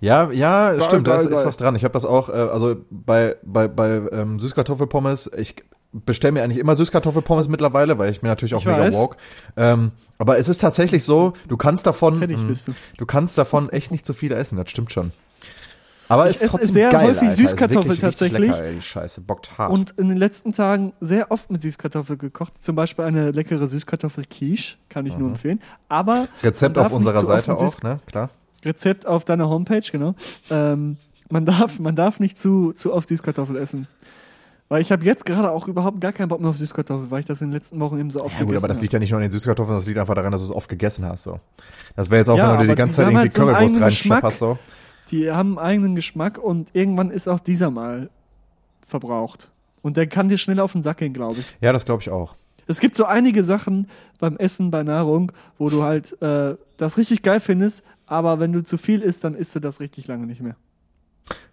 [0.00, 1.46] Ja, ja, Geil, stimmt, da geil, ist, ist geil.
[1.46, 1.76] was dran.
[1.76, 5.56] Ich habe das auch, äh, also bei, bei, bei ähm, Süßkartoffelpommes, ich
[5.92, 8.94] bestelle mir eigentlich immer Süßkartoffelpommes mittlerweile, weil ich mir natürlich auch Ich mega weiß.
[8.94, 9.16] walk.
[9.56, 13.06] Ähm, aber es ist tatsächlich so, du kannst davon, mh, bist du.
[13.06, 15.12] kannst davon echt nicht so viele essen, das stimmt schon.
[16.08, 17.32] Aber Ich es ist trotzdem sehr geil, häufig Alter.
[17.32, 18.50] Ist Süßkartoffeln wirklich tatsächlich.
[18.50, 19.72] Lecker, ey, Scheiße, bockt hart.
[19.72, 22.52] Und in den letzten Tagen sehr oft mit Süßkartoffel gekocht.
[22.64, 25.34] Zum Beispiel eine leckere Süßkartoffel-Quiche, kann ich nur Mhm.
[25.34, 25.60] empfehlen.
[25.88, 28.00] Aber Rezept auf unserer Seite auch, ne?
[28.06, 28.30] Klar.
[28.64, 30.14] Rezept auf deiner Homepage, genau.
[30.50, 30.96] Ähm,
[31.30, 33.86] man, darf, man darf nicht zu, zu oft Süßkartoffel essen.
[34.68, 37.26] Weil ich habe jetzt gerade auch überhaupt gar keinen Bock mehr auf Süßkartoffel, weil ich
[37.26, 39.10] das in den letzten Wochen eben so oft Ja gut, aber das liegt ja nicht
[39.10, 41.24] nur an den Süßkartoffeln, das liegt einfach daran, dass du es oft gegessen hast.
[41.24, 41.40] So.
[41.96, 43.80] Das wäre jetzt auch, Ja, wenn du dir die ganze Zeit irgendwie halt so Currywurst
[43.80, 44.38] reinschepperst.
[44.38, 44.58] So.
[45.10, 48.10] Die haben einen eigenen Geschmack und irgendwann ist auch dieser mal
[48.86, 49.50] verbraucht.
[49.82, 51.46] Und der kann dir schnell auf den Sack gehen, glaube ich.
[51.60, 52.36] Ja, das glaube ich auch.
[52.68, 53.88] Es gibt so einige Sachen
[54.20, 58.62] beim Essen, bei Nahrung, wo du halt äh, das richtig geil findest, aber wenn du
[58.62, 60.56] zu viel isst, dann isst du das richtig lange nicht mehr.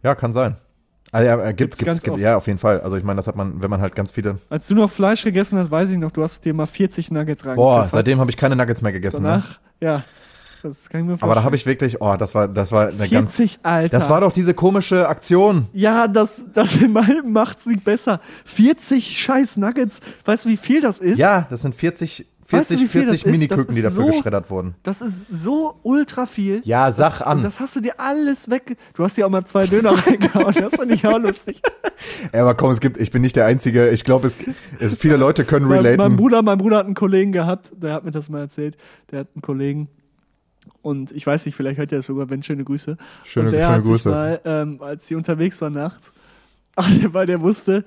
[0.01, 0.57] Ja, kann sein.
[1.11, 2.21] Ah, ja, äh, Gibt's gibt's, gibt's, ganz gibt, oft.
[2.21, 2.81] ja, auf jeden Fall.
[2.81, 4.39] Also ich meine, das hat man, wenn man halt ganz viele.
[4.49, 7.45] Als du noch Fleisch gegessen hast, weiß ich noch, du hast dir mal 40 Nuggets
[7.45, 7.55] reingepfiffert.
[7.55, 9.21] Boah, seitdem habe ich keine Nuggets mehr gegessen.
[9.21, 9.29] Ne?
[9.29, 10.03] Danach, ja,
[10.63, 11.31] das kann ich mir vorstellen.
[11.31, 13.35] Aber da habe ich wirklich, oh, das war, das war eine ganz.
[13.37, 13.97] 40, Alter.
[13.97, 15.67] Das war doch diese komische Aktion.
[15.73, 16.77] ja, das, das
[17.23, 18.19] macht's nicht besser.
[18.45, 20.01] 40 scheiß Nuggets.
[20.25, 21.19] Weißt du, wie viel das ist?
[21.19, 23.31] Ja, das sind 40, Weißt du, 40, wie viel 40 das ist?
[23.31, 24.75] Miniküken, Das die dafür so- geschreddert wurden.
[24.83, 26.61] Das ist so ultra viel.
[26.63, 27.41] Ja, sag das, an.
[27.41, 28.77] Das hast du dir alles weg.
[28.93, 30.55] Du hast dir auch mal zwei Döner reingehauen.
[30.55, 31.61] Das fand ich auch lustig.
[32.31, 33.89] Ja, aber komm, es gibt, ich bin nicht der Einzige.
[33.89, 34.37] Ich glaube, es,
[34.79, 35.97] es, viele Leute können relaten.
[35.97, 38.77] mein Bruder, mein Bruder hat einen Kollegen gehabt, der hat mir das mal erzählt.
[39.11, 39.87] Der hat einen Kollegen.
[40.83, 42.97] Und ich weiß nicht, vielleicht hört er es sogar, wenn schöne Grüße.
[43.23, 44.09] Schöne- und der schöne hat Grüße.
[44.11, 46.13] Mal, ähm, als sie unterwegs war nachts,
[46.75, 47.83] ach, weil der wusste,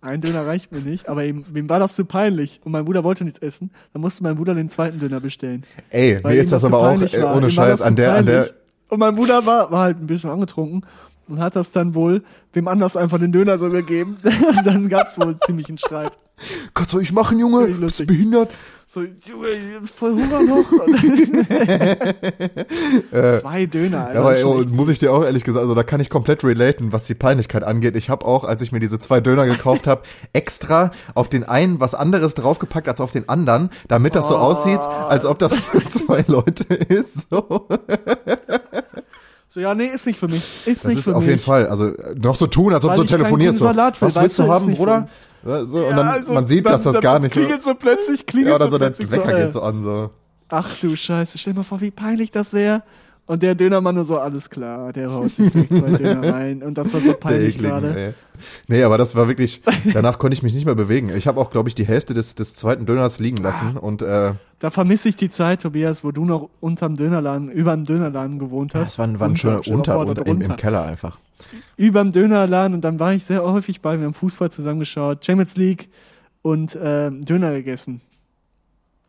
[0.00, 3.02] ein Döner reicht mir nicht, aber ihm, ihm war das zu peinlich und mein Bruder
[3.02, 5.64] wollte nichts essen, dann musste mein Bruder den zweiten Döner bestellen.
[5.90, 7.36] Ey, mir ist das aber auch, war.
[7.36, 8.50] ohne Scheiß, an der, an der.
[8.88, 10.84] Und mein Bruder war, war halt ein bisschen angetrunken
[11.28, 12.22] und hat das dann wohl
[12.52, 14.16] wem anders einfach den Döner so gegeben.
[14.24, 16.12] und dann gab's wohl ziemlich einen Streit.
[16.72, 17.66] Kannst du ich machen, Junge?
[17.66, 18.52] Bist du behindert?
[18.86, 20.64] So, Junge, voll Hunger noch.
[23.40, 24.20] Zwei Döner, Alter.
[24.20, 26.92] Aber schon ey, muss ich dir auch ehrlich gesagt, also da kann ich komplett relaten,
[26.92, 27.96] was die Peinlichkeit angeht.
[27.96, 30.02] Ich habe auch, als ich mir diese zwei Döner gekauft habe,
[30.32, 34.38] extra auf den einen was anderes draufgepackt als auf den anderen, damit das so Oh.
[34.38, 37.28] aussieht, als ob das für zwei Leute ist.
[37.30, 37.68] So.
[39.48, 40.42] So, ja, nee, ist nicht für mich.
[40.66, 41.30] Ist Das nicht ist für auf mich.
[41.30, 43.58] jeden Fall, also äh, noch so tun, als ob du telefonierst.
[43.58, 45.08] Salat will, Was willst du haben, Bruder?
[45.46, 47.32] Ja, so, und Ja, dann, also, man sieht, dann- dass das gar nicht.
[47.32, 49.62] Klingelt so plötzlich, klingelt Ja, oder so so der plötzlich Wecker so, äh, geht so
[49.62, 50.10] an, so.
[50.50, 52.82] Ach du Scheiße, stell dir mal vor, wie peinlich das wäre.
[53.28, 56.62] Und der Dönermann nur so, alles klar, der haut sich zwei Döner rein.
[56.62, 58.14] Und das war so peinlich gerade.
[58.68, 59.62] Nee, aber das war wirklich,
[59.92, 61.10] danach konnte ich mich nicht mehr bewegen.
[61.14, 64.32] Ich habe auch, glaube ich, die Hälfte des, des zweiten Döners liegen lassen und äh,
[64.60, 68.74] Da vermisse ich die Zeit, Tobias, wo du noch unterm Dönerladen, über dem Dönerladen gewohnt
[68.74, 68.92] hast.
[68.92, 70.56] das war, ein- war ein schöner stell dir Unter, unter im, im.
[70.56, 71.18] Keller einfach.
[71.76, 75.88] Überm Dönerladen und dann war ich sehr häufig bei, wir haben Fußball zusammengeschaut, Champions League
[76.42, 78.00] und ähm, Döner gegessen.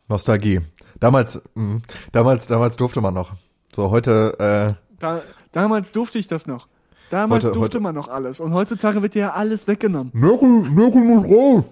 [0.09, 0.59] Nostalgie.
[0.99, 1.78] Damals, mh,
[2.11, 3.32] damals, damals durfte man noch.
[3.80, 5.22] So, heute, äh, Da,
[5.54, 6.68] damals durfte ich das noch.
[7.12, 8.42] Damals Heute- durfte heute- man noch alles.
[8.42, 10.12] Und heutzutage wird dir ja alles weggenommen.
[10.14, 11.64] Merkel, Merkel muss raus.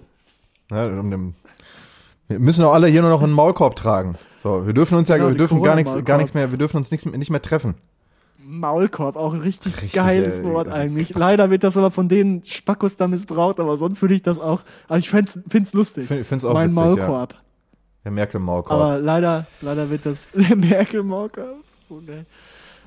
[0.70, 4.14] Ja, wir müssen auch alle hier nur noch einen Maulkorb tragen.
[4.38, 6.78] So, wir dürfen uns ja, Genau, wir dürfen gar nichts, gar nichts mehr, wir dürfen
[6.78, 7.74] uns nichts, nicht mehr treffen.
[8.42, 10.72] Maulkorb, auch ein richtig, Richtig, geiles ey, Wort ey.
[10.72, 11.14] eigentlich.
[11.14, 14.62] Leider wird das aber von den Spackos da missbraucht, aber sonst würde ich das auch.
[14.88, 16.04] Aber ich find's, find's lustig.
[16.10, 17.32] Ich finde es auch mein witzig, Maulkorb.
[17.34, 17.38] ja.
[18.04, 18.72] Der Merkel Maulkorb.
[18.80, 21.58] Aber leider, leider wird das der Merkel-Maulkorb.
[22.06, 22.26] Geil.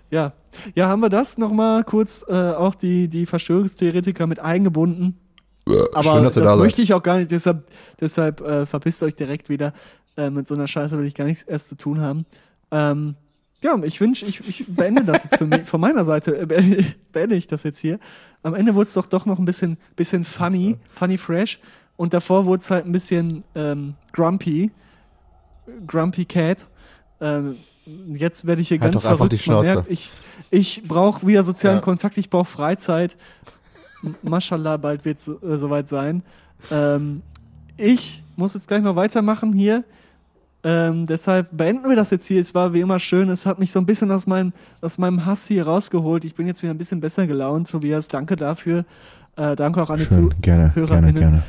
[0.10, 0.34] Ja.
[0.76, 5.18] Ja, haben wir das nochmal kurz äh, auch die, die Verschwörungstheoretiker mit eingebunden.
[5.66, 6.64] Aber Schön, dass ihr das da seid.
[6.64, 7.68] möchte ich auch gar nicht, deshalb,
[8.00, 9.74] deshalb äh, verpisst euch direkt wieder.
[10.18, 12.26] Äh, mit so einer Scheiße will ich gar nichts erst zu tun haben.
[12.72, 13.16] Ähm,
[13.64, 16.86] ja, ich wünsche, ich, ich beende das jetzt für mich, von meiner Seite, äh, beende,
[17.14, 18.00] beende ich das jetzt hier.
[18.44, 21.60] Am Ende wurde es doch doch noch ein bisschen, bisschen funny, funny fresh.
[21.96, 24.72] Und davor wurde es halt ein bisschen ähm, grumpy,
[25.86, 26.68] grumpy cat.
[27.22, 27.56] Ähm,
[28.14, 29.46] jetzt werde ich hier Halt ganz doch einfach verrückt.
[29.46, 29.76] die Man Schnauze.
[29.76, 30.12] merkt, ich
[30.50, 31.82] ich brauche wieder sozialen Ja.
[31.82, 33.16] Kontakt, ich brauche Freizeit.
[34.04, 36.24] M- Mashallah, bald wird es äh, soweit sein.
[36.72, 37.22] Ähm,
[37.78, 39.84] ich muss jetzt gleich noch weitermachen hier.
[40.64, 42.40] Ähm, deshalb beenden wir das jetzt hier.
[42.40, 43.30] Es war wie immer schön.
[43.30, 46.24] Es hat mich so ein bisschen aus meinem, aus meinem Hass hier rausgeholt.
[46.26, 47.70] Ich bin jetzt wieder ein bisschen besser gelaunt.
[47.70, 48.86] Tobias, danke dafür.
[49.38, 51.16] Äh, danke auch an die Schön, gerne, gerne, HörerInnen.
[51.16, 51.44] gerne.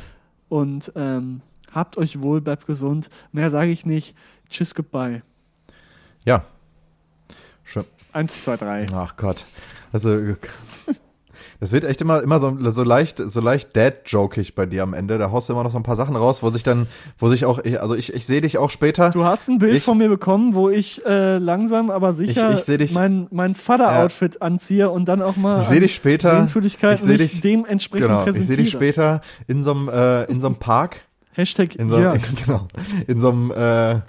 [0.49, 3.09] Und ähm, habt euch wohl, bleibt gesund.
[3.31, 4.15] Mehr sage ich nicht.
[4.49, 5.21] Tschüss, goodbye.
[6.25, 6.43] Ja.
[7.63, 7.85] Schön.
[8.11, 8.85] Eins, zwei, drei.
[8.93, 9.45] Ach Gott.
[9.91, 10.17] Also,
[11.59, 15.17] das wird echt immer, immer so, so leicht, so leicht dad-jokig bei dir am Ende.
[15.17, 16.87] Da haust du immer noch so ein paar Sachen raus, wo sich dann,
[17.19, 19.11] wo sich auch, also ich, ich sehe dich auch später.
[19.11, 22.57] Du hast ein Bild Ich- von mir bekommen, wo ich äh, langsam, aber sicher Ich-
[22.59, 25.95] ich seh dich- mein, mein Vater-Outfit anziehe und dann auch mal Ich sehe an dich
[25.95, 26.43] später.
[26.43, 30.47] Ich seh dich- dementsprechend Genau, ich sehe dich später in so einem, äh, in so
[30.47, 30.97] einem Park.
[31.33, 32.13] Hashtag In so, ja.
[32.45, 32.67] genau.
[33.07, 34.01] In so einem, äh,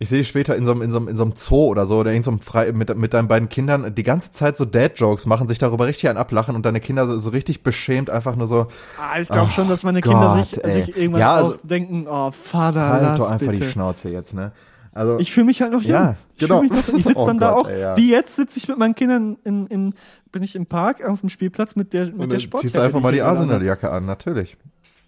[0.00, 1.86] ich sehe dich später in so einem, in so einem, in so einem Zoo oder
[1.86, 4.64] so, oder in so einem Frei, mit, mit deinen beiden Kindern die ganze Zeit so
[4.64, 8.36] Dad-Jokes machen, sich darüber richtig einen ablachen und deine Kinder so, so richtig beschämt einfach
[8.36, 8.68] nur so,
[8.98, 10.84] Ah, ich glaube Ach schon, dass meine Kinder Gott, sich, ey.
[10.84, 13.64] sich irgendwann Ja, also- auch denken, oh, Vater, halt lass doch einfach bitte.
[13.64, 14.52] die Schnauze jetzt, ne?
[14.92, 15.90] Also, Ich fühle mich halt noch jung.
[15.92, 16.62] Ja, ich genau.
[16.62, 17.96] Mich noch, ich sitze Oh dann da Gott, auch, ey, ja.
[17.96, 19.94] wie jetzt sitze ich mit meinen Kindern in, in,
[20.32, 22.62] bin ich im Park auf dem Spielplatz mit der, mit und der Sportjacke.
[22.66, 23.22] ziehst du einfach mal die.
[23.22, 24.56] Arsenal-Jacke an, natürlich.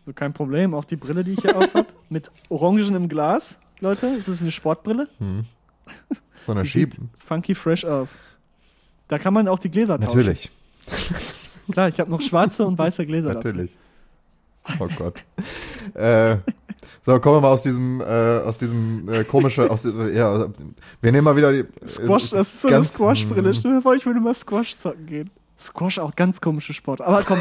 [0.06, 0.74] So, kein Problem.
[0.74, 3.58] Auch die Brille, die ich hier auf habe, mit Orangen im Glas.
[3.80, 5.08] Leute, ist das eine Sportbrille?
[6.46, 6.94] So eine Die Schieb.
[6.94, 8.16] sieht funky fresh aus.
[9.08, 10.16] Da kann man auch die Gläser tauschen.
[10.18, 10.50] Natürlich,
[11.70, 13.34] Klar, ich habe noch schwarze und weiße Gläser.
[13.34, 13.76] natürlich.
[14.78, 15.22] Oh Gott.
[15.94, 16.38] äh,
[17.02, 20.46] so, kommen wir mal aus diesem, äh, aus diesem äh, komische, aus, äh, ja,
[21.02, 23.52] wir nehmen mal wieder die Squash, äh, das ist so eine Squash-Brille.
[23.52, 25.30] Stell dir vor, ich würde mal Squash zocken gehen.
[25.58, 27.02] Squash auch ganz komische Sport.
[27.02, 27.38] Aber komm,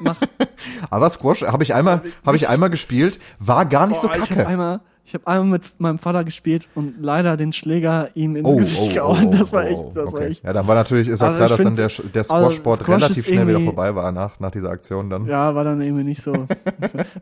[0.00, 0.20] mach.
[0.90, 4.28] Aber Squash habe ich einmal, habe ich einmal gespielt, war gar nicht so Boah, ich
[4.28, 4.46] kacke.
[4.46, 8.56] einmal, ich habe einmal mit meinem Vater gespielt und leider den Schläger ihm ins Oh,
[8.56, 9.26] Gesicht oh, gehauen.
[9.28, 10.26] oh, das war oh, echt, das war okay.
[10.26, 10.44] echt.
[10.44, 12.34] Ja, dann war natürlich, ist auch Also klar, dass dann find- der, Sch- der also
[12.34, 15.24] Squash-Sport Squash relativ schnell wieder vorbei war nach, nach dieser Aktion dann.
[15.26, 16.32] Ja, war dann irgendwie nicht so.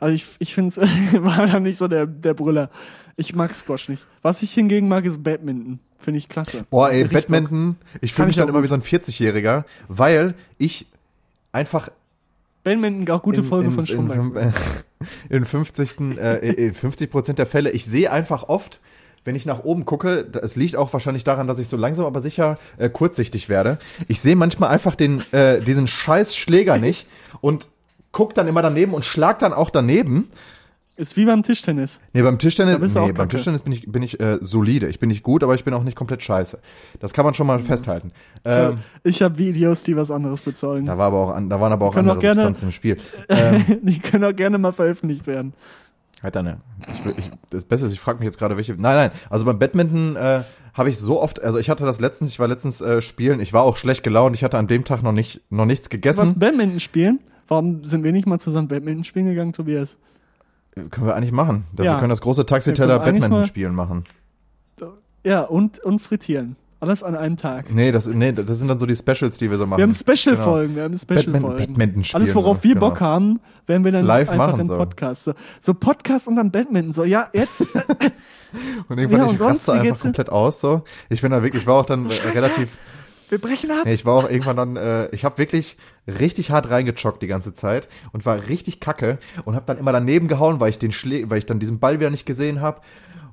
[0.01, 0.79] Also ich, ich finde es
[1.23, 2.71] war dann nicht so der, der Brüller.
[3.17, 4.05] Ich mag Squash nicht.
[4.21, 5.79] Was ich hingegen mag, ist Badminton.
[5.97, 6.67] Finde ich klasse.
[6.69, 10.35] Boah, ey, Richtig Badminton, ich fühle mich ich dann immer wie so ein 40-Jähriger, weil
[10.59, 10.87] ich
[11.53, 11.89] einfach
[12.65, 14.55] Badminton, auch gute in, Folge in, von Stromberg.
[15.29, 16.19] in, in 50.
[16.19, 18.81] Äh, in 50 Prozent der Fälle, ich sehe einfach oft,
[19.25, 22.23] wenn ich nach oben gucke, es liegt auch wahrscheinlich daran, dass ich so langsam aber
[22.23, 23.79] sicher äh, kurzsichtig werde.
[24.07, 27.09] Ich sehe manchmal einfach den, äh, diesen scheiß Schläger nicht
[27.41, 27.67] und
[28.13, 30.31] guck dann immer daneben und schlag dann auch daneben.
[30.97, 32.01] Ist wie beim Tischtennis.
[32.15, 33.29] Nee, beim Tischtennis, nee, beim.
[33.29, 34.89] Tischtennis bin ich, bin ich äh, solide.
[34.89, 36.59] Ich bin nicht gut, aber ich bin auch nicht komplett scheiße.
[37.01, 37.53] Das kann man schon Mhm.
[37.53, 38.13] mal festhalten.
[38.47, 40.87] Ähm, ich habe Videos, die was anderes bezeugen.
[40.87, 42.97] da, war aber auch, an- da waren aber auch andere auch gerne- Substanzen im Spiel.
[43.29, 45.53] Ähm, die können auch gerne mal veröffentlicht werden.
[46.23, 48.73] halt dann, ich, ich, das Beste ist, ich frage mich jetzt gerade, welche.
[48.73, 49.11] Nein, nein.
[49.29, 52.49] Also beim Badminton äh, habe ich so oft, also ich hatte das letztens, ich war
[52.49, 55.43] letztens äh, spielen, ich war auch schlecht gelaunt, ich hatte an dem Tag noch nicht,
[55.51, 56.39] noch nichts Was gegessen.
[56.39, 57.19] Badminton spielen?
[57.49, 59.99] Warum sind wir nicht mal zusammen Badminton spielen gegangen, Tobias?
[60.91, 61.65] Können wir eigentlich machen.
[61.73, 61.99] Wir Ja.
[61.99, 64.05] können das große Wir Taxiteller können eigentlich Badminton mal- spielen machen.
[65.25, 66.57] Ja, und, und frittieren.
[66.79, 67.73] Alles an einem Tag.
[67.73, 69.79] Nee, das, nee, das sind dann so die Specials, die wir so machen.
[69.79, 70.77] Wir haben Special-Folgen, Genau.
[70.77, 71.57] wir haben Special-Folgen.
[71.59, 72.23] Badminton spielen.
[72.23, 72.91] Alles, worauf wir genau.
[72.91, 74.77] Bock haben, werden wir dann Live einfach machen in so.
[74.77, 75.25] Podcast.
[75.25, 75.33] So,
[75.63, 76.93] so Podcast und dann Badminton.
[76.93, 77.63] So, ja, jetzt.
[78.89, 80.83] Und irgendwann, Ja, ich raste einfach komplett aus, so.
[81.09, 82.35] Ich bin da wirklich, ich war auch dann Scheiße.
[82.35, 82.69] relativ,
[83.29, 83.85] wir brechen ab.
[83.85, 85.77] nee, ich war auch irgendwann dann, äh, ich habe wirklich
[86.07, 90.29] richtig hart reingejoggt die ganze Zeit und war richtig kacke und habe dann immer daneben
[90.29, 92.81] gehauen, weil ich den Schlä weil ich dann diesen Ball wieder nicht gesehen habe.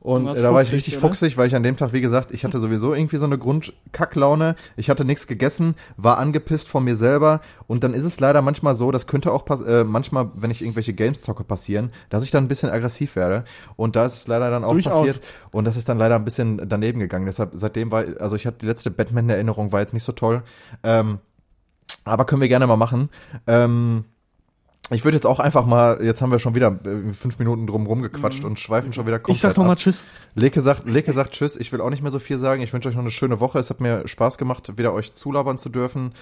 [0.04, 1.08] Und äh, da war ich richtig oder?
[1.08, 4.58] fuchsig, weil ich an dem Tag, wie gesagt, ich hatte sowieso irgendwie so eine Grundkacklaune.
[4.76, 7.40] Ich hatte nichts gegessen, war angepisst von mir selber.
[7.68, 10.94] Und dann ist es leider manchmal so, das könnte auch äh, manchmal, wenn ich irgendwelche
[10.94, 13.46] Games zocke, passieren, dass ich dann ein bisschen aggressiv werde.
[13.78, 14.94] Und da ist es leider dann auch Durchaus.
[14.94, 15.22] passiert.
[15.54, 17.26] Und das ist dann leider ein bisschen daneben gegangen.
[17.26, 20.44] Deshalb, seitdem war, also ich habe die letzte Batman-Erinnerung war jetzt nicht so toll.
[20.84, 21.20] Ähm,
[22.04, 23.10] aber können wir gerne mal machen.
[23.48, 24.04] Ähm,
[24.94, 27.86] ich würde jetzt auch einfach mal, jetzt haben wir schon wieder äh, fünf Minuten drum
[27.86, 29.76] rumgequatscht und schweifen schon wieder komplett ich sag nochmal.
[29.76, 30.04] Tschüss.
[30.36, 32.62] Leke sagt, Leke sagt Tschüss, ich will auch nicht mehr so viel sagen.
[32.62, 33.60] Ich wünsche euch noch eine schöne Woche.
[33.60, 36.14] Es hat mir Spaß gemacht, wieder euch zulabern zu dürfen.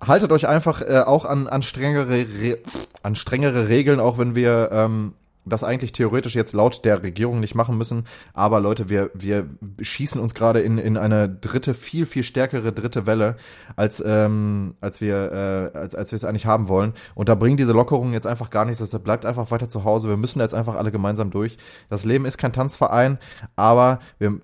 [0.00, 2.58] Haltet euch einfach äh, auch an, an, strengere, Re
[3.02, 5.14] an strengere Regeln, auch wenn wir ähm,
[5.44, 8.06] das eigentlich theoretisch jetzt laut der Regierung nicht machen müssen.
[8.32, 9.46] Aber Leute, wir, wir
[9.80, 13.36] schießen uns gerade in, in eine dritte, viel, viel stärkere dritte Welle,
[13.76, 16.94] als, ähm, als wir äh, als, als wir es eigentlich haben wollen.
[17.14, 18.78] Und da bringen diese Lockerungen jetzt einfach gar nichts.
[18.78, 20.08] Deshalb bleibt einfach weiter zu Hause.
[20.08, 21.58] Wir müssen jetzt einfach alle gemeinsam durch.
[21.90, 23.18] Das Leben ist kein Tanzverein,
[23.56, 24.38] aber wir,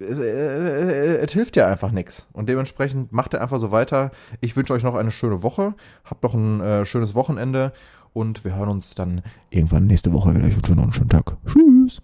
[0.00, 2.28] es, äh, es hilft ja einfach nichts.
[2.32, 4.10] Und dementsprechend macht ihr einfach so weiter.
[4.40, 5.74] Ich wünsche euch noch eine schöne Woche.
[6.04, 7.72] Habt noch ein äh, schönes Wochenende.
[8.12, 10.46] Und wir hören uns dann irgendwann nächste Woche wieder.
[10.46, 11.36] Ich wünsche noch einen schönen Tag.
[11.46, 12.02] Tschüss.